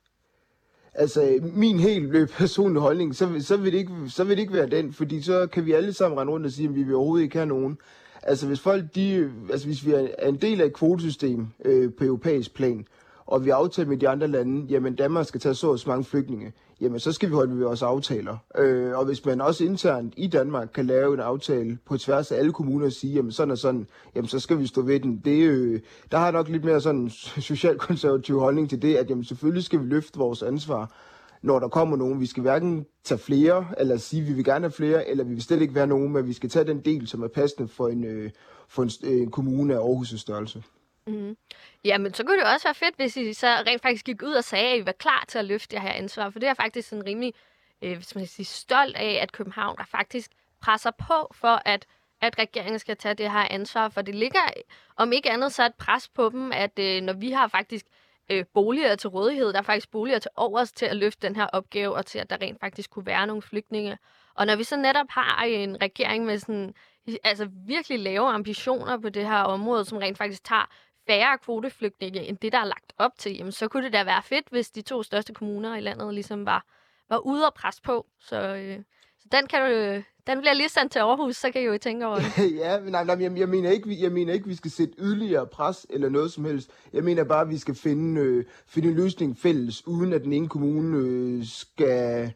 Altså, 0.93 1.39
min 1.41 1.79
helt 1.79 2.15
øh, 2.15 2.27
personlige 2.27 2.81
holdning, 2.81 3.15
så, 3.15 3.29
så, 3.39 3.57
vil 3.57 3.71
det 3.71 3.77
ikke, 3.77 3.93
så 4.07 4.23
vil 4.23 4.37
det 4.37 4.41
ikke 4.41 4.53
være 4.53 4.69
den, 4.69 4.93
fordi 4.93 5.21
så 5.21 5.47
kan 5.47 5.65
vi 5.65 5.71
alle 5.71 5.93
sammen 5.93 6.19
rende 6.19 6.33
rundt 6.33 6.45
og 6.45 6.51
sige, 6.51 6.69
at 6.69 6.75
vi 6.75 6.83
vil 6.83 6.95
overhovedet 6.95 7.23
ikke 7.23 7.37
have 7.37 7.45
nogen. 7.45 7.77
Altså, 8.23 8.47
hvis 8.47 8.59
folk, 8.59 8.95
de, 8.95 9.31
altså, 9.51 9.67
hvis 9.67 9.85
vi 9.85 9.91
er 9.91 10.27
en 10.27 10.35
del 10.35 10.61
af 10.61 10.65
et 10.65 10.73
kvotesystem 10.73 11.47
øh, 11.65 11.93
på 11.93 12.03
europæisk 12.03 12.53
plan, 12.53 12.85
og 13.29 13.45
vi 13.45 13.49
aftaler 13.49 13.89
med 13.89 13.97
de 13.97 14.09
andre 14.09 14.27
lande, 14.27 14.65
jamen 14.69 14.95
Danmark 14.95 15.25
skal 15.25 15.39
tage 15.39 15.55
så 15.55 15.71
og 15.71 15.79
så 15.79 15.89
mange 15.89 16.03
flygtninge, 16.03 16.53
jamen 16.81 16.99
så 16.99 17.11
skal 17.11 17.29
vi 17.29 17.33
holde 17.33 17.57
ved 17.57 17.63
vores 17.63 17.81
aftaler. 17.81 18.37
Øh, 18.57 18.97
og 18.97 19.05
hvis 19.05 19.25
man 19.25 19.41
også 19.41 19.63
internt 19.63 20.13
i 20.17 20.27
Danmark 20.27 20.69
kan 20.73 20.85
lave 20.85 21.13
en 21.13 21.19
aftale 21.19 21.77
på 21.85 21.97
tværs 21.97 22.31
af 22.31 22.37
alle 22.37 22.53
kommuner 22.53 22.85
og 22.85 22.91
sige, 22.91 23.13
jamen 23.13 23.31
sådan 23.31 23.51
og 23.51 23.57
sådan, 23.57 23.87
jamen 24.15 24.27
så 24.27 24.39
skal 24.39 24.59
vi 24.59 24.67
stå 24.67 24.81
ved 24.81 24.99
den. 24.99 25.21
Det, 25.25 25.43
øh, 25.43 25.79
der 26.11 26.17
har 26.17 26.25
jeg 26.25 26.33
nok 26.33 26.49
lidt 26.49 26.63
mere 26.63 26.81
sådan 26.81 27.01
en 27.01 27.09
socialkonservativ 27.51 28.39
holdning 28.39 28.69
til 28.69 28.81
det, 28.81 28.95
at 28.95 29.09
jamen 29.09 29.23
selvfølgelig 29.23 29.63
skal 29.63 29.79
vi 29.79 29.85
løfte 29.85 30.19
vores 30.19 30.43
ansvar, 30.43 30.91
når 31.41 31.59
der 31.59 31.67
kommer 31.67 31.97
nogen. 31.97 32.19
Vi 32.19 32.25
skal 32.25 32.41
hverken 32.41 32.85
tage 33.03 33.19
flere, 33.19 33.65
eller 33.77 33.97
sige, 33.97 34.21
at 34.21 34.27
vi 34.27 34.33
vil 34.33 34.45
gerne 34.45 34.63
have 34.63 34.71
flere, 34.71 35.09
eller 35.09 35.23
vi 35.23 35.33
vil 35.33 35.43
slet 35.43 35.61
ikke 35.61 35.75
være 35.75 35.87
nogen, 35.87 36.13
men 36.13 36.27
vi 36.27 36.33
skal 36.33 36.49
tage 36.49 36.65
den 36.65 36.79
del, 36.79 37.07
som 37.07 37.23
er 37.23 37.27
passende 37.27 37.67
for 37.67 37.87
en, 37.87 38.03
øh, 38.03 38.31
for 38.67 38.83
en, 38.83 38.89
øh, 39.03 39.21
en 39.21 39.31
kommune 39.31 39.75
af 39.75 39.79
Aarhus' 39.79 40.17
størrelse. 40.17 40.63
Mm. 41.07 41.38
Jamen, 41.83 42.13
så 42.13 42.23
kunne 42.23 42.38
det 42.38 42.53
også 42.53 42.67
være 42.67 42.73
fedt, 42.73 42.95
hvis 42.95 43.17
I 43.17 43.33
så 43.33 43.47
rent 43.47 43.81
faktisk 43.81 44.05
gik 44.05 44.23
ud 44.23 44.33
og 44.33 44.43
sagde, 44.43 44.73
at 44.73 44.79
I 44.79 44.85
var 44.85 44.91
klar 44.91 45.25
til 45.27 45.39
at 45.39 45.45
løfte 45.45 45.75
det 45.75 45.81
her 45.81 45.91
ansvar. 45.91 46.29
For 46.29 46.39
det 46.39 46.49
er 46.49 46.53
faktisk 46.53 46.89
sådan 46.89 47.05
rimelig 47.05 47.33
øh, 47.81 47.95
hvis 47.95 48.15
man 48.15 48.25
sige, 48.25 48.45
stolt 48.45 48.95
af, 48.95 49.19
at 49.21 49.31
København 49.31 49.77
der 49.77 49.83
faktisk 49.85 50.31
presser 50.62 50.91
på 50.91 51.31
for, 51.31 51.62
at, 51.65 51.85
at 52.21 52.39
regeringen 52.39 52.79
skal 52.79 52.97
tage 52.97 53.13
det 53.13 53.31
her 53.31 53.47
ansvar. 53.49 53.89
For 53.89 54.01
det 54.01 54.15
ligger, 54.15 54.39
om 54.95 55.12
ikke 55.12 55.31
andet, 55.31 55.53
så 55.53 55.65
et 55.65 55.75
pres 55.75 56.07
på 56.07 56.29
dem, 56.29 56.51
at 56.51 56.79
øh, 56.79 57.01
når 57.01 57.13
vi 57.13 57.31
har 57.31 57.47
faktisk 57.47 57.85
øh, 58.31 58.45
boliger 58.53 58.95
til 58.95 59.09
rådighed, 59.09 59.53
der 59.53 59.59
er 59.59 59.63
faktisk 59.63 59.91
boliger 59.91 60.19
til 60.19 60.31
overs 60.35 60.71
til 60.71 60.85
at 60.85 60.95
løfte 60.95 61.27
den 61.27 61.35
her 61.35 61.45
opgave, 61.45 61.95
og 61.95 62.05
til 62.05 62.19
at 62.19 62.29
der 62.29 62.38
rent 62.41 62.59
faktisk 62.59 62.89
kunne 62.89 63.05
være 63.05 63.27
nogle 63.27 63.41
flygtninge. 63.41 63.97
Og 64.33 64.45
når 64.45 64.55
vi 64.55 64.63
så 64.63 64.77
netop 64.77 65.07
har 65.09 65.45
øh, 65.45 65.51
en 65.51 65.81
regering 65.81 66.25
med 66.25 66.39
sådan, 66.39 66.73
altså 67.23 67.49
virkelig 67.51 67.99
lave 67.99 68.27
ambitioner 68.27 68.97
på 68.97 69.09
det 69.09 69.27
her 69.27 69.41
område, 69.41 69.85
som 69.85 69.97
rent 69.97 70.17
faktisk 70.17 70.43
tager 70.43 70.69
færre 71.10 71.38
kvoteflygtninge 71.38 72.22
end 72.28 72.38
det, 72.38 72.52
der 72.52 72.58
er 72.58 72.65
lagt 72.65 72.93
op 72.98 73.12
til, 73.17 73.38
jamen, 73.38 73.52
så 73.52 73.67
kunne 73.67 73.86
det 73.86 73.93
da 73.93 74.04
være 74.04 74.24
fedt, 74.24 74.45
hvis 74.52 74.69
de 74.72 74.82
to 74.82 75.04
største 75.04 75.34
kommuner 75.34 75.76
i 75.76 75.82
landet 75.82 76.13
ligesom 76.13 76.45
var, 76.45 76.65
var 77.10 77.17
ude 77.17 77.45
og 77.48 77.54
presse 77.54 77.82
på. 77.82 78.06
Så, 78.19 78.56
øh, 78.56 78.78
så 79.19 79.28
den, 79.32 79.48
kan 79.48 79.60
du, 79.60 79.65
øh, 79.65 80.04
den 80.28 80.39
bliver 80.39 80.54
lige 80.54 80.69
sendt 80.69 80.91
til 80.91 81.00
Aarhus, 81.00 81.36
så 81.36 81.52
kan 81.52 81.62
I 81.62 81.65
jo 81.65 81.78
tænke 81.78 82.06
over 82.06 82.15
det. 82.15 82.56
ja, 82.63 82.80
men 82.80 82.91
nej, 82.91 83.04
nej, 83.04 83.17
jeg, 83.19 83.38
jeg, 83.38 83.50
mener 83.50 83.69
ikke, 83.69 83.98
jeg 84.02 84.12
mener 84.12 84.34
ikke, 84.34 84.48
vi 84.48 84.56
skal 84.56 84.72
sætte 84.72 84.93
yderligere 84.98 85.48
pres 85.48 85.88
eller 85.89 86.10
noget 86.10 86.32
som 86.32 86.45
helst. 86.45 86.72
Jeg 86.93 87.04
mener 87.04 87.24
bare, 87.24 87.41
at 87.41 87.50
vi 87.50 87.58
skal 87.58 87.76
finde, 87.76 88.22
øh, 88.22 88.45
finde 88.67 88.89
en 88.89 88.95
løsning 88.95 89.38
fælles, 89.38 89.88
uden 89.88 90.13
at 90.13 90.24
den 90.24 90.34
ene 90.34 90.50
kommune 90.50 90.98
øh, 90.98 91.45
skal 91.45 92.34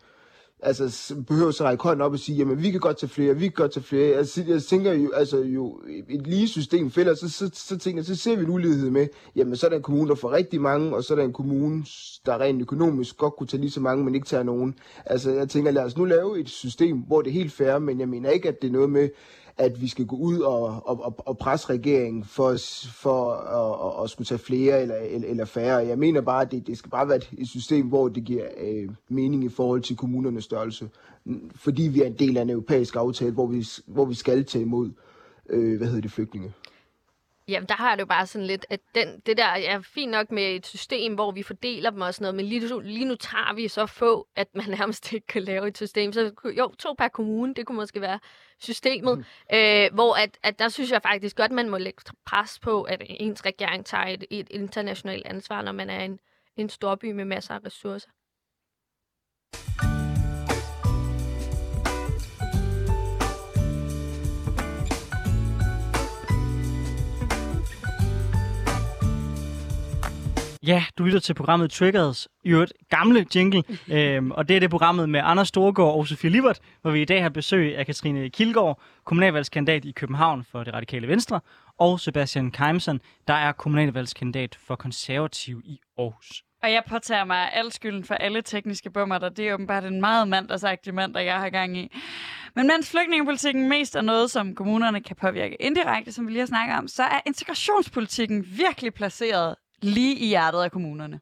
altså, 0.63 1.15
behøver 1.27 1.51
så 1.51 1.63
række 1.63 1.83
hånden 1.83 2.01
op 2.01 2.11
og 2.11 2.19
sige, 2.19 2.37
jamen 2.37 2.63
vi 2.63 2.71
kan 2.71 2.79
godt 2.79 2.97
tage 2.97 3.09
flere, 3.09 3.35
vi 3.35 3.45
kan 3.45 3.53
godt 3.55 3.71
tage 3.71 3.83
flere. 3.83 4.15
Altså, 4.15 4.43
jeg 4.47 4.63
tænker 4.63 4.93
jo, 4.93 5.11
altså 5.11 5.37
jo, 5.37 5.79
et 6.09 6.27
lige 6.27 6.47
system 6.47 6.91
fælder, 6.91 7.15
så, 7.15 7.29
så, 7.29 7.49
så, 7.53 7.77
tænker, 7.77 7.99
jeg, 7.99 8.05
så 8.05 8.15
ser 8.15 8.35
vi 8.35 8.43
en 8.43 8.49
ulighed 8.49 8.89
med, 8.89 9.07
jamen 9.35 9.55
så 9.55 9.65
er 9.65 9.69
der 9.69 9.77
en 9.77 9.83
kommune, 9.83 10.09
der 10.09 10.15
får 10.15 10.31
rigtig 10.31 10.61
mange, 10.61 10.95
og 10.95 11.03
så 11.03 11.13
er 11.13 11.15
der 11.15 11.23
en 11.23 11.33
kommune, 11.33 11.85
der 12.25 12.39
rent 12.39 12.61
økonomisk 12.61 13.17
godt 13.17 13.35
kunne 13.35 13.47
tage 13.47 13.61
lige 13.61 13.71
så 13.71 13.81
mange, 13.81 14.05
men 14.05 14.15
ikke 14.15 14.27
tager 14.27 14.43
nogen. 14.43 14.75
Altså 15.05 15.31
jeg 15.31 15.49
tænker, 15.49 15.71
lad 15.71 15.83
os 15.83 15.97
nu 15.97 16.05
lave 16.05 16.39
et 16.39 16.49
system, 16.49 16.97
hvor 16.97 17.21
det 17.21 17.29
er 17.29 17.33
helt 17.33 17.51
fair, 17.51 17.79
men 17.79 17.99
jeg 17.99 18.09
mener 18.09 18.29
ikke, 18.29 18.47
at 18.47 18.61
det 18.61 18.67
er 18.67 18.71
noget 18.71 18.89
med, 18.89 19.09
at 19.57 19.81
vi 19.81 19.87
skal 19.87 20.05
gå 20.05 20.15
ud 20.15 20.39
og, 20.39 20.63
og, 20.65 21.05
og, 21.05 21.15
og 21.17 21.37
presse 21.37 21.69
regeringen 21.69 22.23
for, 22.23 22.57
for 22.93 23.31
at, 23.31 23.99
at, 23.99 24.03
at 24.03 24.09
skulle 24.09 24.25
tage 24.25 24.39
flere 24.39 24.81
eller, 24.81 24.95
eller, 24.95 25.27
eller 25.29 25.45
færre. 25.45 25.77
Jeg 25.77 25.99
mener 25.99 26.21
bare, 26.21 26.41
at 26.41 26.51
det, 26.51 26.67
det 26.67 26.77
skal 26.77 26.91
bare 26.91 27.09
være 27.09 27.19
et, 27.37 27.47
system, 27.47 27.87
hvor 27.87 28.07
det 28.07 28.23
giver 28.23 28.45
øh, 28.57 28.89
mening 29.09 29.43
i 29.43 29.49
forhold 29.49 29.81
til 29.81 29.97
kommunernes 29.97 30.43
størrelse. 30.43 30.89
Fordi 31.55 31.83
vi 31.83 32.01
er 32.01 32.05
en 32.05 32.19
del 32.19 32.37
af 32.37 32.41
en 32.41 32.49
europæisk 32.49 32.95
aftale, 32.95 33.31
hvor 33.31 33.47
vi, 33.47 33.65
hvor 33.87 34.05
vi 34.05 34.13
skal 34.13 34.45
tage 34.45 34.61
imod 34.61 34.91
øh, 35.49 35.77
hvad 35.77 35.87
hedder 35.87 36.01
det, 36.01 36.11
flygtninge. 36.11 36.53
Jamen, 37.47 37.69
der 37.69 37.75
har 37.75 37.89
jeg 37.89 37.97
det 37.97 38.01
jo 38.01 38.07
bare 38.07 38.27
sådan 38.27 38.47
lidt, 38.47 38.65
at 38.69 38.79
den, 38.95 39.19
det 39.19 39.37
der 39.37 39.45
er 39.45 39.81
fint 39.81 40.11
nok 40.11 40.31
med 40.31 40.55
et 40.55 40.65
system, 40.65 41.13
hvor 41.13 41.31
vi 41.31 41.43
fordeler 41.43 41.89
dem 41.89 42.01
og 42.01 42.13
sådan 42.13 42.23
noget, 42.23 42.35
men 42.35 42.45
lige 42.45 42.69
nu, 42.69 42.79
lige 42.79 43.05
nu 43.05 43.15
tager 43.15 43.53
vi 43.53 43.67
så 43.67 43.85
få, 43.85 44.27
at 44.35 44.47
man 44.55 44.65
nærmest 44.79 45.13
ikke 45.13 45.27
kan 45.27 45.43
lave 45.43 45.67
et 45.67 45.77
system. 45.77 46.13
Så 46.13 46.31
jo, 46.57 46.73
to 46.79 46.93
per 46.93 47.07
kommune, 47.07 47.53
det 47.53 47.65
kunne 47.65 47.75
måske 47.75 48.01
være 48.01 48.19
systemet, 48.59 49.17
mm. 49.17 49.23
øh, 49.53 49.93
hvor 49.93 50.13
at, 50.13 50.39
at 50.43 50.59
der 50.59 50.69
synes 50.69 50.91
jeg 50.91 51.01
faktisk 51.01 51.35
godt, 51.35 51.51
man 51.51 51.69
må 51.69 51.77
lægge 51.77 52.01
pres 52.25 52.59
på, 52.59 52.83
at 52.83 53.01
ens 53.05 53.45
regering 53.45 53.85
tager 53.85 54.05
et, 54.05 54.25
et 54.29 54.47
internationalt 54.49 55.27
ansvar, 55.27 55.61
når 55.61 55.71
man 55.71 55.89
er 55.89 55.99
en, 55.99 56.19
en 56.57 56.69
storby 56.69 57.11
med 57.11 57.25
masser 57.25 57.53
af 57.53 57.59
ressourcer. 57.65 58.09
Ja, 70.67 70.85
du 70.97 71.03
lytter 71.03 71.19
til 71.19 71.33
programmet 71.33 71.71
Triggers, 71.71 72.27
i 72.43 72.49
øvrigt 72.49 72.73
gamle 72.89 73.25
jingle, 73.35 73.63
øhm, 73.97 74.31
og 74.31 74.47
det 74.47 74.55
er 74.55 74.59
det 74.59 74.69
programmet 74.69 75.09
med 75.09 75.21
Anders 75.23 75.47
Storgård 75.47 75.95
og 75.95 76.07
Sofie 76.07 76.29
Libert, 76.29 76.59
hvor 76.81 76.91
vi 76.91 77.01
i 77.01 77.05
dag 77.05 77.21
har 77.21 77.29
besøg 77.29 77.77
af 77.77 77.85
Katrine 77.85 78.29
Kilgaard, 78.29 78.81
kommunalvalgskandidat 79.05 79.85
i 79.85 79.91
København 79.91 80.45
for 80.51 80.63
det 80.63 80.73
radikale 80.73 81.07
Venstre, 81.07 81.39
og 81.79 81.99
Sebastian 81.99 82.51
Keimsen, 82.51 83.01
der 83.27 83.33
er 83.33 83.51
kommunalvalgskandidat 83.51 84.57
for 84.67 84.75
konservativ 84.75 85.61
i 85.65 85.79
Aarhus. 85.97 86.43
Og 86.63 86.71
jeg 86.71 86.83
påtager 86.89 87.25
mig 87.25 87.53
al 87.53 87.71
skylden 87.71 88.03
for 88.03 88.15
alle 88.15 88.41
tekniske 88.41 88.91
bummer, 88.91 89.17
der 89.17 89.29
det 89.29 89.49
er 89.49 89.53
åbenbart 89.53 89.85
en 89.85 90.01
meget 90.01 90.27
mandagsagtig 90.27 90.93
mand, 90.93 91.13
der 91.13 91.19
jeg 91.19 91.39
har 91.39 91.49
gang 91.49 91.77
i. 91.77 91.91
Men 92.55 92.67
mens 92.67 92.91
flygtningepolitikken 92.91 93.69
mest 93.69 93.95
er 93.95 94.01
noget, 94.01 94.31
som 94.31 94.55
kommunerne 94.55 95.01
kan 95.01 95.15
påvirke 95.15 95.55
indirekte, 95.59 96.11
som 96.11 96.27
vi 96.27 96.31
lige 96.31 96.39
har 96.39 96.45
snakket 96.45 96.77
om, 96.77 96.87
så 96.87 97.03
er 97.03 97.19
integrationspolitikken 97.25 98.45
virkelig 98.57 98.93
placeret 98.93 99.55
lige 99.83 100.15
i 100.15 100.27
hjertet 100.27 100.59
af 100.59 100.71
kommunerne. 100.71 101.19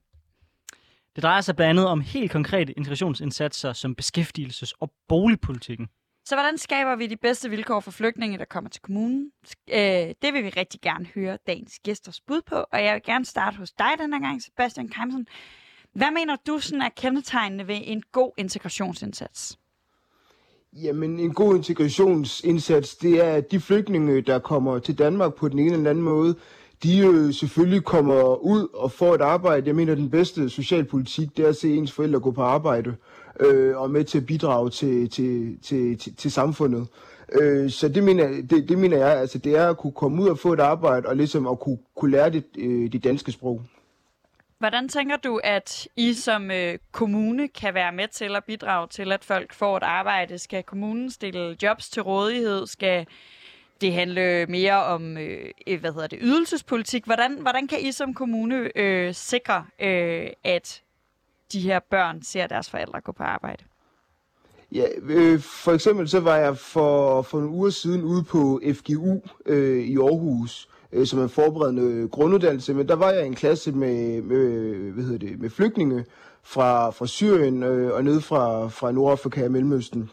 Det 1.16 1.24
drejer 1.24 1.42
sig 1.42 1.56
blandt 1.56 1.70
andet 1.70 1.86
om 1.86 2.02
helt 2.02 2.32
konkrete 2.32 2.74
integrationsindsatser 2.74 3.74
som 3.74 3.96
beskæftigelses- 4.02 4.74
og 4.80 4.92
boligpolitikken. 5.08 5.88
Så 6.26 6.36
hvordan 6.36 6.58
skaber 6.58 6.96
vi 6.96 7.08
de 7.08 7.18
bedste 7.18 7.50
vilkår 7.50 7.80
for 7.80 7.92
flygtninge, 7.92 8.38
der 8.38 8.46
kommer 8.46 8.70
til 8.70 8.82
kommunen? 8.82 9.32
Øh, 9.70 9.80
det 10.22 10.34
vil 10.34 10.44
vi 10.44 10.50
rigtig 10.50 10.82
gerne 10.82 11.06
høre 11.16 11.38
dagens 11.48 11.80
gæsters 11.84 12.22
bud 12.22 12.42
på, 12.48 12.56
og 12.56 12.84
jeg 12.84 12.94
vil 12.94 13.02
gerne 13.06 13.26
starte 13.26 13.58
hos 13.58 13.72
dig 13.72 13.92
den 14.00 14.14
her 14.14 14.20
gang, 14.20 14.42
Sebastian 14.44 14.90
Keimsen. 14.90 15.28
Hvad 15.94 16.12
mener 16.12 16.36
du 16.48 16.60
sådan 16.60 16.82
er 16.82 16.90
kendetegnende 16.90 17.68
ved 17.68 17.80
en 17.84 18.04
god 18.12 18.32
integrationsindsats? 18.38 19.58
Jamen, 20.74 21.20
en 21.20 21.34
god 21.34 21.56
integrationsindsats, 21.56 22.96
det 22.96 23.26
er, 23.26 23.34
at 23.34 23.52
de 23.52 23.60
flygtninge, 23.60 24.22
der 24.22 24.40
kommer 24.40 24.80
til 24.80 24.98
Danmark 24.98 25.34
på 25.36 25.50
den 25.50 25.60
ene 25.60 25.74
eller 25.74 25.90
anden 25.90 26.04
måde, 26.04 26.36
de 26.84 27.00
øh, 27.00 27.34
selvfølgelig 27.34 27.84
kommer 27.84 28.36
ud 28.36 28.68
og 28.74 28.92
får 28.92 29.16
et 29.16 29.22
arbejde. 29.22 29.68
Jeg 29.68 29.76
mener, 29.76 29.96
den 29.96 30.10
bedste 30.10 30.50
socialpolitik, 30.50 31.38
det 31.38 31.46
er 31.46 31.50
at 31.50 31.56
se 31.56 31.76
ens 31.76 31.92
forældre 31.92 32.20
gå 32.20 32.32
på 32.32 32.42
arbejde. 32.42 32.96
øh, 33.40 33.78
og 33.78 33.92
med 33.92 34.04
til 34.04 34.18
at 34.18 34.26
bidrage 34.26 34.70
til, 34.70 35.10
til, 35.10 35.58
til, 35.62 35.98
til, 35.98 36.16
til 36.16 36.32
samfundet. 36.32 36.88
Øh, 37.42 37.70
så 37.70 37.90
det 37.90 38.04
mener, 38.04 38.28
det, 38.28 38.70
det 38.70 38.78
mener 38.78 38.98
jeg, 38.98 39.18
altså 39.20 39.38
det 39.38 39.58
er 39.58 39.70
at 39.70 39.78
kunne 39.78 39.94
komme 39.94 40.24
ud 40.24 40.30
og 40.30 40.40
få 40.40 40.54
et 40.54 40.60
arbejde, 40.60 41.08
og 41.08 41.16
ligesom 41.16 41.48
at 41.48 41.60
kunne, 41.60 41.78
kunne 41.96 42.12
lære 42.12 42.30
det, 42.30 42.44
øh, 42.58 42.92
det 42.92 43.04
danske 43.04 43.32
sprog. 43.32 43.62
Hvordan 44.60 44.90
tænker 44.90 45.18
du, 45.18 45.40
at 45.44 45.88
I 45.96 46.14
som 46.14 46.52
øh, 46.52 46.78
kommune 46.92 47.48
kan 47.48 47.74
være 47.74 47.92
med 47.92 48.08
til 48.08 48.36
at 48.36 48.44
bidrage 48.44 48.88
til, 48.88 49.12
at 49.12 49.24
folk 49.24 49.54
får 49.54 49.78
et 49.78 49.84
arbejde? 49.84 50.38
Skal 50.38 50.64
kommunen 50.64 51.12
stille 51.12 51.58
jobs 51.64 51.90
til 51.90 52.02
rådighed? 52.02 52.68
Skal 52.68 53.06
det 53.82 53.94
handle 53.94 54.46
mere 54.46 54.84
om 54.84 55.18
øh, 55.18 55.80
hvad 55.80 55.94
hedder 55.94 56.08
det, 56.08 56.20
ydelsespolitik? 56.22 57.06
Hvordan, 57.06 57.38
hvordan 57.42 57.68
kan 57.68 57.80
I 57.82 57.92
som 57.92 58.14
kommune 58.14 58.78
øh, 58.78 59.14
sikre, 59.14 59.66
øh, 59.82 60.28
at 60.44 60.82
de 61.54 61.60
her 61.60 61.80
børn 61.80 62.22
ser 62.24 62.48
deres 62.48 62.70
forældre 62.70 63.02
gå 63.02 63.12
på 63.12 63.24
arbejde? 63.24 63.64
Ja, 64.72 64.86
øh, 65.02 65.40
for 65.40 65.72
eksempel 65.72 66.10
så 66.10 66.20
var 66.20 66.36
jeg 66.36 66.58
for, 66.58 67.22
for 67.22 67.40
en 67.40 67.46
uge 67.46 67.72
siden 67.72 68.04
ude 68.04 68.24
på 68.24 68.62
FGU 68.74 69.22
øh, 69.46 69.84
i 69.84 69.98
Aarhus, 69.98 70.70
øh, 70.92 71.08
som 71.08 71.20
en 71.20 71.30
forberedende 71.30 72.08
grunduddannelse, 72.08 72.74
men 72.74 72.88
der 72.88 72.96
var 72.96 73.12
jeg 73.12 73.24
i 73.24 73.28
en 73.28 73.36
klasse 73.36 73.72
med, 73.72 74.22
med, 74.22 74.74
hvad 74.92 75.04
hedder 75.04 75.28
det, 75.28 75.40
med 75.40 75.50
flygtninge 75.50 76.06
fra, 76.44 76.90
fra 76.90 77.08
Syrien 77.08 77.64
øh, 77.64 77.94
og 77.94 78.04
ned 78.04 78.22
fra, 78.22 78.68
fra 78.68 78.92
Nordafrika 78.92 79.46
og 79.46 79.52
Mellemøsten. 79.52 80.10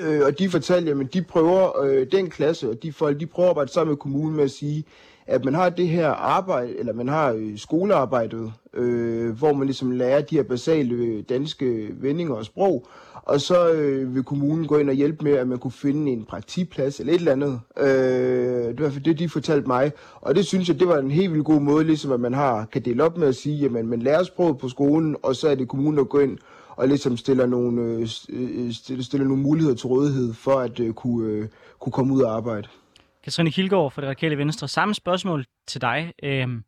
Øh, 0.00 0.20
og 0.26 0.38
de 0.38 0.50
fortalte, 0.50 0.90
at 0.90 1.14
de 1.14 1.22
prøver, 1.22 1.82
øh, 1.82 2.06
den 2.12 2.30
klasse 2.30 2.70
og 2.70 2.82
de 2.82 2.92
folk, 2.92 3.20
de 3.20 3.26
prøver 3.26 3.48
at 3.48 3.50
arbejde 3.50 3.72
sammen 3.72 3.90
med 3.90 3.96
kommunen 3.96 4.36
med 4.36 4.44
at 4.44 4.50
sige, 4.50 4.84
at 5.26 5.44
man 5.44 5.54
har 5.54 5.68
det 5.68 5.88
her 5.88 6.08
arbejde, 6.08 6.78
eller 6.78 6.92
man 6.92 7.08
har 7.08 7.32
øh, 7.32 7.58
skolearbejdet, 7.58 8.52
øh, 8.74 9.30
hvor 9.38 9.52
man 9.52 9.66
ligesom 9.66 9.90
lærer 9.90 10.20
de 10.20 10.36
her 10.36 10.42
basale 10.42 10.94
øh, 10.94 11.22
danske 11.28 11.88
vendinger 11.92 12.34
og 12.34 12.44
sprog, 12.44 12.86
og 13.22 13.40
så 13.40 13.70
øh, 13.72 14.14
vil 14.14 14.22
kommunen 14.22 14.66
gå 14.66 14.76
ind 14.76 14.88
og 14.88 14.94
hjælpe 14.94 15.24
med, 15.24 15.32
at 15.32 15.48
man 15.48 15.58
kunne 15.58 15.72
finde 15.72 16.12
en 16.12 16.24
praktikplads 16.24 17.00
eller 17.00 17.12
et 17.12 17.18
eller 17.18 17.32
andet. 17.32 17.60
Øh, 17.78 18.68
det 18.68 18.80
var 18.80 18.90
for 18.90 19.00
det, 19.00 19.18
de 19.18 19.28
fortalte 19.28 19.66
mig. 19.66 19.92
Og 20.20 20.34
det 20.34 20.46
synes 20.46 20.68
jeg, 20.68 20.80
det 20.80 20.88
var 20.88 20.98
en 20.98 21.10
helt 21.10 21.32
vildt 21.32 21.44
god 21.44 21.60
måde, 21.60 21.84
ligesom 21.84 22.12
at 22.12 22.20
man 22.20 22.34
har, 22.34 22.64
kan 22.72 22.82
dele 22.82 23.04
op 23.04 23.16
med 23.16 23.28
at 23.28 23.36
sige, 23.36 23.64
at 23.64 23.72
man 23.72 24.02
lærer 24.02 24.22
sproget 24.22 24.58
på 24.58 24.68
skolen, 24.68 25.16
og 25.22 25.36
så 25.36 25.48
er 25.48 25.54
det 25.54 25.68
kommunen, 25.68 25.98
der 25.98 26.04
går 26.04 26.20
ind 26.20 26.38
og 26.76 26.88
ligesom 26.88 27.16
stiller 27.16 27.46
nogle, 27.46 27.82
øh, 27.82 28.08
øh, 28.28 28.72
stiller, 28.72 29.04
stiller 29.04 29.26
nogle 29.26 29.42
muligheder 29.42 29.76
til 29.76 29.86
rådighed 29.86 30.34
for 30.34 30.60
at 30.60 30.80
øh, 30.80 30.94
kunne, 30.94 31.32
øh, 31.32 31.48
kunne 31.78 31.92
komme 31.92 32.14
ud 32.14 32.22
og 32.22 32.36
arbejde. 32.36 32.68
Katrine 33.24 33.50
Kilgaard 33.50 33.90
fra 33.90 34.02
det 34.02 34.08
radikale 34.08 34.38
venstre. 34.38 34.68
Samme 34.68 34.94
spørgsmål 34.94 35.44
til 35.66 35.80
dig. 35.80 36.12
Øhm, 36.22 36.64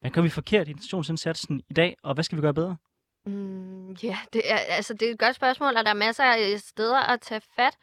hvad 0.00 0.10
kan 0.10 0.24
vi 0.24 0.28
forkert 0.28 0.68
i 0.68 0.70
integrationsindsatsen 0.70 1.62
i 1.70 1.72
dag, 1.72 1.96
og 2.02 2.14
hvad 2.14 2.24
skal 2.24 2.36
vi 2.36 2.42
gøre 2.42 2.54
bedre? 2.54 2.76
Mm, 3.26 3.92
ja, 3.92 4.18
det 4.32 4.42
er, 4.44 4.56
altså, 4.56 4.94
det 4.94 5.08
er 5.08 5.12
et 5.12 5.18
godt 5.18 5.36
spørgsmål, 5.36 5.76
og 5.76 5.84
der 5.84 5.90
er 5.90 5.94
masser 5.94 6.24
af 6.24 6.60
steder 6.60 6.98
at 6.98 7.20
tage 7.20 7.40
fat. 7.56 7.76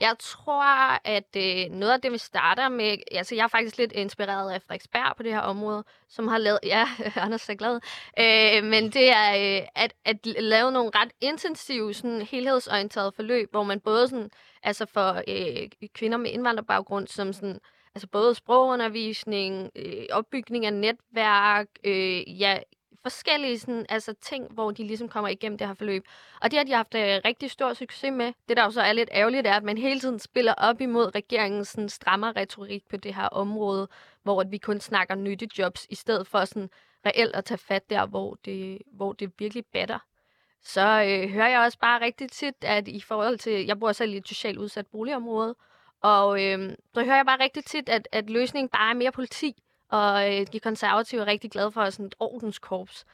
Jeg 0.00 0.16
tror, 0.18 1.06
at 1.06 1.36
øh, 1.36 1.70
noget 1.70 1.92
af 1.92 2.00
det, 2.00 2.12
vi 2.12 2.18
starter 2.18 2.68
med... 2.68 2.96
Altså, 3.12 3.34
jeg 3.34 3.44
er 3.44 3.48
faktisk 3.48 3.78
lidt 3.78 3.92
inspireret 3.92 4.52
af 4.52 4.62
Frederiksberg 4.62 5.16
på 5.16 5.22
det 5.22 5.32
her 5.32 5.40
område, 5.40 5.84
som 6.08 6.28
har 6.28 6.38
lavet... 6.38 6.58
Ja, 6.62 6.88
Anders 7.16 7.48
er 7.48 7.54
glad. 7.54 7.80
Øh, 8.18 8.64
men 8.70 8.90
det 8.90 9.10
er 9.10 9.58
øh, 9.60 9.66
at, 9.74 9.92
at 10.04 10.26
lave 10.26 10.72
nogle 10.72 10.90
ret 10.94 11.12
intensive, 11.20 11.94
sådan, 11.94 12.22
helhedsorienterede 12.22 13.12
forløb, 13.12 13.50
hvor 13.50 13.62
man 13.62 13.80
både 13.80 14.08
sådan, 14.08 14.30
altså 14.62 14.86
for 14.86 15.22
øh, 15.28 15.88
kvinder 15.94 16.18
med 16.18 16.30
indvandrerbaggrund, 16.30 17.08
som 17.08 17.32
sådan, 17.32 17.58
altså 17.94 18.08
både 18.08 18.34
sprogundervisning, 18.34 19.70
øh, 19.76 20.04
opbygning 20.12 20.66
af 20.66 20.72
netværk, 20.72 21.66
øh, 21.84 22.40
ja, 22.40 22.58
forskellige 23.02 23.58
sådan, 23.58 23.86
altså, 23.88 24.14
ting, 24.20 24.52
hvor 24.52 24.70
de 24.70 24.86
ligesom 24.86 25.08
kommer 25.08 25.28
igennem 25.28 25.58
det 25.58 25.66
her 25.66 25.74
forløb. 25.74 26.04
Og 26.40 26.50
det 26.50 26.58
har 26.58 26.64
de 26.64 26.72
haft 26.72 26.94
øh, 26.94 27.20
rigtig 27.24 27.50
stor 27.50 27.74
succes 27.74 28.12
med. 28.12 28.32
Det, 28.48 28.56
der 28.56 28.64
jo 28.64 28.70
så 28.70 28.82
er 28.82 28.92
lidt 28.92 29.08
ærgerligt, 29.12 29.46
er, 29.46 29.54
at 29.54 29.62
man 29.62 29.78
hele 29.78 30.00
tiden 30.00 30.18
spiller 30.18 30.54
op 30.54 30.80
imod 30.80 31.14
regeringens 31.14 31.68
sådan, 31.68 31.88
strammer 31.88 32.36
retorik 32.36 32.88
på 32.88 32.96
det 32.96 33.14
her 33.14 33.26
område, 33.26 33.88
hvor 34.22 34.40
at 34.40 34.50
vi 34.50 34.58
kun 34.58 34.80
snakker 34.80 35.14
nyttejobs, 35.14 35.86
i 35.90 35.94
stedet 35.94 36.26
for 36.26 36.44
sådan, 36.44 36.70
reelt 37.06 37.36
at 37.36 37.44
tage 37.44 37.58
fat 37.58 37.90
der, 37.90 38.06
hvor 38.06 38.38
det, 38.44 38.78
hvor 38.92 39.12
det 39.12 39.32
virkelig 39.38 39.64
batter. 39.72 39.98
Så 40.62 40.80
øh, 40.80 41.30
hører 41.30 41.48
jeg 41.48 41.60
også 41.60 41.78
bare 41.78 42.00
rigtig 42.00 42.30
tit, 42.30 42.54
at 42.64 42.88
i 42.88 43.00
forhold 43.00 43.38
til, 43.38 43.66
jeg 43.66 43.80
bor 43.80 43.92
selv 43.92 44.14
i 44.14 44.16
et 44.16 44.28
socialt 44.28 44.58
udsat 44.58 44.86
boligområde, 44.86 45.54
og 46.00 46.44
øh, 46.44 46.76
så 46.94 47.04
hører 47.04 47.16
jeg 47.16 47.26
bare 47.26 47.40
rigtig 47.40 47.64
tit, 47.64 47.88
at, 47.88 48.08
at 48.12 48.30
løsningen 48.30 48.68
bare 48.68 48.90
er 48.90 48.94
mere 48.94 49.12
politi 49.12 49.62
og 49.90 50.34
øh, 50.34 50.46
de 50.52 50.60
konservative 50.60 51.20
er 51.20 51.26
rigtig 51.26 51.50
glade 51.50 51.72
for 51.72 51.90
sådan 51.90 52.06
et 52.06 52.14
ordenskorps. 52.18 53.04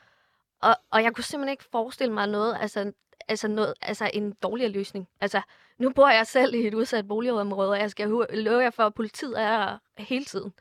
Og, 0.61 0.77
og 0.91 1.03
jeg 1.03 1.15
kunne 1.15 1.25
simpelthen 1.25 1.53
ikke 1.53 1.65
forestille 1.73 2.13
mig 2.13 2.27
noget, 2.27 2.57
altså, 2.61 2.93
altså, 3.29 3.49
noget, 3.49 3.75
altså 3.83 4.11
en 4.15 4.33
dårligere 4.33 4.71
løsning. 4.71 5.09
Altså, 5.21 5.41
nu 5.79 5.93
bor 5.93 6.09
jeg 6.09 6.27
selv 6.27 6.55
i 6.55 6.67
et 6.67 6.75
udsat 6.75 7.09
boligområde, 7.09 7.71
og 7.71 7.79
jeg 7.79 7.91
skal 7.91 8.09
love 8.31 8.63
jer 8.63 8.71
for, 8.71 8.83
at 8.83 8.95
politiet 8.95 9.41
er 9.41 9.59
der 9.59 9.79
hele 10.03 10.25
tiden. 10.25 10.53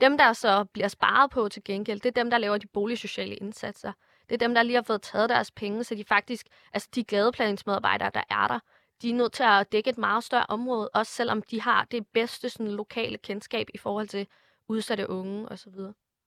Dem, 0.00 0.18
der 0.18 0.32
så 0.32 0.64
bliver 0.64 0.88
sparet 0.88 1.30
på 1.30 1.48
til 1.48 1.64
gengæld, 1.64 2.00
det 2.00 2.08
er 2.08 2.22
dem, 2.22 2.30
der 2.30 2.38
laver 2.38 2.58
de 2.58 2.66
boligsociale 2.66 3.34
indsatser. 3.34 3.92
Det 4.28 4.34
er 4.34 4.38
dem, 4.38 4.54
der 4.54 4.62
lige 4.62 4.74
har 4.74 4.82
fået 4.82 5.02
taget 5.02 5.28
deres 5.28 5.50
penge, 5.50 5.84
så 5.84 5.94
de 5.94 6.04
faktisk, 6.04 6.46
altså 6.72 6.88
de 6.94 7.04
gadeplaningsmedarbejdere, 7.04 8.10
der 8.14 8.22
er 8.30 8.46
der, 8.46 8.58
de 9.02 9.10
er 9.10 9.14
nødt 9.14 9.32
til 9.32 9.42
at 9.42 9.72
dække 9.72 9.90
et 9.90 9.98
meget 9.98 10.24
større 10.24 10.46
område, 10.48 10.88
også 10.88 11.12
selvom 11.12 11.42
de 11.42 11.60
har 11.60 11.86
det 11.90 12.06
bedste 12.06 12.50
sådan, 12.50 12.72
lokale 12.72 13.18
kendskab 13.18 13.68
i 13.74 13.78
forhold 13.78 14.08
til, 14.08 14.26
udsatte 14.68 15.10
unge 15.10 15.48
osv. 15.48 15.72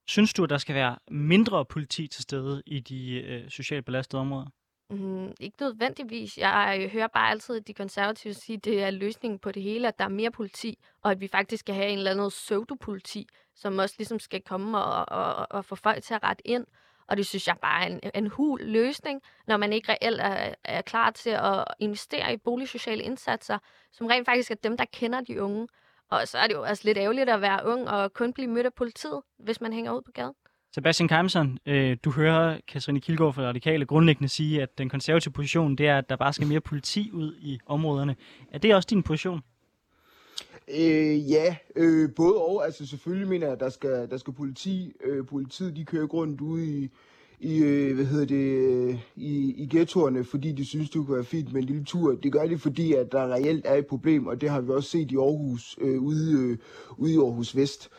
Synes 0.08 0.34
du, 0.34 0.44
at 0.44 0.50
der 0.50 0.58
skal 0.58 0.76
være 0.76 0.98
mindre 1.12 1.66
politi 1.66 2.08
til 2.08 2.24
stede 2.24 2.64
i 2.66 2.80
de 2.80 3.22
øh, 3.22 3.50
socialt 3.50 3.86
belastede 3.86 4.22
områder? 4.22 4.48
Mm, 4.90 5.32
ikke 5.40 5.58
nødvendigvis. 5.62 6.38
Jeg 6.38 6.90
hører 6.94 7.08
bare 7.08 7.30
altid 7.30 7.62
de 7.62 7.74
konservative 7.74 8.34
sige, 8.34 8.56
at 8.56 8.66
det 8.66 8.84
er 8.84 8.92
løsningen 8.92 9.40
på 9.40 9.52
det 9.52 9.64
hele, 9.64 9.88
at 9.88 10.00
der 10.00 10.06
er 10.06 10.10
mere 10.10 10.32
politi, 10.32 10.78
og 11.02 11.12
at 11.12 11.22
vi 11.22 11.28
faktisk 11.28 11.60
skal 11.60 11.76
have 11.76 11.88
en 11.88 11.98
eller 11.98 12.12
anden 12.12 12.30
pseudopoliti, 12.30 13.28
som 13.56 13.78
også 13.78 13.96
ligesom 13.98 14.20
skal 14.20 14.42
komme 14.42 14.78
og, 14.78 15.06
og, 15.10 15.48
og 15.52 15.66
få 15.66 15.76
folk 15.76 16.04
til 16.04 16.14
at 16.14 16.24
rette 16.24 16.48
ind. 16.48 16.66
Og 17.08 17.18
det 17.18 17.26
synes 17.26 17.48
jeg 17.48 17.56
bare 17.62 17.84
er 17.84 17.88
en, 17.88 18.00
en 18.16 18.28
hul 18.28 18.62
løsning, 18.62 19.22
når 19.48 19.58
man 19.58 19.74
ikke 19.74 19.92
reelt 19.92 20.22
er, 20.22 20.54
er 20.64 20.82
klar 20.82 21.12
til 21.12 21.30
at 21.30 21.66
investere 21.80 22.34
i 22.34 22.38
boligsociale 22.38 23.04
indsatser, 23.04 23.58
som 23.92 24.08
rent 24.08 24.26
faktisk 24.26 24.52
er 24.52 24.56
dem, 24.56 24.78
der 24.78 24.86
kender 24.86 25.22
de 25.22 25.42
unge. 25.42 25.68
Og 26.10 26.28
så 26.28 26.38
er 26.38 26.48
det 26.48 26.54
jo 26.54 26.62
også 26.62 26.82
lidt 26.86 26.98
ærgerligt 26.98 27.30
at 27.30 27.42
være 27.42 27.60
ung 27.66 27.90
og 27.90 28.14
kun 28.14 28.34
blive 28.34 28.48
mødt 28.48 28.66
af 28.66 28.74
politiet, 28.74 29.22
hvis 29.40 29.62
man 29.62 29.74
hænger 29.74 29.92
ud 29.92 30.02
på 30.02 30.12
gaden. 30.12 30.34
Sebastian 30.76 31.08
Keimson, 31.08 31.60
øh, 31.66 31.98
du 32.04 32.12
hører 32.12 32.60
Katrine 32.68 33.02
Kilgaard 33.02 33.34
fra 33.34 33.42
Radikale 33.42 33.86
grundlæggende 33.86 34.30
sige, 34.30 34.62
at 34.62 34.78
den 34.78 34.90
konservative 34.90 35.34
position, 35.34 35.76
det 35.76 35.88
er, 35.88 35.98
at 35.98 36.10
der 36.10 36.16
bare 36.16 36.34
skal 36.34 36.48
mere 36.48 36.62
politi 36.62 37.12
ud 37.14 37.36
i 37.40 37.60
områderne. 37.66 38.16
Er 38.52 38.58
det 38.58 38.76
også 38.76 38.88
din 38.90 39.04
position? 39.04 39.42
Øh, 40.68 41.32
ja, 41.32 41.56
øh, 41.76 42.10
både 42.16 42.36
og. 42.36 42.66
Altså 42.66 42.86
selvfølgelig 42.88 43.30
mener 43.30 43.46
jeg, 43.46 43.54
at 43.54 43.60
der 43.60 43.70
skal, 43.70 44.10
der 44.10 44.18
skal 44.18 44.34
politi. 44.34 44.94
Øh, 45.04 45.26
politiet, 45.26 45.76
de 45.76 45.86
kører 45.86 46.08
rundt 46.08 46.42
ude 46.42 46.66
i, 46.66 46.90
i, 47.40 47.64
øh, 47.64 47.96
hvad 47.96 48.06
hedder 48.06 48.26
det, 48.26 48.36
øh, 48.36 49.00
i, 49.16 49.54
i 49.58 49.68
ghettoerne, 49.72 50.24
fordi 50.24 50.52
de 50.52 50.66
synes, 50.66 50.90
det 50.90 51.06
kunne 51.06 51.16
være 51.16 51.26
fint 51.26 51.54
med 51.54 51.62
en 51.62 51.68
lille 51.68 51.84
tur. 51.84 52.16
Det 52.16 52.32
gør 52.32 52.46
de, 52.48 52.58
fordi 52.58 52.94
at 52.94 53.12
der 53.12 53.34
reelt 53.34 53.66
er 53.66 53.76
et 53.76 53.86
problem, 53.86 54.28
og 54.28 54.42
det 54.42 54.50
har 54.50 54.62
vi 54.62 54.72
også 54.72 54.90
set 54.90 55.12
i 55.12 55.16
Aarhus, 55.16 55.78
øh, 55.82 56.02
ude, 56.02 56.40
øh, 56.40 56.58
ude 56.98 57.14
i 57.14 57.18
Aarhus 57.18 57.56
Vest. 57.56 57.90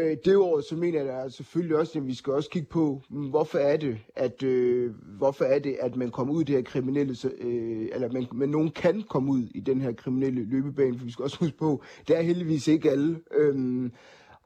Øh, 0.00 0.16
derudover 0.24 0.60
så 0.60 0.76
mener 0.76 1.02
jeg 1.02 1.22
at 1.24 1.32
selvfølgelig 1.32 1.76
også, 1.76 1.98
at 1.98 2.06
vi 2.06 2.14
skal 2.14 2.32
også 2.32 2.50
kigge 2.50 2.68
på, 2.68 3.02
mm, 3.10 3.28
hvorfor 3.28 3.58
er 3.58 3.76
det, 3.76 3.98
at, 4.16 4.42
øh, 4.42 4.94
hvorfor 5.18 5.44
er 5.44 5.58
det, 5.58 5.76
at 5.80 5.96
man 5.96 6.10
kommer 6.10 6.34
ud 6.34 6.40
i 6.40 6.44
det 6.44 6.54
her 6.54 6.62
kriminelle, 6.62 7.16
øh, 7.40 7.88
eller 7.92 8.12
man, 8.12 8.26
man 8.32 8.48
nogen 8.48 8.70
kan 8.70 9.02
komme 9.08 9.32
ud 9.32 9.42
i 9.54 9.60
den 9.60 9.80
her 9.80 9.92
kriminelle 9.92 10.44
løbebane, 10.44 10.98
for 10.98 11.04
vi 11.04 11.10
skal 11.10 11.22
også 11.22 11.38
huske 11.38 11.58
på, 11.58 11.82
det 12.08 12.16
er 12.16 12.22
heldigvis 12.22 12.68
ikke 12.68 12.90
alle. 12.90 13.20
Øh, 13.38 13.90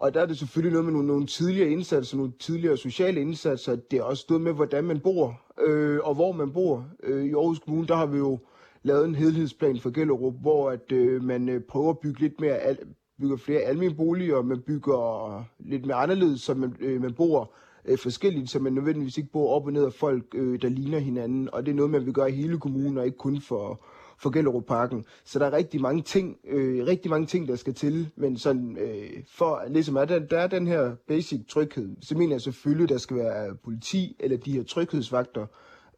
og 0.03 0.15
der 0.15 0.21
er 0.21 0.27
det 0.27 0.39
selvfølgelig 0.39 0.73
noget 0.73 0.85
med 0.85 0.93
nogle, 0.93 1.09
nogle 1.09 1.27
tidligere 1.27 1.69
indsatser, 1.69 2.17
nogle 2.17 2.33
tidligere 2.41 2.77
sociale 2.77 3.21
indsatser. 3.21 3.77
Det 3.77 3.99
er 3.99 4.03
også 4.03 4.27
noget 4.29 4.43
med, 4.43 4.53
hvordan 4.53 4.85
man 4.85 5.01
bor, 5.01 5.41
øh, 5.67 6.01
og 6.03 6.15
hvor 6.15 6.33
man 6.33 6.53
bor. 6.53 6.87
Øh, 7.03 7.25
I 7.25 7.33
Aarhus 7.33 7.59
Kommune, 7.59 7.87
der 7.87 7.97
har 7.97 8.07
vi 8.07 8.19
jo 8.19 8.39
lavet 8.83 9.05
en 9.05 9.15
helhedsplan 9.15 9.81
for 9.81 9.91
Gellerup, 9.91 10.35
hvor 10.41 10.71
at 10.71 10.93
øh, 10.93 11.25
man 11.25 11.49
øh, 11.49 11.61
prøver 11.61 11.91
at 11.91 11.99
bygge 11.99 12.21
lidt 12.21 12.41
mere, 12.41 12.55
al, 12.55 12.79
bygger 13.21 13.37
flere 13.37 13.61
almindelige 13.61 13.97
boliger, 13.97 14.43
man 14.43 14.61
bygger 14.61 15.45
lidt 15.59 15.87
mere 15.87 15.97
anderledes, 15.97 16.41
så 16.41 16.55
man, 16.55 16.77
øh, 16.81 17.03
man 17.03 17.15
bor 17.15 17.53
øh, 17.85 17.99
forskelligt, 17.99 18.51
så 18.51 18.59
man 18.59 18.73
nødvendigvis 18.73 19.19
ikke 19.19 19.33
bor 19.33 19.55
op 19.55 19.67
og 19.67 19.73
ned 19.73 19.85
af 19.85 19.93
folk, 19.93 20.25
øh, 20.35 20.63
der 20.63 20.69
ligner 20.69 20.99
hinanden. 20.99 21.49
Og 21.53 21.67
det 21.67 21.73
er 21.73 21.77
noget, 21.77 21.91
man 21.91 22.07
vil 22.07 22.15
gøre 22.15 22.31
i 22.31 22.35
hele 22.35 22.59
kommunen, 22.59 22.99
og 22.99 23.07
ikke 23.07 23.19
kun 23.19 23.41
for, 23.41 23.85
for 24.23 24.31
Gellerup 24.31 24.65
Parken. 24.65 25.05
Så 25.25 25.39
der 25.39 25.47
er 25.47 25.53
rigtig 25.53 25.81
mange 25.81 26.03
ting, 26.03 26.37
øh, 26.49 26.87
rigtig 26.87 27.11
mange 27.11 27.27
ting, 27.27 27.49
der 27.49 27.57
skal 27.57 27.75
til, 27.75 28.09
men 28.17 28.37
sådan, 28.37 28.79
øh, 28.81 29.11
for 29.29 29.63
ligesom 29.69 29.97
at 29.97 30.09
der, 30.09 30.19
der 30.19 30.39
er 30.39 30.47
den 30.47 30.67
her 30.67 30.95
basic 31.09 31.41
tryghed, 31.49 31.97
så 32.01 32.19
mener 32.19 32.35
jeg 32.35 32.41
selvfølgelig, 32.41 32.89
der 32.89 32.99
skal 32.99 33.17
være 33.17 33.57
politi 33.65 34.17
eller 34.21 34.37
de 34.37 34.53
her 34.53 34.63
tryghedsvagter, 34.63 35.47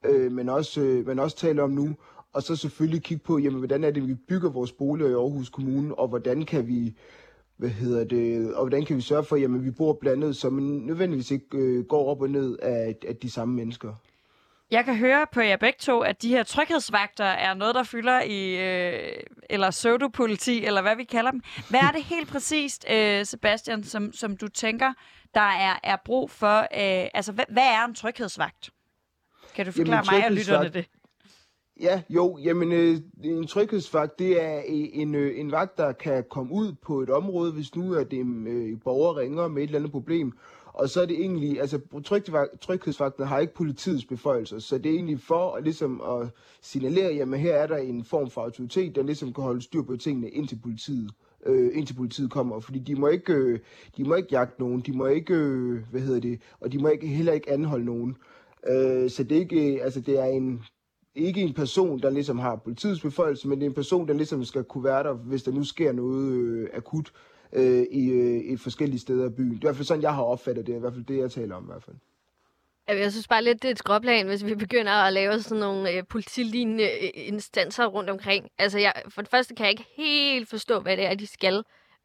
øh, 0.04 0.32
men, 0.32 0.48
også, 0.48 0.80
øh, 0.80 1.06
men 1.06 1.18
også 1.18 1.36
tale 1.36 1.62
om 1.62 1.70
nu, 1.70 1.96
og 2.32 2.42
så 2.42 2.56
selvfølgelig 2.56 3.02
kigge 3.02 3.24
på, 3.24 3.38
jamen, 3.38 3.58
hvordan 3.58 3.84
er 3.84 3.90
det, 3.90 4.08
vi 4.08 4.14
bygger 4.14 4.50
vores 4.50 4.72
boliger 4.72 5.10
i 5.10 5.12
Aarhus 5.12 5.48
Kommune, 5.48 5.98
og 5.98 6.08
hvordan 6.08 6.44
kan 6.44 6.68
vi 6.68 6.96
hvad 7.56 7.68
hedder 7.68 8.04
det, 8.04 8.54
og 8.54 8.62
hvordan 8.62 8.84
kan 8.84 8.96
vi 8.96 9.00
sørge 9.00 9.24
for, 9.24 9.36
at 9.36 9.64
vi 9.64 9.70
bor 9.70 9.92
blandet, 9.92 10.36
så 10.36 10.50
man 10.50 10.64
nødvendigvis 10.64 11.30
ikke 11.30 11.46
øh, 11.54 11.84
går 11.84 12.10
op 12.10 12.22
og 12.22 12.30
ned 12.30 12.58
af, 12.62 12.96
af 13.08 13.16
de 13.16 13.30
samme 13.30 13.54
mennesker. 13.54 13.94
Jeg 14.70 14.84
kan 14.84 14.96
høre 14.96 15.26
på 15.32 15.40
jer 15.40 15.56
begge 15.56 15.78
to, 15.80 16.00
at 16.00 16.22
de 16.22 16.28
her 16.28 16.42
tryghedsvagter 16.42 17.24
er 17.24 17.54
noget, 17.54 17.74
der 17.74 17.82
fylder 17.82 18.20
i, 18.22 18.56
øh, 18.56 19.16
eller 19.50 19.70
pseudopoliti, 19.70 20.64
eller 20.64 20.82
hvad 20.82 20.96
vi 20.96 21.04
kalder 21.04 21.30
dem. 21.30 21.40
Hvad 21.70 21.80
er 21.80 21.90
det 21.90 22.04
helt 22.14 22.28
præcist, 22.28 22.86
øh, 22.90 23.26
Sebastian, 23.26 23.84
som, 23.84 24.12
som 24.12 24.36
du 24.36 24.48
tænker, 24.48 24.92
der 25.34 25.40
er, 25.40 25.80
er 25.82 25.96
brug 26.04 26.30
for? 26.30 26.58
Øh, 26.58 27.08
altså, 27.14 27.32
hvad, 27.32 27.44
hvad 27.48 27.62
er 27.62 27.84
en 27.84 27.94
tryghedsvagt? 27.94 28.70
Kan 29.54 29.66
du 29.66 29.72
forklare 29.72 30.04
Jamen, 30.12 30.20
mig 30.20 30.26
og 30.26 30.32
lytterne 30.32 30.68
det? 30.68 30.86
Ja, 31.80 32.02
jo, 32.10 32.38
jamen 32.44 32.72
øh, 32.72 32.96
en 33.24 33.46
tryghedsvagt, 33.46 34.18
det 34.18 34.42
er 34.42 34.62
en, 34.66 35.14
øh, 35.14 35.40
en 35.40 35.52
vagt, 35.52 35.78
der 35.78 35.92
kan 35.92 36.24
komme 36.30 36.52
ud 36.52 36.72
på 36.72 37.00
et 37.00 37.10
område, 37.10 37.52
hvis 37.52 37.74
nu 37.74 37.92
er 37.92 38.04
det 38.04 38.18
en 38.18 38.46
øh, 38.46 38.80
borger 38.84 39.16
ringer 39.16 39.48
med 39.48 39.62
et 39.62 39.66
eller 39.66 39.78
andet 39.78 39.92
problem, 39.92 40.32
og 40.74 40.88
så 40.88 41.02
er 41.02 41.06
det 41.06 41.20
egentlig, 41.20 41.60
altså 41.60 41.80
tryghedsvagten 42.60 43.26
har 43.26 43.38
ikke 43.38 43.54
politiets 43.54 44.04
beføjelser, 44.04 44.58
så 44.58 44.78
det 44.78 44.90
er 44.90 44.94
egentlig 44.94 45.20
for 45.20 45.54
at, 45.54 45.64
ligesom 45.64 46.00
at 46.00 46.28
signalere, 46.62 47.14
jamen 47.14 47.40
her 47.40 47.54
er 47.54 47.66
der 47.66 47.76
en 47.76 48.04
form 48.04 48.30
for 48.30 48.40
autoritet, 48.40 48.96
der 48.96 49.02
ligesom 49.02 49.32
kan 49.32 49.44
holde 49.44 49.62
styr 49.62 49.82
på 49.82 49.96
tingene 49.96 50.28
indtil 50.28 50.58
politiet, 50.62 51.10
øh, 51.46 51.70
indtil 51.74 51.94
politiet 51.94 52.30
kommer, 52.30 52.60
fordi 52.60 52.78
de 52.78 52.94
må 52.94 53.08
ikke, 53.08 53.32
øh, 53.32 53.58
de 53.96 54.04
må 54.04 54.14
ikke 54.14 54.28
jagte 54.32 54.60
nogen, 54.60 54.80
de 54.80 54.92
må 54.92 55.06
ikke, 55.06 55.34
øh, 55.34 55.82
hvad 55.90 56.00
hedder 56.00 56.20
det, 56.20 56.40
og 56.60 56.72
de 56.72 56.78
må 56.78 56.88
ikke, 56.88 57.06
heller 57.06 57.32
ikke 57.32 57.50
anholde 57.52 57.84
nogen. 57.84 58.16
Øh, 58.68 59.10
så 59.10 59.24
det 59.24 59.36
er 59.36 59.40
ikke, 59.40 59.74
øh, 59.74 59.84
altså 59.84 60.00
det 60.00 60.20
er 60.20 60.24
en, 60.24 60.62
ikke 61.14 61.40
en 61.40 61.54
person, 61.54 62.00
der 62.00 62.10
ligesom 62.10 62.38
har 62.38 62.56
politiets 62.56 63.02
beføjelse, 63.02 63.48
men 63.48 63.58
det 63.58 63.66
er 63.66 63.70
en 63.70 63.74
person, 63.74 64.08
der 64.08 64.14
ligesom 64.14 64.44
skal 64.44 64.64
kunne 64.64 64.84
være 64.84 65.02
der, 65.02 65.12
hvis 65.12 65.42
der 65.42 65.52
nu 65.52 65.64
sker 65.64 65.92
noget 65.92 66.32
øh, 66.32 66.68
akut 66.74 67.12
øh, 67.54 67.86
i, 67.90 68.10
øh, 68.10 68.52
i 68.52 68.56
forskellige 68.56 69.00
steder 69.00 69.24
af 69.24 69.34
byen. 69.34 69.50
Det 69.50 69.56
er 69.56 69.58
i 69.58 69.66
hvert 69.66 69.76
fald 69.76 69.86
sådan, 69.86 70.02
jeg 70.02 70.14
har 70.14 70.22
opfattet 70.22 70.66
det. 70.66 70.76
i 70.76 70.78
hvert 70.78 70.92
fald 70.92 71.04
det, 71.04 71.18
jeg 71.18 71.30
taler 71.30 71.54
om 71.54 71.62
i 71.62 71.66
hvert 71.66 71.82
fald. 71.82 71.96
Jeg 72.88 73.12
synes 73.12 73.28
bare 73.28 73.44
lidt, 73.44 73.62
det 73.62 73.68
er 73.68 73.72
et 73.72 73.78
skråplan, 73.78 74.26
hvis 74.26 74.44
vi 74.44 74.54
begynder 74.54 74.92
at 74.92 75.12
lave 75.12 75.40
sådan 75.40 75.60
nogle 75.60 75.90
øh, 75.90 76.04
politilignende 76.08 76.84
øh, 76.84 77.10
instanser 77.14 77.86
rundt 77.86 78.10
omkring. 78.10 78.48
Altså, 78.58 78.78
jeg, 78.78 78.92
for 79.08 79.22
det 79.22 79.30
første 79.30 79.54
kan 79.54 79.64
jeg 79.64 79.70
ikke 79.70 79.86
helt 79.96 80.48
forstå, 80.48 80.80
hvad 80.80 80.96
det 80.96 81.06
er, 81.06 81.14
de 81.14 81.26
skal. 81.26 81.56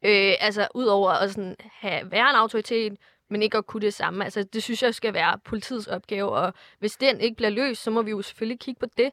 Øh, 0.04 0.34
altså, 0.40 0.68
udover 0.74 1.10
at 1.10 1.30
sådan 1.30 1.56
have, 1.60 2.10
være 2.10 2.30
en 2.30 2.36
autoritet, 2.36 2.96
men 3.30 3.42
ikke 3.42 3.58
at 3.58 3.66
kunne 3.66 3.80
det 3.80 3.94
samme. 3.94 4.24
Altså, 4.24 4.42
det 4.42 4.62
synes 4.62 4.82
jeg 4.82 4.94
skal 4.94 5.14
være 5.14 5.38
politiets 5.44 5.86
opgave, 5.86 6.30
og 6.30 6.54
hvis 6.78 6.96
den 6.96 7.20
ikke 7.20 7.36
bliver 7.36 7.50
løst, 7.50 7.82
så 7.82 7.90
må 7.90 8.02
vi 8.02 8.10
jo 8.10 8.22
selvfølgelig 8.22 8.60
kigge 8.60 8.78
på 8.80 8.86
det. 8.98 9.10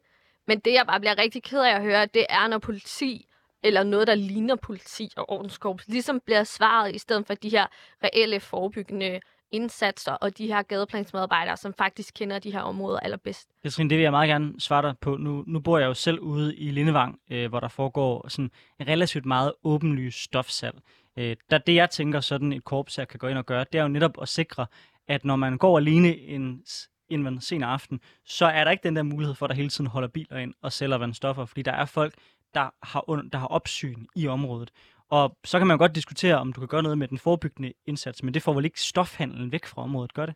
Men 0.47 0.59
det, 0.59 0.73
jeg 0.73 0.85
bare 0.87 0.99
bliver 0.99 1.17
rigtig 1.17 1.43
ked 1.43 1.59
af 1.59 1.75
at 1.75 1.81
høre, 1.81 2.05
det 2.05 2.25
er, 2.29 2.47
når 2.47 2.57
politi 2.57 3.26
eller 3.63 3.83
noget, 3.83 4.07
der 4.07 4.15
ligner 4.15 4.55
politi 4.55 5.09
og 5.17 5.29
ordenskorps, 5.29 5.87
ligesom 5.87 6.19
bliver 6.25 6.43
svaret 6.43 6.95
i 6.95 6.97
stedet 6.97 7.27
for 7.27 7.33
de 7.33 7.49
her 7.49 7.65
reelle 8.03 8.39
forebyggende 8.39 9.19
indsatser 9.51 10.11
og 10.11 10.37
de 10.37 10.47
her 10.47 10.61
gadeplansmedarbejdere, 10.61 11.57
som 11.57 11.73
faktisk 11.73 12.13
kender 12.13 12.39
de 12.39 12.51
her 12.51 12.61
områder 12.61 12.99
allerbedst. 12.99 13.49
Katrine, 13.63 13.89
det 13.89 13.97
vil 13.97 14.03
jeg 14.03 14.11
meget 14.11 14.27
gerne 14.27 14.61
svare 14.61 14.81
dig 14.81 14.95
på. 15.01 15.17
Nu, 15.17 15.43
nu 15.47 15.59
bor 15.59 15.77
jeg 15.77 15.85
jo 15.85 15.93
selv 15.93 16.19
ude 16.19 16.55
i 16.55 16.71
Lindevang, 16.71 17.19
øh, 17.31 17.49
hvor 17.49 17.59
der 17.59 17.67
foregår 17.67 18.27
sådan 18.27 18.51
en 18.79 18.87
relativt 18.87 19.25
meget 19.25 19.53
åbenlys 19.63 20.15
stofsalg. 20.15 20.75
Øh, 21.17 21.35
der, 21.51 21.57
det 21.57 21.75
jeg 21.75 21.89
tænker, 21.89 22.19
sådan 22.19 22.53
et 22.53 22.63
korps 22.63 22.95
her 22.95 23.05
kan 23.05 23.19
gå 23.19 23.27
ind 23.27 23.37
og 23.37 23.45
gøre, 23.45 23.65
det 23.71 23.79
er 23.79 23.81
jo 23.81 23.87
netop 23.87 24.21
at 24.21 24.29
sikre, 24.29 24.65
at 25.07 25.25
når 25.25 25.35
man 25.35 25.57
går 25.57 25.77
alene 25.77 26.17
en, 26.17 26.63
en 27.09 27.41
sen 27.41 27.63
aften, 27.63 27.99
så 28.25 28.45
er 28.45 28.63
der 28.63 28.71
ikke 28.71 28.83
den 28.83 28.95
der 28.95 29.03
mulighed 29.03 29.35
for, 29.35 29.45
at 29.45 29.49
der 29.49 29.55
hele 29.55 29.69
tiden 29.69 29.87
holder 29.87 30.07
biler 30.07 30.37
ind 30.37 30.53
og 30.61 30.73
sælger 30.73 30.97
vandstoffer, 30.97 31.45
fordi 31.45 31.61
der 31.61 31.71
er 31.71 31.85
folk, 31.85 32.13
der 32.57 32.69
har, 32.83 33.09
under, 33.09 33.29
der 33.29 33.37
har 33.37 33.47
opsyn 33.47 34.05
i 34.15 34.27
området. 34.27 34.71
Og 35.09 35.37
så 35.45 35.57
kan 35.57 35.67
man 35.67 35.77
godt 35.77 35.95
diskutere, 35.95 36.35
om 36.35 36.53
du 36.53 36.59
kan 36.59 36.67
gøre 36.67 36.83
noget 36.83 36.97
med 36.97 37.07
den 37.07 37.17
forebyggende 37.17 37.73
indsats, 37.85 38.23
men 38.23 38.33
det 38.33 38.43
får 38.43 38.53
vel 38.53 38.65
ikke 38.65 38.81
stofhandlen 38.81 39.51
væk 39.51 39.65
fra 39.65 39.81
området, 39.81 40.13
gør 40.13 40.25
det? 40.25 40.35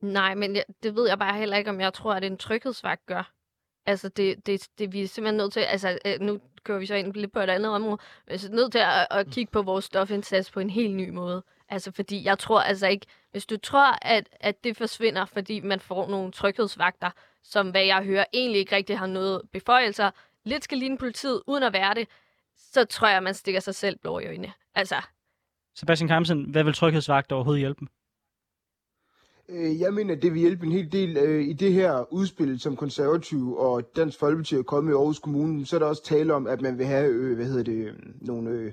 Nej, 0.00 0.34
men 0.34 0.56
jeg, 0.56 0.64
det 0.82 0.94
ved 0.94 1.08
jeg 1.08 1.18
bare 1.18 1.38
heller 1.38 1.56
ikke, 1.56 1.70
om 1.70 1.80
jeg 1.80 1.92
tror, 1.92 2.14
at 2.14 2.24
en 2.24 2.36
tryghedsvagt 2.36 3.06
gør. 3.06 3.32
Altså, 3.86 4.08
det, 4.08 4.46
det, 4.46 4.68
det 4.78 4.92
vi 4.92 5.02
er 5.02 5.08
simpelthen 5.08 5.36
nødt 5.36 5.52
til, 5.52 5.60
altså, 5.60 5.98
øh, 6.04 6.20
nu 6.20 6.40
kører 6.64 6.78
vi 6.78 6.86
så 6.86 6.94
ind 6.94 7.14
lidt 7.14 7.32
på 7.32 7.40
et 7.40 7.50
andet 7.50 7.70
område, 7.70 7.98
men 8.26 8.40
vi 8.40 8.46
er 8.46 8.54
nødt 8.54 8.72
til 8.72 8.78
at, 8.78 9.06
at 9.10 9.26
kigge 9.30 9.52
på 9.52 9.62
vores 9.62 9.84
stofindsats 9.84 10.50
på 10.50 10.60
en 10.60 10.70
helt 10.70 10.94
ny 10.94 11.08
måde. 11.10 11.42
Altså, 11.68 11.92
fordi 11.92 12.24
jeg 12.24 12.38
tror 12.38 12.60
altså 12.60 12.86
ikke, 12.86 13.06
hvis 13.30 13.46
du 13.46 13.56
tror, 13.56 13.98
at, 14.02 14.28
at 14.40 14.64
det 14.64 14.76
forsvinder, 14.76 15.24
fordi 15.24 15.60
man 15.60 15.80
får 15.80 16.08
nogle 16.08 16.32
tryghedsvagter, 16.32 17.10
som 17.42 17.70
hvad 17.70 17.84
jeg 17.84 18.04
hører 18.04 18.24
egentlig 18.32 18.58
ikke 18.58 18.76
rigtig 18.76 18.98
har 18.98 19.06
noget 19.06 19.42
beføjelser, 19.52 20.10
lidt 20.46 20.64
skal 20.64 20.78
ligne 20.78 20.98
politiet, 20.98 21.42
uden 21.46 21.62
at 21.62 21.72
være 21.72 21.94
det, 21.94 22.08
så 22.56 22.84
tror 22.84 23.08
jeg, 23.08 23.22
man 23.22 23.34
stikker 23.34 23.60
sig 23.60 23.74
selv 23.74 23.98
blå 23.98 24.18
i 24.18 24.26
øjnene. 24.26 24.52
Altså. 24.74 24.96
Sebastian 25.74 26.08
Kamsen, 26.08 26.50
hvad 26.50 26.64
vil 26.64 26.72
tryghedsvagt 26.74 27.32
overhovedet 27.32 27.60
hjælpe? 27.60 27.86
Øh, 29.48 29.80
jeg 29.80 29.94
mener, 29.94 30.14
det 30.14 30.32
vil 30.32 30.40
hjælpe 30.40 30.66
en 30.66 30.72
hel 30.72 30.92
del 30.92 31.16
øh, 31.16 31.44
i 31.44 31.52
det 31.52 31.72
her 31.72 32.12
udspil, 32.12 32.60
som 32.60 32.76
konservativ 32.76 33.56
og 33.56 33.96
Dansk 33.96 34.18
Folkeparti 34.18 34.54
er 34.54 34.62
kommet 34.62 34.92
i 34.92 34.94
Aarhus 34.94 35.18
Kommune. 35.18 35.66
Så 35.66 35.76
er 35.76 35.80
der 35.80 35.86
også 35.86 36.04
tale 36.04 36.34
om, 36.34 36.46
at 36.46 36.60
man 36.60 36.78
vil 36.78 36.86
have, 36.86 37.10
øh, 37.10 37.36
hvad 37.36 37.46
hedder 37.46 37.62
det, 37.62 37.94
nogle, 38.20 38.50
øh, 38.50 38.72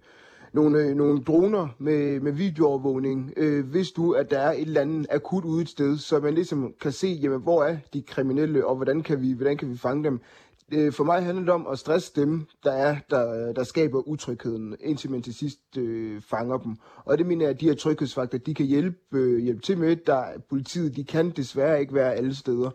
nogle, 0.54 0.80
øh, 0.80 0.96
nogle 0.96 1.24
droner 1.24 1.68
med, 1.78 2.20
med 2.20 2.32
videoovervågning, 2.32 3.34
øh, 3.38 3.66
hvis 3.66 3.92
du, 3.92 4.12
at 4.12 4.32
der 4.32 4.40
er 4.40 4.52
et 4.52 4.62
eller 4.62 4.82
andet 4.82 5.08
akut 5.10 5.46
ude 5.46 5.62
et 5.62 5.70
sted, 5.70 5.98
så 5.98 6.20
man 6.20 6.34
ligesom 6.34 6.74
kan 6.82 6.92
se, 6.92 7.08
jamen, 7.08 7.42
hvor 7.42 7.64
er 7.64 7.78
de 7.94 8.02
kriminelle, 8.02 8.66
og 8.68 8.76
hvordan 8.76 9.04
kan 9.04 9.22
vi, 9.22 9.34
hvordan 9.34 9.58
kan 9.58 9.70
vi 9.70 9.78
fange 9.78 10.04
dem 10.04 10.20
øh, 10.72 10.94
for 10.94 11.04
mig 11.04 11.24
handler 11.24 11.44
det 11.44 11.54
om 11.54 11.68
at 11.72 11.80
stresse 11.80 12.12
dem, 12.16 12.46
der 12.64 12.72
er, 12.72 12.96
der, 13.10 13.48
øh, 13.48 13.56
der 13.56 13.64
skaber 13.64 14.08
utrygheden, 14.08 14.76
indtil 14.80 15.12
man 15.12 15.22
til 15.22 15.34
sidst 15.34 15.78
øh, 15.78 16.22
fanger 16.22 16.58
dem. 16.58 16.76
Og 17.06 17.18
det 17.18 17.26
mener 17.26 17.46
jeg, 17.46 17.54
at 17.54 17.62
de 17.62 17.66
her 17.66 17.76
tryghedsfaktorer, 17.76 18.44
de 18.44 18.54
kan 18.54 18.66
hjælpe, 18.66 18.98
øh, 19.18 19.40
hjælpe 19.40 19.62
til 19.62 19.78
med. 19.78 19.96
Der, 19.96 20.24
politiet, 20.50 20.96
de 20.96 21.04
kan 21.04 21.30
desværre 21.30 21.82
ikke 21.82 21.94
være 21.94 22.14
alle 22.14 22.36
steder. 22.36 22.70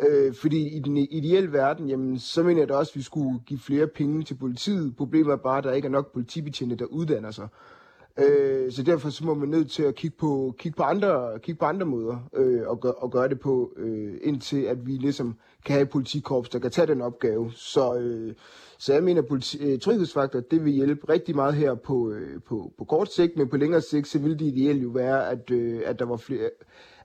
Øh, 0.00 0.34
fordi 0.34 0.76
i 0.76 0.80
den 0.80 0.96
ideelle 0.96 1.52
verden, 1.52 1.88
jamen, 1.88 2.18
så 2.18 2.42
mener 2.42 2.60
jeg 2.60 2.68
da 2.68 2.74
også, 2.74 2.92
at 2.92 2.96
vi 2.96 3.02
skulle 3.02 3.40
give 3.46 3.60
flere 3.60 3.86
penge 3.86 4.22
til 4.22 4.34
politiet. 4.34 4.96
Problemet 4.96 5.32
er 5.32 5.36
bare, 5.36 5.58
at 5.58 5.64
der 5.64 5.72
ikke 5.72 5.86
er 5.86 5.92
nok 5.92 6.12
politibetjente, 6.12 6.76
der 6.76 6.84
uddanner 6.84 7.30
sig. 7.30 7.48
Øh, 8.16 8.72
så 8.72 8.82
derfor 8.82 9.10
så 9.10 9.24
må 9.24 9.34
man 9.34 9.48
nødt 9.48 9.70
til 9.70 9.82
at 9.82 9.94
kigge 9.94 10.16
på, 10.16 10.54
kigge 10.58 10.76
på, 10.76 10.82
andre, 10.82 11.38
kigge 11.38 11.58
på 11.58 11.64
andre 11.64 11.86
måder 11.86 12.28
øh, 12.34 12.68
og, 12.68 12.80
gør, 12.80 12.90
og 12.90 13.10
gøre 13.10 13.28
det 13.28 13.40
på, 13.40 13.72
øh, 13.76 14.14
indtil 14.22 14.62
at 14.62 14.86
vi 14.86 14.92
ligesom 14.92 15.36
kan 15.64 15.72
have 15.72 15.82
et 15.82 15.90
politikorps, 15.90 16.48
der 16.48 16.58
kan 16.58 16.70
tage 16.70 16.86
den 16.86 17.02
opgave. 17.02 17.52
Så, 17.54 17.94
øh, 17.94 18.34
så 18.78 18.92
jeg 18.92 19.02
mener, 19.02 19.22
at 19.22 19.56
øh, 19.60 19.78
tryghedsfaktor, 19.78 20.40
det 20.40 20.64
vil 20.64 20.72
hjælpe 20.72 21.08
rigtig 21.08 21.36
meget 21.36 21.54
her 21.54 21.74
på, 21.74 22.10
øh, 22.10 22.42
på, 22.42 22.72
på 22.78 22.84
kort 22.84 23.12
sigt, 23.12 23.36
men 23.36 23.48
på 23.48 23.56
længere 23.56 23.80
sigt, 23.80 24.08
så 24.08 24.18
ville 24.18 24.38
det 24.38 24.44
ideelt 24.44 24.82
jo 24.82 24.88
være, 24.88 25.30
at, 25.30 25.50
øh, 25.50 25.82
at, 25.86 25.98
der 25.98 26.04
var 26.04 26.16
flere, 26.16 26.50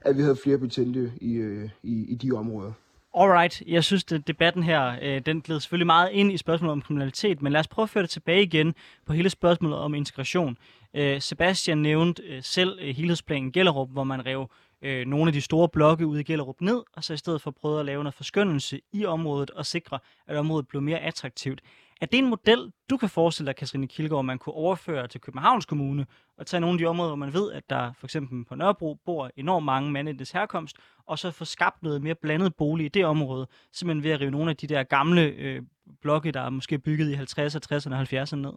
at 0.00 0.16
vi 0.16 0.22
havde 0.22 0.36
flere 0.36 0.58
betjente 0.58 1.12
i, 1.20 1.32
øh, 1.34 1.68
i, 1.82 2.04
i 2.08 2.14
de 2.14 2.32
områder. 2.32 2.72
Alright, 3.14 3.62
jeg 3.66 3.84
synes, 3.84 4.04
at 4.12 4.26
debatten 4.26 4.62
her, 4.62 4.96
øh, 5.02 5.20
den 5.26 5.40
gled 5.40 5.60
selvfølgelig 5.60 5.86
meget 5.86 6.10
ind 6.12 6.32
i 6.32 6.36
spørgsmålet 6.36 6.72
om 6.72 6.82
kriminalitet, 6.82 7.42
men 7.42 7.52
lad 7.52 7.60
os 7.60 7.68
prøve 7.68 7.84
at 7.84 7.90
føre 7.90 8.02
det 8.02 8.10
tilbage 8.10 8.42
igen 8.42 8.74
på 9.06 9.12
hele 9.12 9.30
spørgsmålet 9.30 9.78
om 9.78 9.94
integration. 9.94 10.56
Øh, 10.94 11.20
Sebastian 11.20 11.78
nævnte 11.78 12.22
øh, 12.22 12.42
selv 12.42 12.78
øh, 12.80 12.96
helhedsplanen 12.96 13.52
Gellerup, 13.52 13.88
hvor 13.90 14.04
man 14.04 14.26
rev 14.26 14.46
øh, 14.82 15.06
nogle 15.06 15.28
af 15.28 15.32
de 15.32 15.40
store 15.40 15.68
blokke 15.68 16.06
ude 16.06 16.20
i 16.20 16.24
Gellerup 16.24 16.60
ned, 16.60 16.82
og 16.96 17.04
så 17.04 17.12
i 17.12 17.16
stedet 17.16 17.42
for 17.42 17.50
prøvede 17.50 17.80
at 17.80 17.86
lave 17.86 18.04
noget 18.04 18.14
forskyndelse 18.14 18.80
i 18.92 19.04
området 19.04 19.50
og 19.50 19.66
sikre, 19.66 19.98
at 20.26 20.36
området 20.36 20.68
blev 20.68 20.82
mere 20.82 20.98
attraktivt. 20.98 21.60
Er 22.00 22.06
det 22.06 22.18
en 22.18 22.28
model, 22.30 22.72
du 22.90 22.96
kan 22.96 23.08
forestille 23.08 23.46
dig, 23.46 23.56
Katrine 23.56 23.86
Kilgaard, 23.86 24.24
man 24.24 24.38
kunne 24.38 24.54
overføre 24.54 25.08
til 25.08 25.20
Københavns 25.20 25.66
Kommune, 25.66 26.06
og 26.38 26.46
tage 26.46 26.60
nogle 26.60 26.74
af 26.74 26.78
de 26.78 26.86
områder, 26.86 27.08
hvor 27.08 27.16
man 27.16 27.32
ved, 27.32 27.52
at 27.52 27.70
der 27.70 27.92
for 27.92 28.06
eksempel 28.06 28.44
på 28.44 28.54
Nørrebro 28.54 28.94
bor 28.94 29.30
enormt 29.36 29.64
mange 29.64 29.90
mænd 29.90 30.08
i 30.08 30.12
dets 30.12 30.30
herkomst, 30.30 30.76
og 31.06 31.18
så 31.18 31.30
få 31.30 31.44
skabt 31.44 31.82
noget 31.82 32.02
mere 32.02 32.14
blandet 32.14 32.54
bolig 32.56 32.86
i 32.86 32.88
det 32.88 33.04
område, 33.04 33.46
simpelthen 33.72 34.02
ved 34.02 34.10
at 34.10 34.20
rive 34.20 34.30
nogle 34.30 34.50
af 34.50 34.56
de 34.56 34.66
der 34.66 34.82
gamle 34.82 35.22
øh, 35.22 35.62
blokke, 36.02 36.32
der 36.32 36.40
er 36.40 36.50
måske 36.50 36.78
bygget 36.78 37.10
i 37.10 37.14
50'erne, 37.14 37.74
60'erne 37.74 37.94
og 37.94 38.02
70'erne 38.02 38.36
ned? 38.36 38.52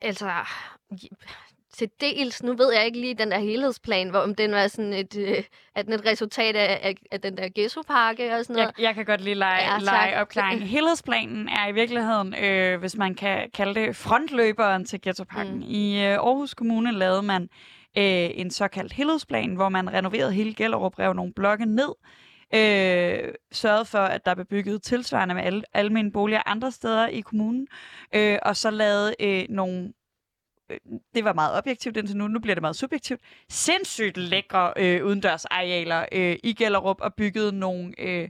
Altså, 0.00 0.30
til 1.72 1.90
dels, 2.00 2.42
nu 2.42 2.52
ved 2.56 2.72
jeg 2.72 2.86
ikke 2.86 3.00
lige 3.00 3.14
den 3.14 3.30
der 3.30 3.38
helhedsplan, 3.38 4.08
hvor 4.10 4.18
om 4.18 4.34
den 4.34 4.52
var 4.52 4.66
sådan 4.68 4.92
et, 4.92 5.16
øh, 5.18 5.44
at 5.74 5.86
den 5.86 5.94
et 5.94 6.06
resultat 6.06 6.56
af, 6.56 6.80
af, 6.82 6.94
af 7.10 7.20
den 7.20 7.36
der 7.36 7.48
ghetto-pakke 7.54 8.34
og 8.34 8.44
sådan 8.44 8.56
noget. 8.56 8.72
Jeg, 8.78 8.84
jeg 8.84 8.94
kan 8.94 9.04
godt 9.04 9.20
lige 9.20 9.34
lege, 9.34 9.72
ja, 9.72 9.78
lege 9.78 10.20
opklaring. 10.20 10.62
Helhedsplanen 10.76 11.48
er 11.48 11.68
i 11.68 11.72
virkeligheden, 11.72 12.34
øh, 12.34 12.80
hvis 12.80 12.96
man 12.96 13.14
kan 13.14 13.50
kalde 13.54 13.80
det, 13.80 13.96
frontløberen 13.96 14.84
til 14.84 15.00
ghetto-pakken. 15.00 15.54
Mm. 15.54 15.62
I 15.66 16.04
øh, 16.04 16.12
Aarhus 16.12 16.54
Kommune 16.54 16.92
lavede 16.92 17.22
man 17.22 17.42
øh, 17.98 18.30
en 18.34 18.50
såkaldt 18.50 18.92
helhedsplan, 18.92 19.54
hvor 19.54 19.68
man 19.68 19.92
renoverede 19.92 20.32
hele 20.32 20.54
Gellerup, 20.54 20.98
rev 20.98 21.12
nogle 21.12 21.32
blokke 21.32 21.66
ned, 21.66 21.94
øh, 22.54 23.34
sørget 23.52 23.86
for, 23.86 23.98
at 23.98 24.26
der 24.26 24.34
blev 24.34 24.46
bygget 24.46 24.82
tilsvarende 24.82 25.34
med 25.34 25.42
al- 25.42 25.64
almindelige 25.72 26.12
boliger 26.12 26.42
andre 26.46 26.72
steder 26.72 27.06
i 27.06 27.20
kommunen, 27.20 27.66
øh, 28.14 28.38
og 28.42 28.56
så 28.56 28.70
lavede 28.70 29.14
øh, 29.20 29.44
nogle 29.48 29.92
det 31.14 31.24
var 31.24 31.32
meget 31.32 31.58
objektivt 31.58 31.96
indtil 31.96 32.16
nu, 32.16 32.28
nu 32.28 32.40
bliver 32.40 32.54
det 32.54 32.62
meget 32.62 32.76
subjektivt, 32.76 33.20
sindssygt 33.48 34.16
lækre 34.16 34.72
øh, 34.76 35.06
udendørsarealer 35.06 36.04
øh, 36.12 36.36
i 36.44 36.52
Gellerup 36.52 37.00
og 37.00 37.14
byggede 37.14 37.52
nogle 37.58 37.92
øh, 37.98 38.28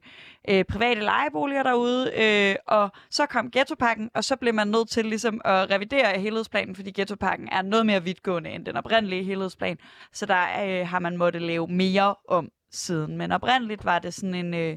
øh, 0.49 0.64
private 0.64 1.01
lejeboliger 1.01 1.62
derude, 1.62 2.11
øh, 2.16 2.57
og 2.66 2.90
så 3.11 3.26
kom 3.26 3.51
ghettopakken, 3.51 4.11
og 4.14 4.24
så 4.24 4.36
blev 4.36 4.55
man 4.55 4.68
nødt 4.68 4.88
til 4.88 5.07
ligesom 5.07 5.40
at 5.45 5.70
revidere 5.70 6.20
helhedsplanen, 6.20 6.76
fordi 6.76 6.90
ghettopakken 6.90 7.49
er 7.49 7.62
noget 7.62 7.86
mere 7.86 8.03
vidtgående 8.03 8.51
end 8.51 8.66
den 8.66 8.76
oprindelige 8.76 9.24
helhedsplan, 9.24 9.78
så 10.12 10.26
der 10.26 10.43
øh, 10.64 10.88
har 10.88 10.99
man 10.99 11.16
måttet 11.16 11.43
lave 11.43 11.68
mere 11.68 12.14
om. 12.28 12.49
siden. 12.72 13.16
Men 13.16 13.32
oprindeligt 13.32 13.84
var 13.84 13.99
det 13.99 14.14
sådan 14.14 14.34
en, 14.34 14.55
øh, 14.55 14.76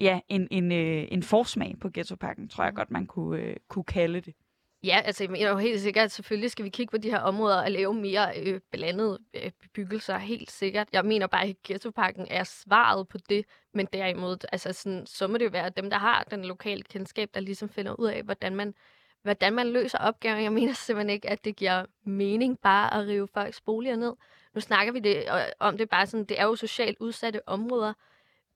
ja, 0.00 0.20
en, 0.28 0.48
en, 0.50 0.72
øh, 0.72 1.08
en 1.10 1.22
forsmag 1.22 1.76
på 1.80 1.90
ghettopakken, 1.94 2.48
tror 2.48 2.64
jeg 2.64 2.74
godt, 2.74 2.90
man 2.90 3.06
kunne, 3.06 3.40
øh, 3.40 3.56
kunne 3.68 3.84
kalde 3.84 4.20
det. 4.20 4.34
Ja, 4.82 5.02
altså 5.04 5.24
jeg 5.24 5.30
mener 5.30 5.50
jo 5.50 5.56
helt 5.56 5.80
sikkert, 5.80 6.04
at 6.04 6.12
selvfølgelig 6.12 6.50
skal 6.50 6.64
vi 6.64 6.70
kigge 6.70 6.90
på 6.90 6.98
de 6.98 7.10
her 7.10 7.18
områder 7.18 7.62
og 7.62 7.70
lave 7.70 7.94
mere 7.94 8.32
øh, 8.38 8.60
blandede 8.72 9.18
øh, 9.34 9.50
bebyggelser, 9.62 10.18
helt 10.18 10.50
sikkert. 10.50 10.88
Jeg 10.92 11.04
mener 11.04 11.26
bare, 11.26 11.44
at 11.44 11.62
ghettoparken 11.62 12.26
er 12.30 12.44
svaret 12.44 13.08
på 13.08 13.18
det, 13.28 13.44
men 13.74 13.88
derimod, 13.92 14.36
altså 14.52 14.72
sådan, 14.72 15.06
så 15.06 15.26
må 15.26 15.38
det 15.38 15.44
jo 15.44 15.50
være 15.50 15.70
dem, 15.70 15.90
der 15.90 15.98
har 15.98 16.24
den 16.30 16.44
lokale 16.44 16.82
kendskab, 16.82 17.30
der 17.34 17.40
ligesom 17.40 17.68
finder 17.68 17.92
ud 17.92 18.08
af, 18.08 18.22
hvordan 18.22 18.56
man, 18.56 18.74
hvordan 19.22 19.52
man 19.52 19.68
løser 19.72 19.98
opgaven. 19.98 20.42
Jeg 20.42 20.52
mener 20.52 20.72
simpelthen 20.72 21.10
ikke, 21.10 21.30
at 21.30 21.44
det 21.44 21.56
giver 21.56 21.84
mening 22.04 22.58
bare 22.58 22.94
at 22.94 23.06
rive 23.06 23.28
folks 23.34 23.60
boliger 23.60 23.96
ned. 23.96 24.12
Nu 24.54 24.60
snakker 24.60 24.92
vi 24.92 24.98
det, 24.98 25.16
øh, 25.16 25.40
om 25.58 25.78
det 25.78 25.88
bare 25.88 26.06
sådan, 26.06 26.24
det 26.24 26.40
er 26.40 26.44
jo 26.44 26.56
socialt 26.56 26.98
udsatte 27.00 27.48
områder, 27.48 27.92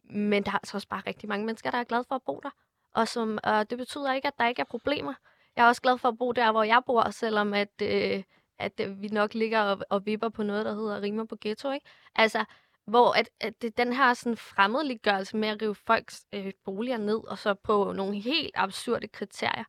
men 0.05 0.43
der 0.43 0.51
er 0.51 0.57
altså 0.57 0.77
også 0.77 0.89
bare 0.89 1.03
rigtig 1.07 1.29
mange 1.29 1.47
mennesker, 1.47 1.71
der 1.71 1.79
er 1.79 1.85
glade 1.85 2.05
for 2.09 2.15
at 2.15 2.23
bo 2.23 2.41
der. 2.43 2.51
Og, 2.95 3.09
som, 3.09 3.39
og 3.43 3.71
det 3.71 3.79
betyder 3.79 4.13
ikke, 4.13 4.29
at 4.29 4.35
der 4.39 4.49
ikke 4.49 4.61
er 4.61 4.67
problemer. 4.71 5.15
Jeg 5.57 5.65
er 5.65 5.69
også 5.69 5.83
glad 5.83 5.99
for 5.99 6.09
at 6.09 6.19
bo 6.19 6.33
der, 6.33 6.53
hvor 6.53 6.63
jeg 6.63 6.83
bor, 6.87 7.11
selvom 7.11 7.55
at, 7.55 7.83
øh, 7.83 8.23
at 8.59 8.81
øh, 8.81 9.03
vi 9.03 9.09
nok 9.09 9.35
ligger 9.35 9.61
og, 9.61 9.79
og 9.91 10.07
vipper 10.07 10.29
på 10.29 10.43
noget, 10.43 10.65
der 10.65 10.75
hedder 10.75 11.03
rimer 11.03 11.25
på 11.25 11.37
ghetto. 11.41 11.71
Ikke? 11.71 11.87
Altså, 12.15 12.45
hvor 12.87 13.13
at, 13.13 13.31
at 13.41 13.63
det, 13.63 13.77
den 13.77 13.93
her 13.93 14.15
sådan 14.15 14.37
fremmedliggørelse 14.37 15.37
med 15.37 15.49
at 15.49 15.63
rive 15.63 15.75
folks 15.75 16.25
øh, 16.33 16.53
boliger 16.65 16.97
ned, 16.97 17.29
og 17.29 17.39
så 17.39 17.55
på 17.55 17.93
nogle 17.93 18.21
helt 18.21 18.51
absurde 18.55 19.09
kriterier. 19.09 19.65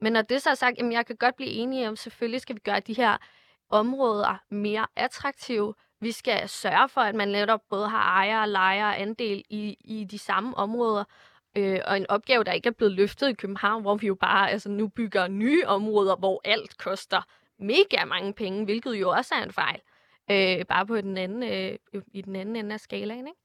Men 0.00 0.12
når 0.12 0.22
det 0.22 0.42
så 0.42 0.50
er 0.50 0.54
sagt, 0.54 0.78
jamen 0.78 0.92
jeg 0.92 1.06
kan 1.06 1.16
godt 1.16 1.36
blive 1.36 1.50
enig 1.50 1.88
om, 1.88 1.96
selvfølgelig 1.96 2.40
skal 2.40 2.56
vi 2.56 2.60
gøre 2.60 2.80
de 2.80 2.94
her 2.94 3.16
områder 3.70 4.42
mere 4.50 4.86
attraktive. 4.96 5.74
Vi 6.00 6.12
skal 6.12 6.48
sørge 6.48 6.88
for, 6.88 7.00
at 7.00 7.14
man 7.14 7.28
netop 7.28 7.60
både 7.70 7.88
har 7.88 8.02
ejer 8.02 8.40
og 8.40 8.48
lejer 8.48 8.86
og 8.86 9.00
andel 9.00 9.44
i, 9.50 9.76
i 9.80 10.04
de 10.04 10.18
samme 10.18 10.56
områder. 10.56 11.04
Øh, 11.56 11.80
og 11.84 11.96
en 11.96 12.06
opgave, 12.08 12.44
der 12.44 12.52
ikke 12.52 12.66
er 12.66 12.72
blevet 12.72 12.92
løftet 12.92 13.28
i 13.28 13.32
København, 13.32 13.82
hvor 13.82 13.96
vi 13.96 14.06
jo 14.06 14.14
bare 14.14 14.50
altså, 14.50 14.68
nu 14.70 14.88
bygger 14.88 15.28
nye 15.28 15.66
områder, 15.66 16.16
hvor 16.16 16.40
alt 16.44 16.78
koster 16.78 17.22
mega 17.58 18.04
mange 18.04 18.32
penge, 18.32 18.64
hvilket 18.64 18.94
jo 18.94 19.10
også 19.10 19.34
er 19.34 19.42
en 19.42 19.52
fejl. 19.52 19.80
Øh, 20.30 20.64
bare 20.64 20.86
på 20.86 21.00
den 21.00 21.18
anden, 21.18 21.42
øh, 21.42 22.02
i 22.12 22.22
den 22.22 22.36
anden 22.36 22.56
ende 22.56 22.74
af 22.74 22.80
skalaen, 22.80 23.26
ikke? 23.26 23.40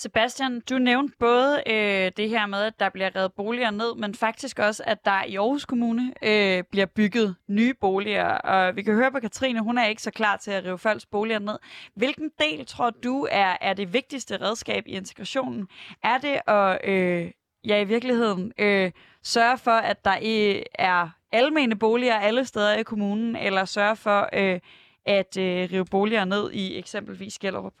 Sebastian, 0.00 0.60
du 0.60 0.78
nævnte 0.78 1.14
både 1.18 1.62
øh, 1.66 2.12
det 2.16 2.28
her 2.28 2.46
med, 2.46 2.62
at 2.62 2.80
der 2.80 2.88
bliver 2.88 3.16
revet 3.16 3.32
boliger 3.32 3.70
ned, 3.70 3.94
men 3.94 4.14
faktisk 4.14 4.58
også, 4.58 4.82
at 4.86 5.04
der 5.04 5.24
i 5.24 5.36
Aarhus 5.36 5.64
Kommune 5.64 6.12
øh, 6.22 6.64
bliver 6.70 6.86
bygget 6.86 7.36
nye 7.48 7.74
boliger. 7.74 8.28
Og 8.28 8.76
vi 8.76 8.82
kan 8.82 8.94
høre 8.94 9.12
på 9.12 9.20
Katrine, 9.20 9.60
hun 9.60 9.78
er 9.78 9.86
ikke 9.86 10.02
så 10.02 10.10
klar 10.10 10.36
til 10.36 10.50
at 10.50 10.64
rive 10.64 10.78
folks 10.78 11.06
boliger 11.06 11.38
ned. 11.38 11.58
Hvilken 11.94 12.30
del 12.38 12.66
tror 12.66 12.90
du 12.90 13.26
er, 13.30 13.56
er 13.60 13.74
det 13.74 13.92
vigtigste 13.92 14.40
redskab 14.40 14.86
i 14.86 14.90
integrationen? 14.90 15.68
Er 16.04 16.18
det 16.18 16.40
at, 16.46 16.88
øh, 16.90 17.30
ja 17.64 17.80
i 17.80 17.84
virkeligheden, 17.84 18.52
øh, 18.58 18.90
sørge 19.22 19.58
for, 19.58 19.70
at 19.70 20.04
der 20.04 20.18
er 20.74 21.08
almene 21.32 21.76
boliger 21.76 22.14
alle 22.14 22.44
steder 22.44 22.76
i 22.76 22.82
kommunen, 22.82 23.36
eller 23.36 23.64
sørge 23.64 23.96
for 23.96 24.28
øh, 24.32 24.60
at 25.06 25.36
øh, 25.36 25.68
rive 25.72 25.84
boliger 25.84 26.24
ned 26.24 26.52
i 26.52 26.78
eksempelvis 26.78 27.38
Gellerup? 27.38 27.72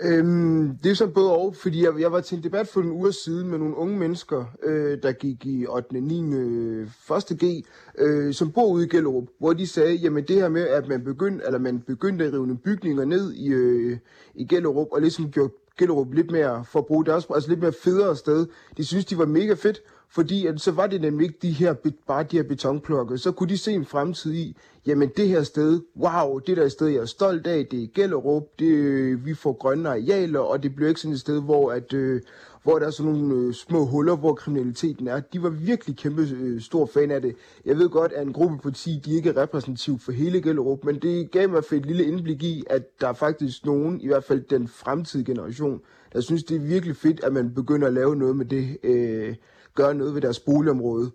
Øhm, 0.00 0.78
det 0.82 0.90
er 0.90 0.94
sådan 0.94 1.14
både 1.14 1.32
og, 1.32 1.54
fordi 1.56 1.84
jeg, 1.84 1.92
jeg 2.00 2.12
var 2.12 2.20
til 2.20 2.36
en 2.36 2.44
debat 2.44 2.68
for 2.68 2.80
en 2.80 2.90
uge 2.90 3.12
siden 3.12 3.48
med 3.48 3.58
nogle 3.58 3.76
unge 3.76 3.98
mennesker, 3.98 4.44
øh, 4.62 4.98
der 5.02 5.12
gik 5.12 5.46
i 5.46 5.66
8. 5.66 6.00
9. 6.00 6.18
1. 6.20 7.38
G, 7.40 7.64
øh, 7.98 8.34
som 8.34 8.52
bor 8.52 8.66
ude 8.66 8.84
i 8.84 8.88
Gellerup, 8.88 9.24
hvor 9.38 9.52
de 9.52 9.66
sagde, 9.66 9.94
jamen 9.94 10.24
det 10.24 10.36
her 10.36 10.48
med, 10.48 10.62
at 10.62 10.88
man 10.88 11.04
begyndte, 11.04 11.46
eller 11.46 11.58
man 11.58 11.80
begyndte 11.80 12.24
at 12.24 12.32
rive 12.32 12.46
nogle 12.46 12.58
bygninger 12.58 13.04
ned 13.04 13.32
i, 13.32 13.48
øh, 13.48 13.98
i 14.34 14.44
Gellerup, 14.44 14.88
og 14.92 15.00
ligesom 15.00 15.30
gjorde 15.30 15.52
Gellerup 15.78 16.12
lidt 16.12 16.30
mere, 16.30 16.64
for 16.64 16.78
at 16.78 16.86
bruge 16.86 17.04
deres, 17.04 17.26
altså 17.34 17.48
lidt 17.48 17.60
mere 17.60 17.72
federe 17.72 18.16
sted, 18.16 18.46
de 18.76 18.84
synes, 18.84 19.04
de 19.04 19.18
var 19.18 19.26
mega 19.26 19.54
fedt, 19.54 19.82
fordi 20.10 20.46
at 20.46 20.60
så 20.60 20.72
var 20.72 20.86
det 20.86 21.00
nemlig 21.00 21.24
ikke 21.24 21.38
de 21.42 21.50
her, 21.50 21.74
bare 22.06 22.22
de 22.22 22.36
her 22.36 22.42
betonplukker. 22.42 23.16
Så 23.16 23.32
kunne 23.32 23.48
de 23.48 23.58
se 23.58 23.72
en 23.72 23.84
fremtid 23.84 24.34
i, 24.34 24.56
jamen 24.86 25.10
det 25.16 25.28
her 25.28 25.42
sted, 25.42 25.80
wow, 25.96 26.38
det 26.38 26.56
der 26.56 26.64
er 26.64 26.68
sted, 26.68 26.86
jeg 26.86 27.00
er 27.00 27.06
stolt 27.06 27.46
af, 27.46 27.66
det 27.66 27.82
er 27.82 27.86
Gellerup, 27.94 28.42
det, 28.58 28.66
øh, 28.66 29.26
vi 29.26 29.34
får 29.34 29.52
grønne 29.52 29.88
arealer, 29.88 30.40
og 30.40 30.62
det 30.62 30.74
bliver 30.74 30.88
ikke 30.88 31.00
sådan 31.00 31.14
et 31.14 31.20
sted, 31.20 31.42
hvor, 31.42 31.72
at, 31.72 31.92
øh, 31.92 32.20
hvor 32.62 32.78
der 32.78 32.86
er 32.86 32.90
sådan 32.90 33.12
nogle 33.12 33.34
øh, 33.34 33.54
små 33.54 33.84
huller, 33.84 34.16
hvor 34.16 34.34
kriminaliteten 34.34 35.08
er. 35.08 35.20
De 35.20 35.42
var 35.42 35.48
virkelig 35.48 35.96
kæmpe 35.96 36.22
øh, 36.40 36.60
stor 36.60 36.86
fan 36.86 37.10
af 37.10 37.22
det. 37.22 37.36
Jeg 37.64 37.78
ved 37.78 37.88
godt, 37.88 38.12
at 38.12 38.26
en 38.26 38.32
gruppe 38.32 38.58
på 38.58 38.70
10, 38.70 39.00
de 39.04 39.16
ikke 39.16 39.28
er 39.28 39.36
repræsentativ 39.36 39.98
for 39.98 40.12
hele 40.12 40.42
Gellerup, 40.42 40.84
men 40.84 40.98
det 40.98 41.30
gav 41.30 41.48
mig 41.48 41.62
et 41.72 41.86
lille 41.86 42.04
indblik 42.04 42.42
i, 42.42 42.64
at 42.70 43.00
der 43.00 43.08
er 43.08 43.12
faktisk 43.12 43.66
nogen, 43.66 44.00
i 44.00 44.06
hvert 44.06 44.24
fald 44.24 44.40
den 44.50 44.68
fremtidige 44.68 45.26
generation, 45.34 45.80
der 46.12 46.20
synes, 46.20 46.44
det 46.44 46.56
er 46.56 46.60
virkelig 46.60 46.96
fedt, 46.96 47.24
at 47.24 47.32
man 47.32 47.54
begynder 47.54 47.86
at 47.86 47.94
lave 47.94 48.16
noget 48.16 48.36
med 48.36 48.44
det, 48.46 48.76
øh, 48.82 49.34
gøre 49.78 49.94
noget 49.94 50.14
ved 50.14 50.20
deres 50.20 50.40
boligområde, 50.40 51.10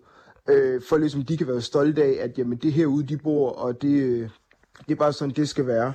øh, 0.48 0.82
for 0.88 0.96
ligesom 0.96 1.24
de 1.24 1.36
kan 1.36 1.46
være 1.46 1.60
stolte 1.60 2.02
af, 2.02 2.16
at 2.20 2.38
jamen, 2.38 2.58
det 2.58 2.72
herude, 2.72 3.06
de 3.06 3.16
bor, 3.16 3.50
og 3.50 3.82
det, 3.82 4.30
det 4.78 4.92
er 4.92 4.98
bare 4.98 5.12
sådan, 5.12 5.34
det 5.36 5.48
skal 5.48 5.66
være. 5.66 5.92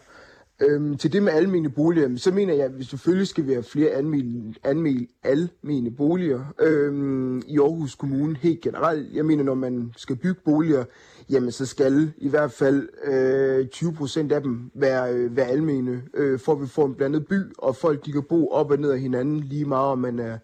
Øhm, 0.61 0.97
til 0.97 1.13
det 1.13 1.24
med 1.24 1.34
almene 1.34 1.70
boliger, 1.70 2.17
så 2.17 2.32
mener 2.32 2.53
jeg, 2.53 2.65
at 2.65 2.80
vi 2.80 2.84
selvfølgelig 2.84 3.28
skal 3.28 3.47
være 3.47 3.63
flere 3.63 3.89
almene, 3.89 4.53
almene, 4.63 5.07
almene 5.24 5.91
boliger 5.91 6.53
øhm, 6.61 7.41
i 7.47 7.59
Aarhus 7.59 7.95
Kommune 7.95 8.36
helt 8.36 8.61
generelt. 8.61 9.13
Jeg 9.13 9.26
mener, 9.26 9.43
når 9.43 9.53
man 9.53 9.93
skal 9.97 10.15
bygge 10.15 10.41
boliger, 10.45 10.86
jamen 11.30 11.51
så 11.51 11.65
skal 11.65 12.11
i 12.17 12.30
hvert 12.30 12.51
fald 12.51 12.89
øh, 13.03 13.67
20 13.67 13.93
procent 13.93 14.32
af 14.32 14.41
dem 14.41 14.72
være, 14.74 15.13
øh, 15.13 15.36
være 15.36 15.47
almene, 15.47 16.01
øh, 16.13 16.39
for 16.39 16.51
at 16.51 16.61
vi 16.61 16.67
får 16.67 16.86
en 16.86 16.95
blandet 16.95 17.28
by, 17.28 17.39
og 17.57 17.76
folk 17.76 18.05
de 18.05 18.11
kan 18.11 18.24
bo 18.24 18.47
op 18.47 18.72
og 18.72 18.78
ned 18.78 18.91
af 18.91 18.99
hinanden, 18.99 19.39
lige 19.39 19.65
meget 19.65 19.88
om 19.88 19.99
man 19.99 20.20
er 20.20 20.38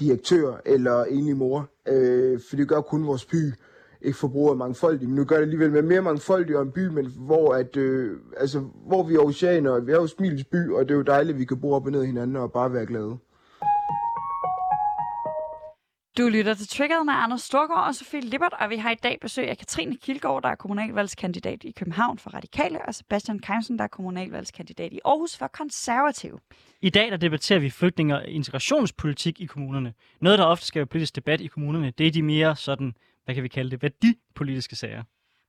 direktør 0.00 0.60
eller 0.66 1.04
enlig 1.04 1.36
mor. 1.36 1.68
Øh, 1.88 2.40
for 2.48 2.56
det 2.56 2.68
gør 2.68 2.80
kun 2.80 3.06
vores 3.06 3.24
by 3.24 3.52
ikke 4.04 4.18
forbruger 4.18 4.54
mangfoldig, 4.54 5.08
men 5.08 5.16
nu 5.16 5.24
gør 5.24 5.36
det 5.36 5.42
alligevel 5.42 5.72
med 5.72 5.82
mere 5.82 6.02
mangfoldig 6.02 6.56
og 6.56 6.62
en 6.62 6.72
by, 6.72 6.86
men 6.86 7.06
hvor, 7.16 7.54
at, 7.54 7.76
øh, 7.76 8.18
altså, 8.36 8.60
hvor 8.86 9.02
vi 9.02 9.14
er 9.14 9.18
oceaner, 9.18 9.80
vi 9.80 9.92
er 9.92 9.96
jo 9.96 10.06
Smils 10.06 10.44
by, 10.44 10.70
og 10.70 10.88
det 10.88 10.90
er 10.90 10.98
jo 10.98 11.02
dejligt, 11.02 11.34
at 11.34 11.40
vi 11.40 11.44
kan 11.44 11.60
bo 11.60 11.72
op 11.72 11.86
og 11.86 11.92
ned 11.92 12.04
hinanden 12.04 12.36
og 12.36 12.52
bare 12.52 12.72
være 12.72 12.86
glade. 12.86 13.18
Du 16.18 16.28
lytter 16.28 16.54
til 16.54 16.68
Triggered 16.68 17.04
med 17.04 17.14
Anders 17.16 17.40
Storgård 17.40 17.86
og 17.86 17.94
Sofie 17.94 18.20
Lippert, 18.20 18.54
og 18.60 18.70
vi 18.70 18.76
har 18.76 18.90
i 18.90 18.94
dag 19.02 19.18
besøg 19.20 19.48
af 19.48 19.58
Katrine 19.58 19.96
Kilgaard, 19.96 20.42
der 20.42 20.48
er 20.48 20.54
kommunalvalgskandidat 20.54 21.64
i 21.64 21.70
København 21.70 22.18
for 22.18 22.30
Radikale, 22.30 22.78
og 22.86 22.94
Sebastian 22.94 23.38
Keimsen, 23.38 23.78
der 23.78 23.84
er 23.84 23.88
kommunalvalgskandidat 23.88 24.92
i 24.92 25.00
Aarhus 25.04 25.36
for 25.36 25.46
Konservative. 25.46 26.38
I 26.84 26.90
dag 26.90 27.10
der 27.10 27.16
debatterer 27.16 27.58
vi 27.58 27.70
flygtninge- 27.70 28.16
og 28.16 28.28
integrationspolitik 28.28 29.40
i 29.40 29.46
kommunerne. 29.46 29.94
Noget, 30.20 30.38
der 30.38 30.44
ofte 30.44 30.66
skaber 30.66 30.86
politisk 30.86 31.16
debat 31.16 31.40
i 31.40 31.46
kommunerne, 31.46 31.90
det 31.90 32.06
er 32.06 32.10
de 32.10 32.22
mere 32.22 32.56
sådan, 32.56 32.94
hvad 33.24 33.34
kan 33.34 33.42
vi 33.42 33.48
kalde 33.48 33.70
det, 33.70 33.82
værdipolitiske 33.82 34.76
sager. 34.76 35.02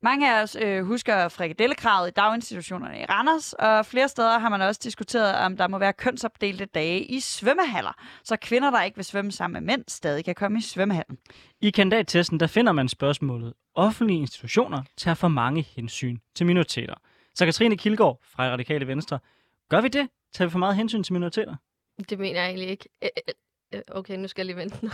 Mange 0.03 0.35
af 0.35 0.43
os 0.43 0.57
øh, 0.61 0.85
husker 0.85 1.27
frikadellekravet 1.27 2.07
i 2.07 2.11
daginstitutionerne 2.11 2.99
i 2.99 3.05
Randers, 3.05 3.53
og 3.53 3.85
flere 3.85 4.09
steder 4.09 4.39
har 4.39 4.49
man 4.49 4.61
også 4.61 4.81
diskuteret, 4.83 5.35
om 5.35 5.57
der 5.57 5.67
må 5.67 5.77
være 5.77 5.93
kønsopdelte 5.93 6.65
dage 6.65 7.03
i 7.03 7.19
svømmehaller, 7.19 8.01
så 8.23 8.35
kvinder, 8.35 8.71
der 8.71 8.83
ikke 8.83 8.95
vil 8.95 9.05
svømme 9.05 9.31
sammen 9.31 9.63
med 9.63 9.73
mænd, 9.73 9.83
stadig 9.87 10.25
kan 10.25 10.35
komme 10.35 10.57
i 10.57 10.61
svømmehallen. 10.61 11.17
I 11.61 11.69
kandidattesten 11.69 12.39
der 12.39 12.47
finder 12.47 12.71
man 12.71 12.89
spørgsmålet, 12.89 13.53
offentlige 13.75 14.19
institutioner 14.19 14.83
tager 14.97 15.15
for 15.15 15.27
mange 15.27 15.61
hensyn 15.75 16.17
til 16.35 16.45
minoriteter. 16.45 16.95
Så 17.35 17.45
Katrine 17.45 17.77
Kilgaard 17.77 18.19
fra 18.23 18.49
Radikale 18.49 18.87
Venstre, 18.87 19.19
gør 19.69 19.81
vi 19.81 19.87
det? 19.87 20.07
Tager 20.33 20.47
vi 20.47 20.51
for 20.51 20.59
meget 20.59 20.75
hensyn 20.75 21.03
til 21.03 21.13
minoriteter? 21.13 21.55
Det 22.09 22.19
mener 22.19 22.39
jeg 22.41 22.47
egentlig 22.49 22.69
ikke. 22.69 22.89
Okay, 23.87 24.17
nu 24.17 24.27
skal 24.27 24.41
jeg 24.41 24.45
lige 24.45 24.55
vente. 24.55 24.77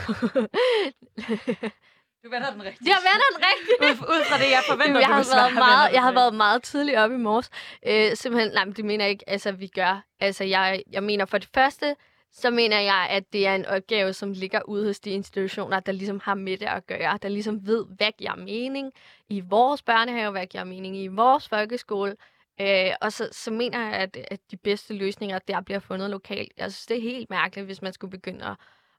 Du 2.24 2.30
vender 2.30 2.52
den 2.52 2.64
rigtigt. 2.64 2.88
Jeg 2.90 2.98
vender 3.10 3.28
den 3.34 3.46
rigtigt. 3.50 4.02
ud, 4.02 4.08
ud 4.16 4.24
fra 4.26 4.38
det, 4.38 4.52
jeg 4.52 4.64
forventer, 4.68 5.00
jeg 5.00 5.10
du 5.10 5.14
har 5.14 5.36
været 5.36 5.54
meget, 5.54 5.94
Jeg 5.94 6.02
har 6.02 6.12
været 6.12 6.34
meget 6.34 6.64
tidlig 6.64 7.04
op 7.04 7.12
i 7.12 7.18
morges. 7.18 7.50
Øh, 7.88 8.16
simpelthen, 8.16 8.54
nej, 8.54 8.66
men 8.66 8.74
det 8.74 8.86
mener 8.86 9.06
jeg 9.06 9.12
ikke, 9.12 9.30
altså, 9.30 9.52
vi 9.52 9.68
gør. 9.68 10.04
Altså, 10.20 10.44
jeg, 10.44 10.84
jeg 10.92 11.04
mener 11.04 11.26
for 11.26 11.38
det 11.38 11.50
første, 11.54 11.96
så 12.34 12.50
mener 12.50 12.80
jeg, 12.80 13.08
at 13.10 13.34
det 13.34 13.48
er 13.48 13.56
en 13.56 13.66
opgave, 13.66 14.14
som 14.14 14.32
ligger 14.32 14.62
ude 14.62 14.86
hos 14.86 15.00
de 15.00 15.10
institutioner, 15.10 15.80
der 15.80 15.92
ligesom 15.92 16.20
har 16.24 16.34
med 16.36 16.58
det 16.58 16.66
at 16.66 16.88
gøre, 16.88 17.20
der 17.22 17.30
ligesom 17.30 17.68
ved, 17.68 17.86
hvad 17.98 18.12
giver 18.18 18.36
mening 18.36 18.92
i 19.30 19.40
vores 19.40 19.82
børnehave, 19.82 20.32
hvad 20.32 20.46
giver 20.46 20.64
mening 20.64 20.98
i 20.98 21.08
vores 21.08 21.48
folkeskole. 21.50 22.16
Øh, 22.62 22.92
og 23.02 23.14
så, 23.14 23.30
så 23.32 23.52
mener 23.52 23.80
jeg, 23.80 23.94
at, 23.94 24.18
at 24.32 24.40
de 24.52 24.58
bedste 24.58 24.94
løsninger, 24.94 25.40
der 25.40 25.62
bliver 25.62 25.80
fundet 25.80 26.10
lokalt. 26.10 26.52
Jeg 26.58 26.72
synes, 26.72 26.86
det 26.86 26.98
er 26.98 27.02
helt 27.02 27.30
mærkeligt, 27.30 27.66
hvis 27.66 27.82
man 27.82 27.94
skulle 27.94 28.12
begynde 28.12 28.46
at, 28.46 28.56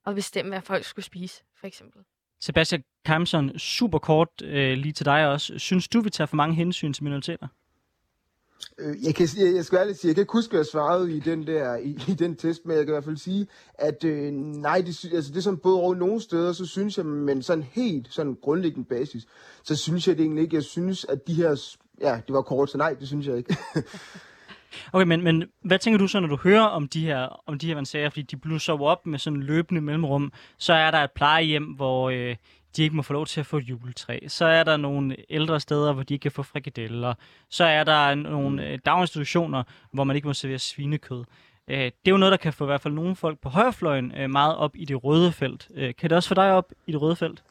at 0.06 0.14
bestemme, 0.14 0.50
hvad 0.50 0.62
folk 0.62 0.84
skulle 0.84 1.04
spise, 1.04 1.42
for 1.60 1.66
eksempel. 1.66 2.02
Sebastian 2.40 2.84
Kamson, 3.04 3.58
super 3.58 3.98
kort 3.98 4.28
øh, 4.42 4.78
lige 4.78 4.92
til 4.92 5.06
dig 5.06 5.28
også. 5.28 5.58
Synes 5.58 5.88
du, 5.88 6.00
vi 6.00 6.10
tager 6.10 6.26
for 6.26 6.36
mange 6.36 6.54
hensyn 6.54 6.92
til 6.92 7.04
minoriteter? 7.04 7.48
Øh, 8.78 9.04
jeg, 9.04 9.14
kan, 9.14 9.28
jeg, 9.38 9.54
jeg 9.54 9.64
skal 9.64 9.78
ærligt 9.78 9.98
sige, 9.98 10.08
jeg 10.08 10.14
kan 10.14 10.22
ikke 10.22 10.32
huske, 10.32 10.50
hvad 10.50 10.60
jeg 10.60 10.66
svarede 10.66 11.16
i 11.16 11.20
den, 11.20 11.46
der, 11.46 11.76
i, 11.76 11.90
i 12.08 12.14
den 12.14 12.36
test, 12.36 12.66
men 12.66 12.76
jeg 12.76 12.86
kan 12.86 12.92
i 12.92 12.94
hvert 12.94 13.04
fald 13.04 13.16
sige, 13.16 13.46
at 13.74 14.04
øh, 14.04 14.32
nej, 14.32 14.80
det, 14.80 15.04
altså 15.14 15.30
det 15.30 15.36
er 15.36 15.42
sådan 15.42 15.58
både 15.58 15.76
over 15.76 15.94
nogle 15.94 16.20
steder, 16.20 16.52
så 16.52 16.66
synes 16.66 16.96
jeg, 16.96 17.06
men 17.06 17.42
sådan 17.42 17.62
helt 17.62 18.06
sådan 18.10 18.36
grundlæggende 18.42 18.88
basis, 18.88 19.26
så 19.62 19.76
synes 19.76 20.08
jeg 20.08 20.16
det 20.16 20.22
egentlig 20.22 20.42
ikke. 20.42 20.56
Jeg 20.56 20.64
synes, 20.64 21.04
at 21.04 21.26
de 21.26 21.34
her, 21.34 21.76
ja, 22.00 22.20
det 22.26 22.34
var 22.34 22.42
kort, 22.42 22.70
så 22.70 22.78
nej, 22.78 22.94
det 23.00 23.08
synes 23.08 23.26
jeg 23.26 23.36
ikke. 23.36 23.56
Okay, 24.92 25.06
men, 25.06 25.22
men 25.22 25.44
hvad 25.62 25.78
tænker 25.78 25.98
du 25.98 26.06
så, 26.06 26.20
når 26.20 26.28
du 26.28 26.36
hører 26.36 26.62
om 26.64 26.88
de 26.88 27.04
her, 27.04 27.42
om 27.46 27.58
de 27.58 27.74
her 27.74 27.84
sager, 27.84 28.10
fordi 28.10 28.22
de 28.22 28.36
blusser 28.36 28.72
jo 28.72 28.82
op 28.82 29.06
med 29.06 29.18
sådan 29.18 29.42
løbende 29.42 29.80
mellemrum, 29.80 30.32
så 30.58 30.72
er 30.72 30.90
der 30.90 30.98
et 30.98 31.10
plejehjem, 31.10 31.64
hvor 31.64 32.10
øh, 32.10 32.36
de 32.76 32.82
ikke 32.82 32.96
må 32.96 33.02
få 33.02 33.12
lov 33.12 33.26
til 33.26 33.40
at 33.40 33.46
få 33.46 33.56
et 33.56 33.64
juletræ. 33.64 34.18
Så 34.28 34.44
er 34.44 34.64
der 34.64 34.76
nogle 34.76 35.16
ældre 35.30 35.60
steder, 35.60 35.92
hvor 35.92 36.02
de 36.02 36.14
ikke 36.14 36.22
kan 36.22 36.32
få 36.32 36.42
frikadeller. 36.42 37.14
Så 37.50 37.64
er 37.64 37.84
der 37.84 38.14
nogle 38.14 38.66
øh, 38.68 38.78
daginstitutioner, 38.86 39.62
hvor 39.92 40.04
man 40.04 40.16
ikke 40.16 40.28
må 40.28 40.34
servere 40.34 40.58
svinekød. 40.58 41.24
Øh, 41.68 41.78
det 41.78 41.86
er 42.06 42.10
jo 42.10 42.16
noget, 42.16 42.32
der 42.32 42.38
kan 42.38 42.52
få 42.52 42.64
i 42.64 42.66
hvert 42.66 42.80
fald 42.80 42.94
nogle 42.94 43.16
folk 43.16 43.38
på 43.38 43.48
højrefløjen 43.48 44.12
øh, 44.16 44.30
meget 44.30 44.56
op 44.56 44.70
i 44.74 44.84
det 44.84 45.04
røde 45.04 45.32
felt. 45.32 45.68
Kan 45.76 46.10
det 46.10 46.12
også 46.12 46.28
få 46.28 46.34
dig 46.34 46.52
op 46.52 46.72
i 46.86 46.92
det 46.92 47.00
røde 47.00 47.16
felt? 47.16 47.42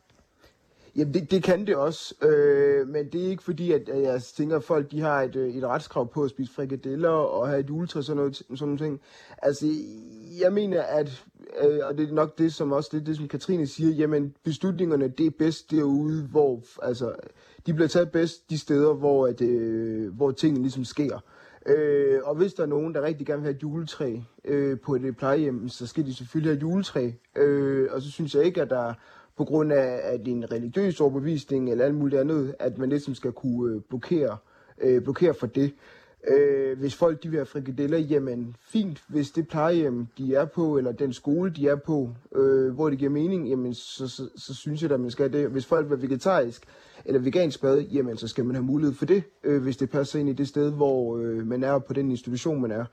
Jamen, 0.99 1.13
det, 1.13 1.31
det 1.31 1.43
kan 1.43 1.67
det 1.67 1.75
også, 1.75 2.15
øh, 2.21 2.87
men 2.87 3.09
det 3.11 3.25
er 3.25 3.29
ikke 3.29 3.43
fordi, 3.43 3.71
at, 3.71 3.89
at 3.89 4.01
jeg 4.01 4.21
tænker, 4.21 4.55
at 4.55 4.63
folk 4.63 4.91
de 4.91 5.01
har 5.01 5.21
et, 5.21 5.35
øh, 5.35 5.55
et 5.55 5.63
retskrav 5.63 6.11
på 6.11 6.23
at 6.23 6.29
spise 6.29 6.53
frikadeller 6.53 7.09
og 7.09 7.47
have 7.47 7.59
et 7.59 7.69
juletræ 7.69 7.99
og 7.99 8.03
sådan, 8.03 8.17
noget, 8.17 8.35
sådan 8.35 8.55
nogle 8.61 8.77
ting. 8.77 9.01
Altså, 9.37 9.65
jeg 10.41 10.53
mener, 10.53 10.81
at, 10.81 11.25
øh, 11.63 11.79
og 11.83 11.97
det 11.97 12.09
er 12.09 12.13
nok 12.13 12.37
det, 12.37 12.53
som 12.53 12.71
også 12.71 12.89
det, 12.93 13.05
det 13.05 13.17
som 13.17 13.27
Katrine 13.27 13.67
siger, 13.67 13.95
jamen, 13.95 14.35
beslutningerne, 14.43 15.07
det 15.07 15.25
er 15.25 15.31
bedst 15.39 15.71
derude, 15.71 16.23
hvor, 16.23 16.63
altså, 16.81 17.15
de 17.65 17.73
bliver 17.73 17.87
taget 17.87 18.11
bedst 18.11 18.49
de 18.49 18.57
steder, 18.57 18.93
hvor, 18.93 19.27
at, 19.27 19.41
øh, 19.41 20.15
hvor 20.15 20.31
tingene 20.31 20.61
ligesom 20.61 20.85
sker. 20.85 21.19
Øh, 21.65 22.19
og 22.23 22.35
hvis 22.35 22.53
der 22.53 22.63
er 22.63 22.67
nogen, 22.67 22.93
der 22.93 23.01
rigtig 23.01 23.27
gerne 23.27 23.41
vil 23.41 23.45
have 23.45 23.55
et 23.55 23.63
juletræ 23.63 24.17
øh, 24.45 24.79
på 24.79 24.95
et 24.95 25.17
plejehjem, 25.17 25.69
så 25.69 25.87
skal 25.87 26.05
de 26.05 26.13
selvfølgelig 26.13 26.51
have 26.51 26.61
juletræ. 26.61 27.11
Øh, 27.35 27.87
og 27.91 28.01
så 28.01 28.11
synes 28.11 28.35
jeg 28.35 28.43
ikke, 28.43 28.61
at 28.61 28.69
der 28.69 28.93
på 29.39 29.45
grund 29.45 29.73
af 29.73 29.99
at 30.03 30.25
din 30.25 30.51
religiøse 30.51 31.03
overbevisning 31.03 31.71
eller 31.71 31.85
alt 31.85 31.95
muligt 31.95 32.21
andet, 32.21 32.55
at 32.59 32.77
man 32.77 32.89
ligesom 32.89 33.15
skal 33.15 33.31
kunne 33.31 33.75
øh, 33.75 33.81
blokere, 33.89 34.37
øh, 34.81 35.03
blokere 35.03 35.33
for 35.33 35.47
det. 35.47 35.73
Øh, 36.27 36.79
hvis 36.79 36.95
folk 36.95 37.23
de 37.23 37.29
vil 37.29 37.37
have 37.37 37.45
frikadeller, 37.45 37.97
jamen 37.97 38.55
fint, 38.61 39.03
hvis 39.07 39.31
det 39.31 39.47
plejehjem, 39.47 40.07
de 40.17 40.35
er 40.35 40.45
på, 40.45 40.77
eller 40.77 40.91
den 40.91 41.13
skole, 41.13 41.51
de 41.51 41.67
er 41.67 41.75
på, 41.75 42.09
øh, 42.35 42.73
hvor 42.73 42.89
det 42.89 42.99
giver 42.99 43.11
mening, 43.11 43.49
jamen 43.49 43.73
så, 43.73 44.07
så, 44.07 44.29
så 44.35 44.55
synes 44.55 44.81
jeg, 44.81 44.91
at 44.91 44.99
man 44.99 45.11
skal 45.11 45.29
have 45.29 45.43
det. 45.43 45.49
Hvis 45.49 45.65
folk 45.65 45.89
vil 45.89 46.01
vegetarisk 46.01 46.63
eller 47.05 47.19
vegansk 47.19 47.61
bad, 47.61 47.79
jamen 47.79 48.17
så 48.17 48.27
skal 48.27 48.45
man 48.45 48.55
have 48.55 48.65
mulighed 48.65 48.95
for 48.95 49.05
det, 49.05 49.23
øh, 49.43 49.61
hvis 49.61 49.77
det 49.77 49.89
passer 49.89 50.19
ind 50.19 50.29
i 50.29 50.33
det 50.33 50.47
sted, 50.47 50.71
hvor 50.71 51.17
øh, 51.17 51.47
man 51.47 51.63
er 51.63 51.79
på 51.79 51.93
den 51.93 52.11
institution, 52.11 52.61
man 52.61 52.71
er. 52.71 52.85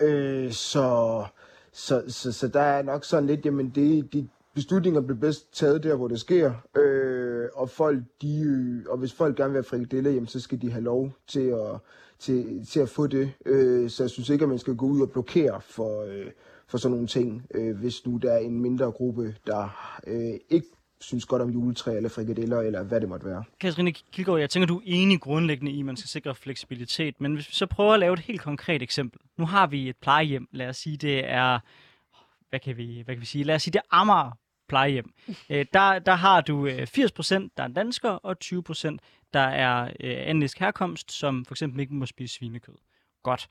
Øh, 0.00 0.52
så, 0.52 1.24
så, 1.72 2.02
så, 2.08 2.32
så 2.32 2.48
der 2.48 2.60
er 2.60 2.82
nok 2.82 3.04
sådan 3.04 3.26
lidt, 3.26 3.46
jamen 3.46 3.72
det, 3.74 4.12
det, 4.12 4.28
beslutninger 4.56 5.00
bliver 5.00 5.20
bedst 5.20 5.54
taget 5.54 5.82
der, 5.82 5.96
hvor 5.96 6.08
det 6.08 6.20
sker. 6.20 6.52
Øh, 6.76 7.48
og, 7.54 7.70
folk, 7.70 8.02
de, 8.22 8.40
øh, 8.40 8.90
og 8.90 8.98
hvis 8.98 9.12
folk 9.12 9.36
gerne 9.36 9.52
vil 9.52 9.56
have 9.56 9.64
frikadeller, 9.64 10.10
jamen, 10.10 10.26
så 10.26 10.40
skal 10.40 10.62
de 10.62 10.70
have 10.70 10.84
lov 10.84 11.12
til 11.26 11.40
at, 11.48 11.80
til, 12.18 12.66
til 12.66 12.80
at 12.80 12.88
få 12.88 13.06
det. 13.06 13.32
Øh, 13.46 13.90
så 13.90 14.02
jeg 14.02 14.10
synes 14.10 14.28
ikke, 14.28 14.42
at 14.42 14.48
man 14.48 14.58
skal 14.58 14.76
gå 14.76 14.86
ud 14.86 15.00
og 15.00 15.10
blokere 15.10 15.60
for, 15.60 16.02
øh, 16.02 16.26
for 16.68 16.78
sådan 16.78 16.92
nogle 16.92 17.06
ting, 17.06 17.46
øh, 17.54 17.76
hvis 17.76 18.06
nu 18.06 18.16
der 18.16 18.32
er 18.32 18.38
en 18.38 18.60
mindre 18.60 18.92
gruppe, 18.92 19.34
der 19.46 19.92
øh, 20.06 20.40
ikke 20.50 20.66
synes 21.00 21.26
godt 21.26 21.42
om 21.42 21.50
juletræ 21.50 21.96
eller 21.96 22.08
frikadeller, 22.08 22.60
eller 22.60 22.82
hvad 22.82 23.00
det 23.00 23.08
måtte 23.08 23.26
være. 23.26 23.44
Katrine 23.60 23.92
Kilgaard, 23.92 24.40
jeg 24.40 24.50
tænker, 24.50 24.66
du 24.66 24.78
er 24.78 24.82
enig 24.84 25.20
grundlæggende 25.20 25.72
i, 25.72 25.80
at 25.80 25.86
man 25.86 25.96
skal 25.96 26.08
sikre 26.08 26.34
fleksibilitet, 26.34 27.20
men 27.20 27.34
hvis 27.34 27.48
vi 27.48 27.54
så 27.54 27.66
prøver 27.66 27.92
at 27.92 28.00
lave 28.00 28.12
et 28.12 28.20
helt 28.20 28.40
konkret 28.40 28.82
eksempel. 28.82 29.20
Nu 29.38 29.46
har 29.46 29.66
vi 29.66 29.88
et 29.88 29.96
plejehjem, 29.96 30.48
lad 30.52 30.68
os 30.68 30.76
sige, 30.76 30.96
det 30.96 31.30
er, 31.30 31.58
hvad 32.50 32.60
kan 32.60 32.76
vi, 32.76 33.02
hvad 33.04 33.14
kan 33.14 33.20
vi 33.20 33.26
sige, 33.26 33.44
lad 33.44 33.54
os 33.54 33.62
sige, 33.62 33.72
det 33.72 33.78
er 33.78 33.96
Amager 33.96 34.30
plejehjem. 34.68 35.10
Øh, 35.50 35.66
der, 35.72 35.98
der 35.98 36.14
har 36.14 36.40
du 36.40 36.66
øh, 36.66 36.82
80% 36.82 37.48
der 37.56 37.62
er 37.62 37.68
danskere, 37.68 38.18
og 38.18 38.36
20% 38.44 38.96
der 39.32 39.40
er 39.40 39.84
øh, 39.84 40.16
andenlæsk 40.18 40.58
herkomst, 40.58 41.12
som 41.12 41.44
for 41.44 41.54
eksempel 41.54 41.80
ikke 41.80 41.94
må 41.94 42.06
spise 42.06 42.34
svinekød. 42.34 42.74
Godt. 43.22 43.48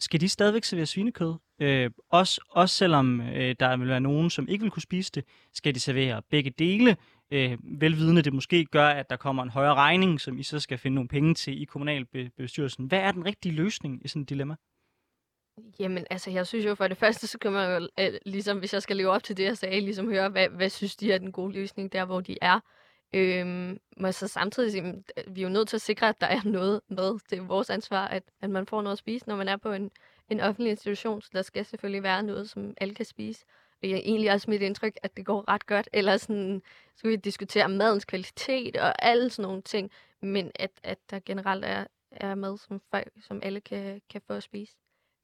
Skal 0.00 0.20
de 0.20 0.28
stadigvæk 0.28 0.64
servere 0.64 0.86
svinekød? 0.86 1.34
Øh, 1.60 1.90
også, 2.10 2.40
også 2.50 2.76
selvom 2.76 3.20
øh, 3.20 3.56
der 3.60 3.76
vil 3.76 3.88
være 3.88 4.00
nogen, 4.00 4.30
som 4.30 4.48
ikke 4.48 4.62
vil 4.62 4.70
kunne 4.70 4.82
spise 4.82 5.12
det, 5.14 5.24
skal 5.54 5.74
de 5.74 5.80
servere 5.80 6.22
begge 6.30 6.50
dele, 6.50 6.96
øh, 7.30 7.58
velvidende 7.62 8.22
det 8.22 8.32
måske 8.32 8.64
gør, 8.64 8.88
at 8.88 9.10
der 9.10 9.16
kommer 9.16 9.42
en 9.42 9.50
højere 9.50 9.74
regning, 9.74 10.20
som 10.20 10.38
I 10.38 10.42
så 10.42 10.60
skal 10.60 10.78
finde 10.78 10.94
nogle 10.94 11.08
penge 11.08 11.34
til 11.34 11.62
i 11.62 11.64
kommunalbestyrelsen. 11.64 12.86
Hvad 12.86 12.98
er 12.98 13.12
den 13.12 13.24
rigtige 13.24 13.54
løsning 13.54 14.00
i 14.04 14.08
sådan 14.08 14.22
et 14.22 14.28
dilemma? 14.28 14.56
Jamen, 15.78 16.06
altså, 16.10 16.30
jeg 16.30 16.46
synes 16.46 16.66
jo 16.66 16.74
for 16.74 16.88
det 16.88 16.98
første, 16.98 17.26
så 17.26 17.38
kan 17.38 17.52
man 17.52 17.82
jo, 17.82 17.88
øh, 18.00 18.18
ligesom 18.26 18.58
hvis 18.58 18.74
jeg 18.74 18.82
skal 18.82 18.96
leve 18.96 19.10
op 19.10 19.22
til 19.22 19.36
det, 19.36 19.44
jeg 19.44 19.58
sagde, 19.58 19.80
ligesom 19.80 20.08
høre, 20.08 20.28
hvad, 20.28 20.48
hvad 20.48 20.70
synes 20.70 20.96
de 20.96 21.12
er 21.12 21.18
den 21.18 21.32
gode 21.32 21.52
løsning 21.52 21.92
der, 21.92 22.04
hvor 22.04 22.20
de 22.20 22.38
er. 22.42 22.60
Øhm, 23.12 23.80
men 23.96 24.12
så 24.12 24.28
samtidig 24.28 25.02
vi 25.26 25.40
er 25.40 25.42
jo 25.42 25.48
nødt 25.48 25.68
til 25.68 25.76
at 25.76 25.80
sikre, 25.80 26.08
at 26.08 26.20
der 26.20 26.26
er 26.26 26.40
noget 26.44 26.80
med. 26.88 27.18
Det 27.30 27.38
er 27.38 27.42
vores 27.42 27.70
ansvar, 27.70 28.08
at, 28.08 28.22
at 28.40 28.50
man 28.50 28.66
får 28.66 28.82
noget 28.82 28.92
at 28.92 28.98
spise, 28.98 29.28
når 29.28 29.36
man 29.36 29.48
er 29.48 29.56
på 29.56 29.72
en, 29.72 29.90
en 30.30 30.40
offentlig 30.40 30.70
institution. 30.70 31.22
Så 31.22 31.30
der 31.32 31.42
skal 31.42 31.64
selvfølgelig 31.64 32.02
være 32.02 32.22
noget, 32.22 32.50
som 32.50 32.74
alle 32.80 32.94
kan 32.94 33.04
spise. 33.04 33.44
Og 33.82 33.88
jeg 33.88 33.96
er 33.96 34.02
egentlig 34.04 34.32
også 34.32 34.50
mit 34.50 34.62
indtryk, 34.62 34.96
at 35.02 35.16
det 35.16 35.26
går 35.26 35.48
ret 35.48 35.66
godt. 35.66 35.88
Eller 35.92 36.16
sådan, 36.16 36.62
så 36.96 37.02
kan 37.02 37.10
vi 37.10 37.16
diskutere 37.16 37.68
madens 37.68 38.04
kvalitet 38.04 38.76
og 38.76 39.04
alle 39.04 39.30
sådan 39.30 39.48
nogle 39.48 39.62
ting. 39.62 39.90
Men 40.22 40.50
at, 40.54 40.70
at 40.82 40.98
der 41.10 41.20
generelt 41.26 41.64
er, 41.64 41.84
er 42.10 42.34
mad, 42.34 42.58
som, 42.58 42.80
folk, 42.90 43.12
som 43.20 43.40
alle 43.42 43.60
kan, 43.60 44.02
kan 44.10 44.20
få 44.26 44.32
at 44.32 44.42
spise. 44.42 44.76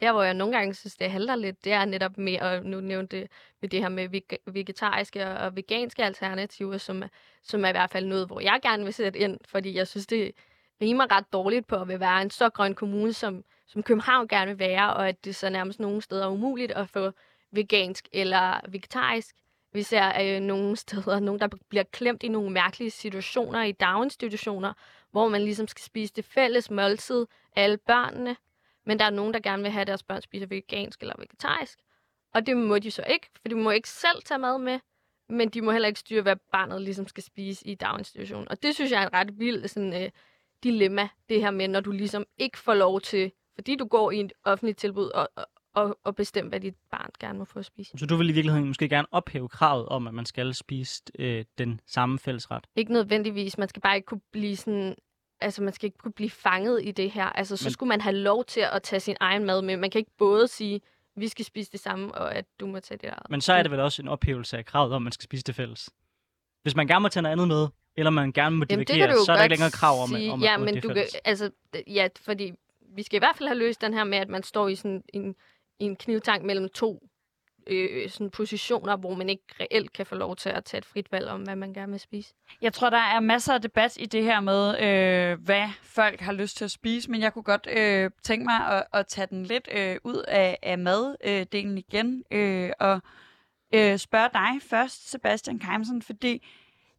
Der, 0.03 0.13
hvor 0.13 0.23
jeg 0.23 0.35
nogle 0.35 0.57
gange 0.57 0.75
synes, 0.75 0.97
det 0.97 1.11
halter 1.11 1.37
lidt, 1.37 1.65
det 1.65 1.73
er 1.73 1.85
netop 1.85 2.19
med, 2.19 2.41
og 2.41 2.65
nu 2.65 2.81
nævnte 2.81 3.29
med 3.61 3.69
det 3.69 3.81
her 3.81 3.89
med 3.89 4.09
vegetariske 4.47 5.29
og 5.29 5.57
veganske 5.57 6.05
alternativer, 6.05 6.79
som, 6.79 7.03
som 7.43 7.65
er 7.65 7.69
i 7.69 7.73
hvert 7.73 7.91
fald 7.91 8.07
noget, 8.07 8.27
hvor 8.27 8.41
jeg 8.41 8.59
gerne 8.63 8.85
vil 8.85 8.95
sætte 8.95 9.19
ind, 9.19 9.39
fordi 9.45 9.75
jeg 9.75 9.89
synes, 9.89 10.07
det 10.07 10.33
rimer 10.81 11.17
ret 11.17 11.33
dårligt 11.33 11.67
på 11.67 11.77
at 11.77 11.89
vil 11.89 12.01
være 12.01 12.23
en 12.23 12.31
så 12.31 12.49
grøn 12.49 12.75
kommune, 12.75 13.13
som, 13.13 13.45
som 13.67 13.83
København 13.83 14.29
gerne 14.29 14.51
vil 14.51 14.59
være, 14.59 14.95
og 14.95 15.09
at 15.09 15.25
det 15.25 15.37
så 15.37 15.51
nærmest 15.51 15.81
nogle 15.81 16.03
steder 16.03 16.25
er 16.25 16.31
umuligt 16.31 16.73
at 16.73 16.89
få 16.89 17.13
vegansk 17.53 18.09
eller 18.13 18.61
vegetarisk. 18.69 19.37
Vi 19.73 19.83
ser 19.83 20.13
øh, 20.23 20.41
nogle 20.41 20.77
steder, 20.87 21.21
nogen, 21.21 21.41
der 21.41 21.49
bliver 21.69 21.85
klemt 21.85 22.23
i 22.23 22.29
nogle 22.29 22.51
mærkelige 22.51 22.91
situationer 22.91 23.63
i 23.63 23.73
daginstitutioner, 23.73 24.73
hvor 25.11 25.29
man 25.29 25.43
ligesom 25.43 25.69
skal 25.69 25.83
spise 25.83 26.13
det 26.17 26.25
fælles 26.25 26.71
måltid, 26.71 27.27
alle 27.57 27.77
børnene, 27.77 28.37
men 28.87 28.99
der 28.99 29.05
er 29.05 29.11
nogen, 29.11 29.35
der 29.35 29.41
gerne 29.41 29.63
vil 29.63 29.71
have, 29.71 29.81
at 29.81 29.87
deres 29.87 30.03
børn 30.03 30.23
spiser 30.23 30.47
vegansk 30.47 31.01
eller 31.01 31.15
vegetarisk. 31.19 31.79
Og 32.35 32.47
det 32.47 32.57
må 32.57 32.79
de 32.79 32.91
så 32.91 33.03
ikke, 33.03 33.27
for 33.41 33.49
de 33.49 33.55
må 33.55 33.71
ikke 33.71 33.89
selv 33.89 34.23
tage 34.25 34.39
mad 34.39 34.59
med, 34.59 34.79
men 35.29 35.49
de 35.49 35.63
må 35.63 35.73
heller 35.73 35.89
ikke 35.89 36.01
styre, 36.01 36.23
hvad 36.23 36.37
barnet 36.53 36.83
ligesom 36.83 37.09
skal 37.09 37.23
spise 37.23 37.67
i 37.67 37.75
daginstitutionen. 37.75 38.49
Og 38.49 38.63
det 38.63 38.75
synes 38.75 38.91
jeg 38.91 39.03
er 39.03 39.07
et 39.07 39.13
ret 39.13 39.39
vildt 39.39 39.71
sådan, 39.71 40.03
øh, 40.03 40.11
dilemma, 40.63 41.09
det 41.29 41.41
her 41.41 41.51
med, 41.51 41.69
når 41.69 41.81
du 41.81 41.91
ligesom 41.91 42.25
ikke 42.39 42.59
får 42.59 42.75
lov 42.75 43.01
til, 43.01 43.33
fordi 43.55 43.77
du 43.77 43.85
går 43.85 44.11
i 44.11 44.21
et 44.21 44.33
offentligt 44.45 44.79
tilbud, 44.79 45.11
og, 45.11 45.29
og, 45.75 45.99
og 46.05 46.17
bestemme, 46.17 46.49
hvad 46.49 46.61
dit 46.61 46.75
barn 46.91 47.11
gerne 47.21 47.39
må 47.39 47.45
få 47.45 47.59
at 47.59 47.65
spise. 47.65 47.99
Så 47.99 48.07
du 48.07 48.17
vil 48.17 48.29
i 48.29 48.33
virkeligheden 48.33 48.69
måske 48.69 48.89
gerne 48.89 49.07
ophæve 49.11 49.49
kravet 49.49 49.87
om, 49.87 50.07
at 50.07 50.15
man 50.15 50.27
skal 50.27 50.55
spise 50.55 51.03
øh, 51.19 51.45
den 51.59 51.81
samme 51.87 52.19
fællesret? 52.19 52.67
Ikke 52.77 52.93
nødvendigvis. 52.93 53.59
Man 53.59 53.69
skal 53.69 53.83
bare 53.83 53.97
ikke 53.97 54.07
kunne 54.07 54.21
blive 54.33 54.57
sådan 54.57 54.97
altså 55.43 55.63
man 55.63 55.73
skal 55.73 55.87
ikke 55.87 55.99
kunne 55.99 56.13
blive 56.13 56.31
fanget 56.31 56.81
i 56.85 56.91
det 56.91 57.11
her. 57.11 57.25
Altså 57.25 57.57
så 57.57 57.67
Men... 57.67 57.73
skulle 57.73 57.89
man 57.89 58.01
have 58.01 58.17
lov 58.17 58.45
til 58.45 58.61
at 58.73 58.83
tage 58.83 59.01
sin 59.01 59.17
egen 59.21 59.45
mad 59.45 59.63
med. 59.63 59.77
Man 59.77 59.91
kan 59.91 59.99
ikke 59.99 60.17
både 60.19 60.49
sige, 60.49 60.81
vi 61.17 61.29
skal 61.29 61.45
spise 61.45 61.73
det 61.73 61.81
samme, 61.81 62.15
og 62.15 62.35
at 62.35 62.45
du 62.61 62.67
må 62.67 62.81
tage 62.81 62.99
det 62.99 63.09
eget. 63.09 63.31
Men 63.31 63.41
så 63.41 63.53
er 63.53 63.63
det 63.63 63.71
vel 63.71 63.81
også 63.81 64.03
en 64.03 64.09
ophævelse 64.09 64.59
af 64.59 64.65
kravet 64.65 64.93
om, 64.93 65.03
at 65.03 65.03
man 65.03 65.13
skal 65.13 65.25
spise 65.25 65.43
det 65.43 65.55
fælles. 65.55 65.91
Hvis 66.63 66.77
man 66.77 66.87
gerne 66.87 67.03
må 67.03 67.09
tage 67.09 67.23
noget 67.23 67.33
andet 67.33 67.49
med, 67.49 67.69
eller 67.97 68.11
man 68.11 68.33
gerne 68.33 68.57
må 68.57 68.65
divergere, 68.65 69.25
så 69.25 69.33
er 69.33 69.37
der 69.37 69.43
ikke 69.43 69.53
længere 69.53 69.71
krav 69.71 70.03
om, 70.03 70.09
sige, 70.09 70.33
om, 70.33 70.43
ja, 70.43 70.55
at, 70.55 70.61
men 70.61 70.75
det 70.75 70.83
du 70.83 70.89
kan, 70.89 71.07
altså, 71.25 71.51
ja, 71.87 72.09
fordi 72.21 72.53
vi 72.95 73.03
skal 73.03 73.17
i 73.17 73.19
hvert 73.19 73.37
fald 73.37 73.49
have 73.49 73.59
løst 73.59 73.81
den 73.81 73.95
her 73.95 74.05
med, 74.05 74.19
at 74.19 74.29
man 74.29 74.43
står 74.43 74.69
i 74.69 74.75
sådan 74.75 75.03
en, 75.15 75.35
en 75.79 75.97
knivtank 75.97 76.45
mellem 76.45 76.69
to 76.69 77.09
øh, 77.67 78.11
sådan 78.11 78.31
positioner, 78.31 78.97
hvor 78.97 79.15
man 79.15 79.29
ikke 79.29 79.45
reelt 79.61 79.93
kan 79.93 80.07
få 80.07 80.15
lov 80.15 80.37
til 80.37 80.49
at 80.49 80.65
tage 80.65 80.79
et 80.79 80.85
frit 80.85 81.13
valg 81.13 81.29
om, 81.29 81.43
hvad 81.43 81.57
man 81.57 81.73
gerne 81.73 81.93
vil 81.93 82.01
spise. 82.01 82.35
Jeg 82.63 82.73
tror, 82.73 82.91
der 82.91 82.99
er 82.99 83.21
masser 83.21 83.55
af 83.55 83.63
debat 83.63 83.97
i 84.01 84.07
det 84.07 84.25
her 84.25 84.41
med, 84.41 84.81
øh, 84.81 85.45
hvad 85.45 85.69
folk 85.83 86.21
har 86.21 86.33
lyst 86.33 86.57
til 86.57 86.65
at 86.65 86.71
spise, 86.71 87.11
men 87.11 87.21
jeg 87.21 87.33
kunne 87.33 87.43
godt 87.43 87.69
øh, 87.73 88.11
tænke 88.23 88.45
mig 88.45 88.77
at, 88.77 88.85
at 88.93 89.07
tage 89.07 89.27
den 89.27 89.47
lidt 89.47 89.69
øh, 89.73 89.97
ud 90.05 90.25
af, 90.29 90.59
af 90.63 90.79
maddelen 90.79 91.73
øh, 91.73 91.85
igen, 91.89 92.25
øh, 92.31 92.71
og 92.81 93.01
øh, 93.75 93.99
spørge 93.99 94.29
dig 94.33 94.63
først, 94.71 95.11
Sebastian 95.11 95.59
Keimsen, 95.59 96.03
fordi 96.03 96.43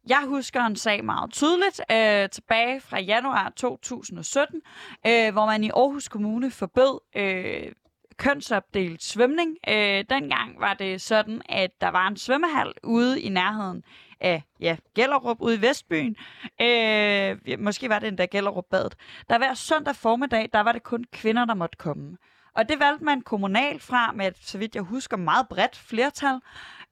jeg 0.06 0.24
husker 0.26 0.60
en 0.60 0.76
sag 0.76 1.04
meget 1.04 1.32
tydeligt 1.32 1.80
øh, 1.92 2.30
tilbage 2.30 2.80
fra 2.80 3.00
januar 3.00 3.52
2017, 3.56 4.62
øh, 5.06 5.32
hvor 5.32 5.46
man 5.46 5.64
i 5.64 5.70
Aarhus 5.70 6.08
Kommune 6.08 6.50
forbød 6.50 7.00
øh, 7.16 7.72
kønsopdelt 8.16 9.02
svømning. 9.02 9.56
Øh, 9.68 10.04
dengang 10.10 10.60
var 10.60 10.74
det 10.74 11.00
sådan, 11.00 11.42
at 11.48 11.70
der 11.80 11.88
var 11.88 12.08
en 12.08 12.16
svømmehal 12.16 12.72
ude 12.82 13.20
i 13.20 13.28
nærheden 13.28 13.84
af 14.20 14.42
ja, 14.60 14.76
Gellerup 14.94 15.40
ude 15.40 15.54
i 15.54 15.62
Vestbyen. 15.62 16.16
Øh, 16.60 17.36
måske 17.58 17.88
var 17.88 17.98
det 17.98 18.08
endda 18.08 18.24
Gellerup 18.24 18.64
badet. 18.70 18.94
Der 19.28 19.38
hver 19.38 19.54
søndag 19.54 19.96
formiddag, 19.96 20.48
der 20.52 20.60
var 20.60 20.72
det 20.72 20.82
kun 20.82 21.04
kvinder, 21.12 21.44
der 21.44 21.54
måtte 21.54 21.76
komme. 21.78 22.16
Og 22.54 22.68
det 22.68 22.80
valgte 22.80 23.04
man 23.04 23.20
kommunalt 23.20 23.82
fra 23.82 24.12
med 24.12 24.26
et, 24.26 24.38
så 24.40 24.58
vidt 24.58 24.74
jeg 24.74 24.82
husker, 24.82 25.16
meget 25.16 25.48
bredt 25.48 25.76
flertal. 25.76 26.40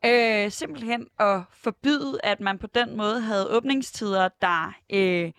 Øh, 0.05 0.51
simpelthen 0.51 1.07
at 1.19 1.41
forbyde, 1.51 2.19
at 2.25 2.41
man 2.41 2.59
på 2.59 2.67
den 2.67 2.97
måde 2.97 3.21
havde 3.21 3.57
åbningstider, 3.57 4.29
der, 4.41 4.75
øh, 4.93 5.33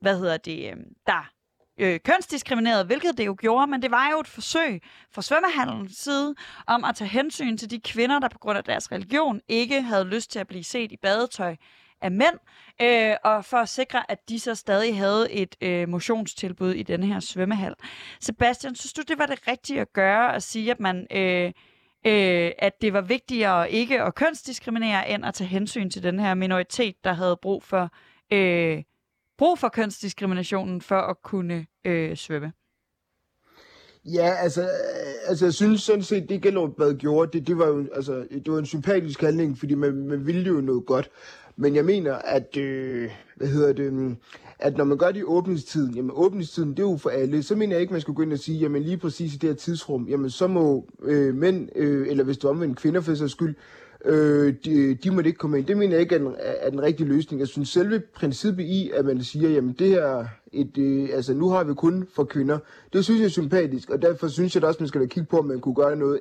hvad 0.00 0.18
hedder 0.18 0.36
det, 0.36 0.70
øh, 0.70 0.76
der 1.06 1.30
øh, 1.78 2.00
kønsdiskrimineret, 2.00 2.86
hvilket 2.86 3.18
det 3.18 3.26
jo 3.26 3.36
gjorde, 3.40 3.66
men 3.66 3.82
det 3.82 3.90
var 3.90 4.10
jo 4.12 4.20
et 4.20 4.28
forsøg 4.28 4.82
fra 5.12 5.22
svømmehandlens 5.22 5.96
side 5.96 6.34
om 6.66 6.84
at 6.84 6.96
tage 6.96 7.08
hensyn 7.08 7.56
til 7.56 7.70
de 7.70 7.80
kvinder, 7.80 8.18
der 8.18 8.28
på 8.28 8.38
grund 8.38 8.58
af 8.58 8.64
deres 8.64 8.92
religion 8.92 9.40
ikke 9.48 9.82
havde 9.82 10.04
lyst 10.04 10.30
til 10.30 10.38
at 10.38 10.46
blive 10.46 10.64
set 10.64 10.92
i 10.92 10.96
badetøj 10.96 11.56
af 12.00 12.10
mænd, 12.10 12.38
øh, 12.82 13.14
og 13.24 13.44
for 13.44 13.56
at 13.56 13.68
sikre, 13.68 14.10
at 14.10 14.28
de 14.28 14.40
så 14.40 14.54
stadig 14.54 14.96
havde 14.98 15.32
et 15.32 15.56
øh, 15.60 15.88
motionstilbud 15.88 16.72
i 16.74 16.82
denne 16.82 17.06
her 17.06 17.20
svømmehal. 17.20 17.74
Sebastian, 18.20 18.74
synes 18.74 18.92
du, 18.92 19.02
det 19.08 19.18
var 19.18 19.26
det 19.26 19.48
rigtige 19.48 19.80
at 19.80 19.92
gøre, 19.92 20.34
at 20.34 20.42
sige, 20.42 20.70
at 20.70 20.80
man... 20.80 21.06
Øh, 21.10 21.52
øh, 22.06 22.52
at 22.58 22.72
det 22.82 22.92
var 22.92 23.00
vigtigere 23.00 23.70
ikke 23.70 24.02
at 24.02 24.14
kønsdiskriminere, 24.14 25.08
end 25.10 25.24
at 25.26 25.34
tage 25.34 25.48
hensyn 25.48 25.90
til 25.90 26.02
den 26.02 26.18
her 26.18 26.34
minoritet, 26.34 27.04
der 27.04 27.12
havde 27.12 27.38
brug 27.42 27.62
for, 27.62 27.90
øh, 28.32 28.82
brug 29.38 29.58
for 29.58 29.68
kønsdiskriminationen 29.68 30.80
for 30.80 30.98
at 30.98 31.16
kunne 31.22 31.66
øh, 31.84 32.16
svømme. 32.16 32.52
Ja, 34.04 34.34
altså, 34.42 34.62
øh, 34.62 34.68
altså 35.28 35.46
jeg 35.46 35.54
synes 35.54 35.82
sådan 35.82 36.02
set, 36.02 36.28
det 36.28 36.42
Gellerup 36.42 36.98
gjorde, 36.98 37.38
det, 37.38 37.46
det 37.46 37.58
var 37.58 37.66
jo 37.66 37.86
altså, 37.94 38.26
det 38.30 38.52
var 38.52 38.58
en 38.58 38.66
sympatisk 38.66 39.20
handling, 39.20 39.58
fordi 39.58 39.74
man, 39.74 40.08
man 40.08 40.26
ville 40.26 40.42
jo 40.42 40.60
noget 40.60 40.86
godt. 40.86 41.10
Men 41.56 41.74
jeg 41.74 41.84
mener, 41.84 42.14
at, 42.14 42.56
øh, 42.56 43.10
hvad 43.36 43.48
hedder 43.48 43.72
det, 43.72 43.92
mm, 43.92 44.16
at 44.58 44.76
når 44.76 44.84
man 44.84 44.98
gør 44.98 45.10
det 45.10 45.20
i 45.20 45.24
åbningstiden, 45.24 45.94
jamen 45.94 46.10
åbningstiden, 46.14 46.70
det 46.70 46.78
er 46.78 46.90
jo 46.90 46.96
for 46.96 47.10
alle, 47.10 47.42
så 47.42 47.56
mener 47.56 47.74
jeg 47.74 47.80
ikke, 47.80 47.92
man 47.92 48.00
skal 48.00 48.14
gå 48.14 48.22
ind 48.22 48.32
og 48.32 48.38
sige, 48.38 48.58
jamen 48.58 48.82
lige 48.82 48.98
præcis 48.98 49.34
i 49.34 49.38
det 49.38 49.48
her 49.48 49.56
tidsrum, 49.56 50.08
jamen 50.08 50.30
så 50.30 50.46
må 50.46 50.86
øh, 51.02 51.34
mænd, 51.34 51.68
øh, 51.76 52.08
eller 52.08 52.24
hvis 52.24 52.38
du 52.38 52.48
omvendt 52.48 52.78
kvinder 52.78 53.00
for 53.00 53.14
sig 53.14 53.30
skyld, 53.30 53.54
øh, 54.04 54.54
de, 54.64 54.94
de 54.94 55.10
må 55.10 55.20
ikke 55.20 55.38
komme 55.38 55.58
ind. 55.58 55.66
Det 55.66 55.76
mener 55.76 55.92
jeg 55.92 56.00
ikke 56.00 56.14
er 56.14 56.18
den, 56.18 56.34
er 56.38 56.70
den 56.70 56.82
rigtige 56.82 57.08
løsning. 57.08 57.40
Jeg 57.40 57.48
synes 57.48 57.68
selve 57.68 58.02
princippet 58.14 58.64
i, 58.64 58.90
at 58.94 59.04
man 59.04 59.22
siger, 59.22 59.50
jamen 59.50 59.72
det 59.72 59.88
her, 59.88 60.26
et, 60.52 60.78
øh, 60.78 61.08
altså 61.12 61.34
nu 61.34 61.48
har 61.48 61.64
vi 61.64 61.74
kun 61.74 62.06
for 62.14 62.24
kvinder, 62.24 62.58
det 62.92 63.04
synes 63.04 63.20
jeg 63.20 63.26
er 63.26 63.30
sympatisk, 63.30 63.90
og 63.90 64.02
derfor 64.02 64.28
synes 64.28 64.54
jeg 64.54 64.62
da 64.62 64.66
også, 64.66 64.80
man 64.80 64.88
skal 64.88 65.00
da 65.00 65.06
kigge 65.06 65.28
på, 65.30 65.38
om 65.38 65.44
man 65.44 65.60
kunne 65.60 65.74
gøre 65.74 65.96
noget 65.96 66.20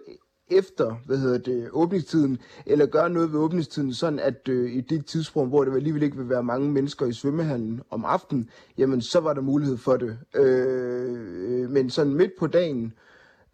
efter, 0.52 0.96
hvad 1.06 1.18
hedder 1.18 1.38
det, 1.38 1.70
åbningstiden, 1.72 2.38
eller 2.66 2.86
gøre 2.86 3.10
noget 3.10 3.34
ved 3.34 3.40
åbningstiden, 3.40 3.94
sådan 3.94 4.20
at 4.20 4.50
øh, 4.50 4.72
i 4.72 4.82
det 4.82 5.06
tidsrum, 5.06 5.48
hvor 5.48 5.64
det 5.64 5.76
alligevel 5.76 6.04
ikke 6.04 6.18
vil 6.18 6.30
være 6.30 6.44
mange 6.44 6.72
mennesker 6.72 7.06
i 7.06 7.14
svømmehallen 7.14 7.82
om 7.90 8.06
aftenen, 8.06 8.50
jamen 8.78 9.02
så 9.02 9.20
var 9.20 9.34
der 9.34 9.42
mulighed 9.42 9.78
for 9.78 9.98
det. 9.98 10.18
Øh, 10.36 11.64
øh 11.64 11.70
men 11.70 11.90
sådan 11.90 12.14
midt 12.14 12.32
på 12.40 12.48
dagen, 12.48 12.86
øh, 12.86 13.07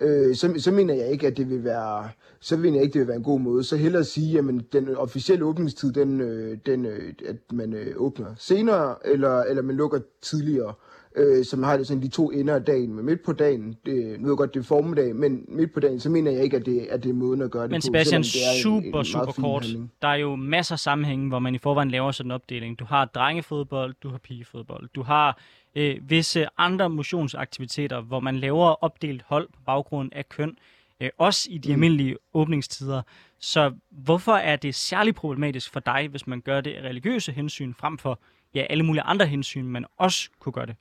øh, 0.04 0.36
så, 0.36 0.54
så 0.58 0.72
mener 0.72 0.94
jeg 0.94 1.08
ikke, 1.08 1.28
at 1.28 1.38
det 1.38 1.50
vil 1.50 1.64
være, 1.64 2.10
så 2.40 2.58
mener 2.58 2.78
jeg 2.78 2.84
ikke, 2.84 2.94
det 2.94 3.00
vil 3.00 3.08
være 3.08 3.18
en 3.18 3.24
god 3.24 3.40
måde. 3.40 3.64
Så 3.64 3.78
hellere 3.78 4.04
sige, 4.04 4.40
at 4.40 4.46
den 4.74 4.96
officielle 4.96 5.46
åbningstid, 5.46 5.94
den, 5.94 6.22
øh, 6.22 6.58
den, 6.66 6.86
øh, 6.86 7.14
at 7.26 7.36
man 7.54 7.74
øh, 7.74 7.94
åbner 7.98 8.36
senere, 8.38 8.96
eller, 9.08 9.44
eller 9.44 9.64
man 9.64 9.76
lukker 9.76 10.00
tidligere 10.22 10.74
øh, 11.16 11.46
som 11.46 11.64
har 11.64 11.78
det 11.78 11.88
sådan 11.88 12.04
de 12.04 12.08
to 12.08 12.32
ender 12.32 12.56
af 12.56 12.64
dagen. 12.64 12.96
Men 12.96 13.06
midt 13.06 13.24
på 13.24 13.34
dagen, 13.34 13.78
det, 13.86 14.22
nu 14.22 14.32
er 14.32 14.36
godt, 14.36 14.54
det 14.54 14.60
er 14.60 14.64
formiddag, 14.64 15.16
men 15.16 15.46
midt 15.48 15.74
på 15.74 15.80
dagen, 15.80 16.00
så 16.00 16.10
mener 16.10 16.32
jeg 16.32 16.44
ikke, 16.44 16.58
at 16.58 16.66
det, 16.66 16.80
at 16.80 17.04
det 17.04 17.10
er 17.10 17.14
måden 17.14 17.42
at 17.42 17.52
gøre 17.52 17.64
det 17.64 17.72
men 17.72 17.82
på. 17.82 17.86
Sebastian, 17.86 18.22
det 18.22 18.36
er 18.36 18.62
super, 18.62 18.88
en, 18.88 18.96
en 18.96 19.06
super 19.06 19.32
kort. 19.32 19.64
Handling. 19.64 19.92
Der 20.02 20.08
er 20.08 20.16
jo 20.16 20.36
masser 20.36 20.76
af 20.76 20.80
sammenhænge, 20.80 21.28
hvor 21.28 21.40
man 21.40 21.56
i 21.56 21.58
forvejen 21.58 21.92
laver 21.92 22.12
sådan 22.12 22.28
en 22.28 22.32
opdeling. 22.32 22.80
Du 22.80 22.86
har 22.86 23.06
drengefodbold, 23.06 23.96
du 24.04 24.10
har 24.10 24.18
pigefodbold, 24.18 24.90
du 24.96 25.02
har 25.04 25.38
øh, 25.76 26.10
visse 26.10 26.48
andre 26.58 26.90
motionsaktiviteter, 26.90 28.02
hvor 28.02 28.20
man 28.20 28.36
laver 28.36 28.84
opdelt 28.84 29.24
hold 29.28 29.48
på 29.54 29.60
baggrund 29.66 30.10
af 30.14 30.30
køn, 30.30 30.58
øh, 31.02 31.10
også 31.18 31.48
i 31.52 31.58
de 31.58 31.70
mm. 31.70 31.74
almindelige 31.74 32.18
åbningstider. 32.34 33.02
Så 33.40 33.74
hvorfor 33.90 34.34
er 34.34 34.56
det 34.56 34.76
særligt 34.76 35.16
problematisk 35.16 35.72
for 35.74 35.80
dig, 35.80 36.08
hvis 36.12 36.28
man 36.28 36.42
gør 36.42 36.62
det 36.62 36.74
af 36.74 36.82
religiøse 36.82 37.32
hensyn, 37.32 37.74
frem 37.74 37.98
for 37.98 38.20
ja, 38.56 38.66
alle 38.70 38.84
mulige 38.84 39.02
andre 39.02 39.26
hensyn, 39.26 39.66
man 39.66 39.86
også 39.98 40.30
kunne 40.40 40.54
gøre 40.54 40.66
det? 40.66 40.76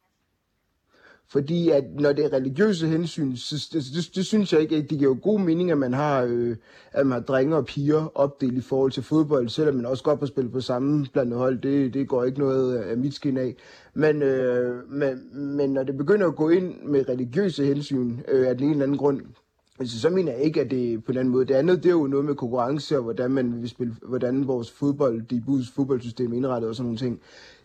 Fordi 1.29 1.69
at 1.69 1.85
når 2.01 2.13
det 2.13 2.25
er 2.25 2.33
religiøse 2.33 2.87
hensyn, 2.87 3.37
så 3.37 3.69
det, 3.73 3.85
det, 3.95 4.15
det 4.15 4.27
synes 4.27 4.53
jeg 4.53 4.61
ikke, 4.61 4.77
at 4.77 4.91
det 4.91 4.99
giver 4.99 5.15
god 5.15 5.41
mening, 5.41 5.71
at 5.71 5.79
man 5.79 5.95
har, 5.95 6.23
øh, 6.23 6.57
at 6.93 7.07
man 7.07 7.13
har 7.13 7.21
drenge 7.21 7.57
og 7.57 7.67
piger 7.67 8.11
opdelt 8.15 8.59
i 8.59 8.61
forhold 8.61 8.93
til 8.93 9.03
fodbold, 9.03 9.49
selvom 9.49 9.75
man 9.75 9.87
også 9.87 10.05
godt 10.05 10.21
på 10.21 10.27
spille 10.27 10.51
på 10.51 10.61
samme 10.61 11.07
blandet 11.13 11.39
hold. 11.39 11.59
Det, 11.59 11.95
det 11.95 12.09
går 12.09 12.25
ikke 12.25 12.39
noget 12.39 12.77
af 12.77 12.97
mit 12.97 13.15
skin 13.15 13.37
af. 13.37 13.55
Men, 13.95 14.23
øh, 14.23 14.91
men, 14.91 15.37
men 15.57 15.71
når 15.71 15.83
det 15.83 15.97
begynder 15.97 16.27
at 16.27 16.37
gå 16.37 16.49
ind 16.49 16.75
med 16.83 17.09
religiøse 17.09 17.65
hensyn 17.65 18.19
øh, 18.29 18.49
af 18.49 18.57
den 18.57 18.65
ene 18.65 18.73
eller 18.73 18.85
anden 18.85 18.99
grund, 18.99 19.21
Altså, 19.83 20.01
så 20.01 20.11
mener 20.11 20.33
jeg 20.33 20.41
ikke, 20.41 20.61
at 20.61 20.71
det 20.71 21.05
på 21.05 21.13
den 21.13 21.19
anden 21.19 21.33
måde. 21.33 21.45
Det 21.45 21.55
andet, 21.55 21.83
det 21.83 21.89
er 21.89 21.93
jo 21.93 22.07
noget 22.07 22.25
med 22.25 22.35
konkurrence, 22.35 22.97
og 22.97 23.03
hvordan, 23.03 23.31
man 23.31 23.63
vil 23.63 23.69
spille, 23.69 23.97
hvordan 24.03 24.47
vores 24.47 24.71
fodbold, 24.71 25.23
de 25.23 25.43
bus 25.47 25.71
fodboldsystem 25.71 26.33
er 26.33 26.37
indrettet 26.37 26.69
og 26.69 26.77
sådan 26.77 26.87
nogle 26.87 26.99
ting. 26.99 27.21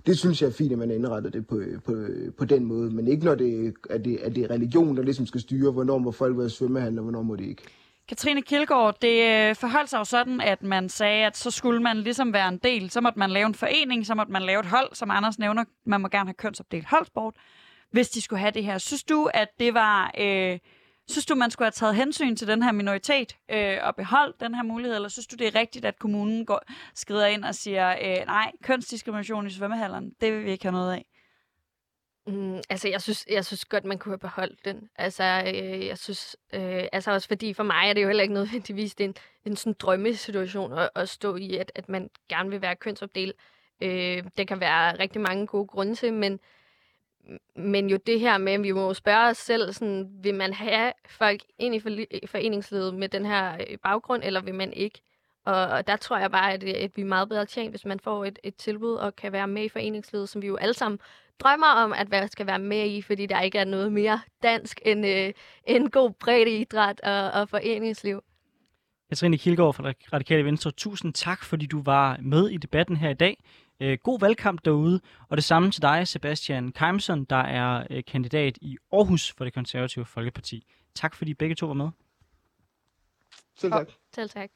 Det 0.08 0.20
synes 0.20 0.42
jeg 0.42 0.48
er 0.48 0.52
fint, 0.52 0.72
at 0.72 0.78
man 0.78 0.92
indretter 0.92 1.30
det 1.30 1.48
på, 1.48 1.62
på, 1.86 1.94
på 2.38 2.46
den 2.46 2.66
måde. 2.66 2.92
Men 2.92 3.08
ikke 3.08 3.26
når 3.26 3.36
det 3.36 3.74
er, 3.90 3.98
det, 3.98 4.26
er 4.26 4.30
det 4.30 4.50
religion, 4.50 4.98
der 4.98 5.04
ligesom 5.04 5.26
skal 5.26 5.42
styre, 5.42 5.72
hvornår 5.72 5.98
må 5.98 6.12
folk 6.12 6.38
være 6.38 6.50
svømmehandler, 6.50 7.02
og 7.02 7.04
hvornår 7.04 7.22
må 7.22 7.36
de 7.36 7.48
ikke. 7.50 7.64
Katrine 8.08 8.42
Kilgaard, 8.42 8.98
det 9.02 9.50
øh, 9.50 9.56
forholdt 9.56 9.90
sig 9.90 9.98
jo 9.98 10.04
sådan, 10.04 10.42
at 10.42 10.64
man 10.64 10.90
sagde, 10.90 11.26
at 11.26 11.38
så 11.38 11.52
skulle 11.52 11.82
man 11.82 11.98
ligesom 11.98 12.34
være 12.34 12.48
en 12.48 12.58
del. 12.58 12.90
Så 12.90 13.02
måtte 13.02 13.20
man 13.20 13.30
lave 13.30 13.48
en 13.48 13.56
forening, 13.56 14.06
så 14.06 14.16
måtte 14.16 14.32
man 14.32 14.42
lave 14.42 14.60
et 14.60 14.66
hold, 14.66 14.96
som 14.96 15.12
Anders 15.12 15.40
nævner. 15.40 15.64
Man 15.86 16.02
må 16.02 16.08
gerne 16.08 16.28
have 16.28 16.34
kønsopdelt 16.34 16.86
holdsport, 16.86 17.34
hvis 17.92 18.10
de 18.10 18.22
skulle 18.22 18.40
have 18.40 18.52
det 18.52 18.64
her. 18.64 18.78
Synes 18.78 19.04
du, 19.04 19.30
at 19.34 19.48
det 19.60 19.74
var... 19.74 20.12
Øh, 20.20 20.60
Synes 21.10 21.26
du, 21.26 21.36
man 21.36 21.52
skulle 21.52 21.66
have 21.66 21.72
taget 21.72 21.96
hensyn 21.96 22.36
til 22.36 22.48
den 22.48 22.64
her 22.64 22.72
minoritet 22.72 23.38
øh, 23.52 23.78
og 23.82 23.96
beholdt 23.96 24.40
den 24.40 24.56
her 24.56 24.64
mulighed, 24.64 24.96
eller 24.96 25.10
synes 25.10 25.28
du, 25.28 25.36
det 25.36 25.48
er 25.48 25.60
rigtigt, 25.60 25.86
at 25.86 26.00
kommunen 26.00 26.46
går, 26.46 26.62
skrider 26.96 27.26
ind 27.26 27.44
og 27.44 27.56
siger, 27.56 27.90
øh, 27.90 28.26
nej, 28.26 28.52
kønsdiskrimination 28.64 29.48
i 29.48 29.50
svømmehallerne, 29.50 30.12
det 30.22 30.34
vil 30.34 30.46
vi 30.46 30.52
ikke 30.52 30.66
have 30.66 30.72
noget 30.72 30.94
af? 30.94 31.06
Mm, 32.28 32.62
altså, 32.70 32.90
jeg 32.90 33.02
synes, 33.02 33.26
jeg 33.30 33.46
synes 33.46 33.66
godt, 33.66 33.86
man 33.86 33.98
kunne 33.98 34.12
have 34.12 34.20
beholdt 34.20 34.66
den. 34.66 34.90
Altså, 34.96 35.24
øh, 35.24 35.86
jeg 35.86 35.98
synes, 35.98 36.36
øh, 36.54 36.84
altså 36.92 37.12
også 37.12 37.28
fordi 37.28 37.54
for 37.54 37.64
mig 37.64 37.90
er 37.90 37.94
det 37.94 38.02
jo 38.02 38.08
heller 38.08 38.24
ikke 38.24 38.34
nødvendigvis 38.34 38.94
en, 39.00 39.16
en 39.46 39.56
sådan 39.56 39.76
drømmesituation 39.80 40.74
at, 40.74 40.90
at 40.96 41.10
stå 41.10 41.36
i, 41.36 41.56
at, 41.56 41.72
at 41.76 41.90
man 41.90 42.10
gerne 42.30 42.50
vil 42.50 42.62
være 42.62 42.76
kønsopdelt. 42.76 43.36
Øh, 43.82 44.24
det 44.38 44.48
kan 44.48 44.60
være 44.60 45.00
rigtig 45.00 45.22
mange 45.22 45.48
gode 45.48 45.68
grunde 45.68 45.96
til, 45.96 46.14
men 46.14 46.40
men 47.56 47.90
jo 47.90 47.98
det 47.98 48.20
her 48.20 48.38
med, 48.38 48.54
at 48.54 48.64
vi 48.64 48.72
må 48.72 48.94
spørge 48.94 49.30
os 49.30 49.38
selv, 49.38 49.74
sådan, 49.74 50.10
vil 50.24 50.36
man 50.36 50.54
have 50.54 50.94
folk 51.10 51.42
ind 51.60 51.76
i 51.76 51.80
foreningslivet 52.28 52.94
med 52.94 53.10
den 53.10 53.26
her 53.26 53.54
øh, 53.54 53.78
baggrund, 53.84 54.24
eller 54.24 54.42
vil 54.42 54.56
man 54.56 54.74
ikke? 54.74 55.02
Og, 55.46 55.68
og 55.68 55.88
der 55.88 55.96
tror 55.96 56.18
jeg 56.18 56.32
bare, 56.32 56.54
at, 56.54 56.64
øh, 56.64 56.74
at 56.78 56.92
vi 56.96 57.02
er 57.02 57.06
meget 57.06 57.30
bedre 57.30 57.46
tjent, 57.46 57.72
hvis 57.72 57.86
man 57.86 58.00
får 58.00 58.26
et, 58.26 58.40
et 58.44 58.56
tilbud 58.56 58.94
og 58.94 59.16
kan 59.16 59.32
være 59.32 59.48
med 59.48 59.64
i 59.64 59.70
foreningslivet, 59.70 60.30
som 60.30 60.42
vi 60.42 60.48
jo 60.48 60.56
alle 60.56 60.74
sammen 60.74 61.00
drømmer 61.40 61.68
om, 61.68 61.94
at 61.94 62.12
vi 62.12 62.28
skal 62.28 62.48
være 62.48 62.60
med 62.60 62.90
i, 62.90 63.02
fordi 63.02 63.26
der 63.26 63.42
ikke 63.42 63.58
er 63.58 63.66
noget 63.66 63.92
mere 63.92 64.20
dansk 64.44 64.82
end, 64.86 65.08
øh, 65.08 65.34
end 65.68 65.90
god 65.90 66.12
bredde 66.12 66.52
idræt 66.52 67.02
og, 67.02 67.32
og 67.32 67.50
foreningsliv. 67.50 68.24
Katrine 69.10 69.38
Kilgaard 69.38 69.74
fra 69.74 69.94
Radikale 70.14 70.46
Venstre, 70.46 70.72
tusind 70.72 71.14
tak, 71.14 71.44
fordi 71.44 71.66
du 71.66 71.82
var 71.82 72.18
med 72.22 72.50
i 72.50 72.58
debatten 72.58 72.98
her 72.98 73.10
i 73.10 73.14
dag. 73.14 73.38
Øh, 73.80 73.98
god 74.04 74.20
valgkamp 74.20 74.66
derude, 74.66 75.02
og 75.30 75.38
det 75.38 75.44
samme 75.44 75.72
til 75.72 75.82
dig, 75.82 76.08
Sebastian 76.08 76.72
Keimson, 76.72 77.24
der 77.24 77.36
er 77.36 77.88
øh, 77.90 78.04
kandidat 78.08 78.58
i 78.62 78.78
Aarhus 78.94 79.34
for 79.38 79.44
det 79.44 79.54
konservative 79.54 80.06
Folkeparti. 80.06 80.64
Tak 80.96 81.16
fordi 81.16 81.34
begge 81.34 81.56
to 81.56 81.68
var 81.68 81.74
med. 81.74 81.90
Selv 83.58 83.72
tak. 83.72 83.88
Selv 84.16 84.30
tak. 84.30 84.50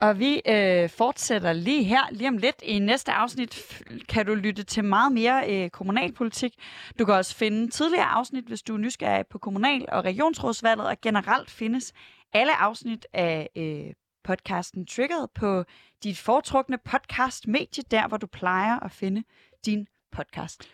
Og 0.00 0.18
vi 0.18 0.42
øh, 0.48 0.90
fortsætter 0.90 1.52
lige 1.52 1.84
her, 1.84 2.10
lige 2.10 2.28
om 2.28 2.36
lidt. 2.36 2.56
I 2.62 2.78
næste 2.78 3.12
afsnit 3.12 3.82
kan 4.08 4.26
du 4.26 4.34
lytte 4.34 4.62
til 4.62 4.84
meget 4.84 5.12
mere 5.12 5.50
øh, 5.50 5.70
kommunalpolitik. 5.70 6.54
Du 6.98 7.04
kan 7.04 7.14
også 7.14 7.36
finde 7.36 7.70
tidligere 7.70 8.04
afsnit, 8.04 8.44
hvis 8.44 8.62
du 8.62 8.74
er 8.74 8.78
nysgerrig 8.78 9.26
på 9.26 9.38
kommunal- 9.38 9.88
og 9.88 10.04
regionsrådsvalget, 10.04 10.86
og 10.86 11.00
generelt 11.02 11.50
findes 11.50 11.92
alle 12.32 12.56
afsnit 12.56 13.06
af 13.12 13.50
øh, 13.56 13.92
podcasten 14.24 14.86
Triggered 14.86 15.28
på 15.34 15.64
dit 16.02 16.18
foretrukne 16.18 16.78
podcast-medie, 16.78 17.84
der 17.90 18.08
hvor 18.08 18.16
du 18.16 18.26
plejer 18.26 18.80
at 18.80 18.92
finde 18.92 19.24
din 19.66 19.88
podcast. 20.12 20.68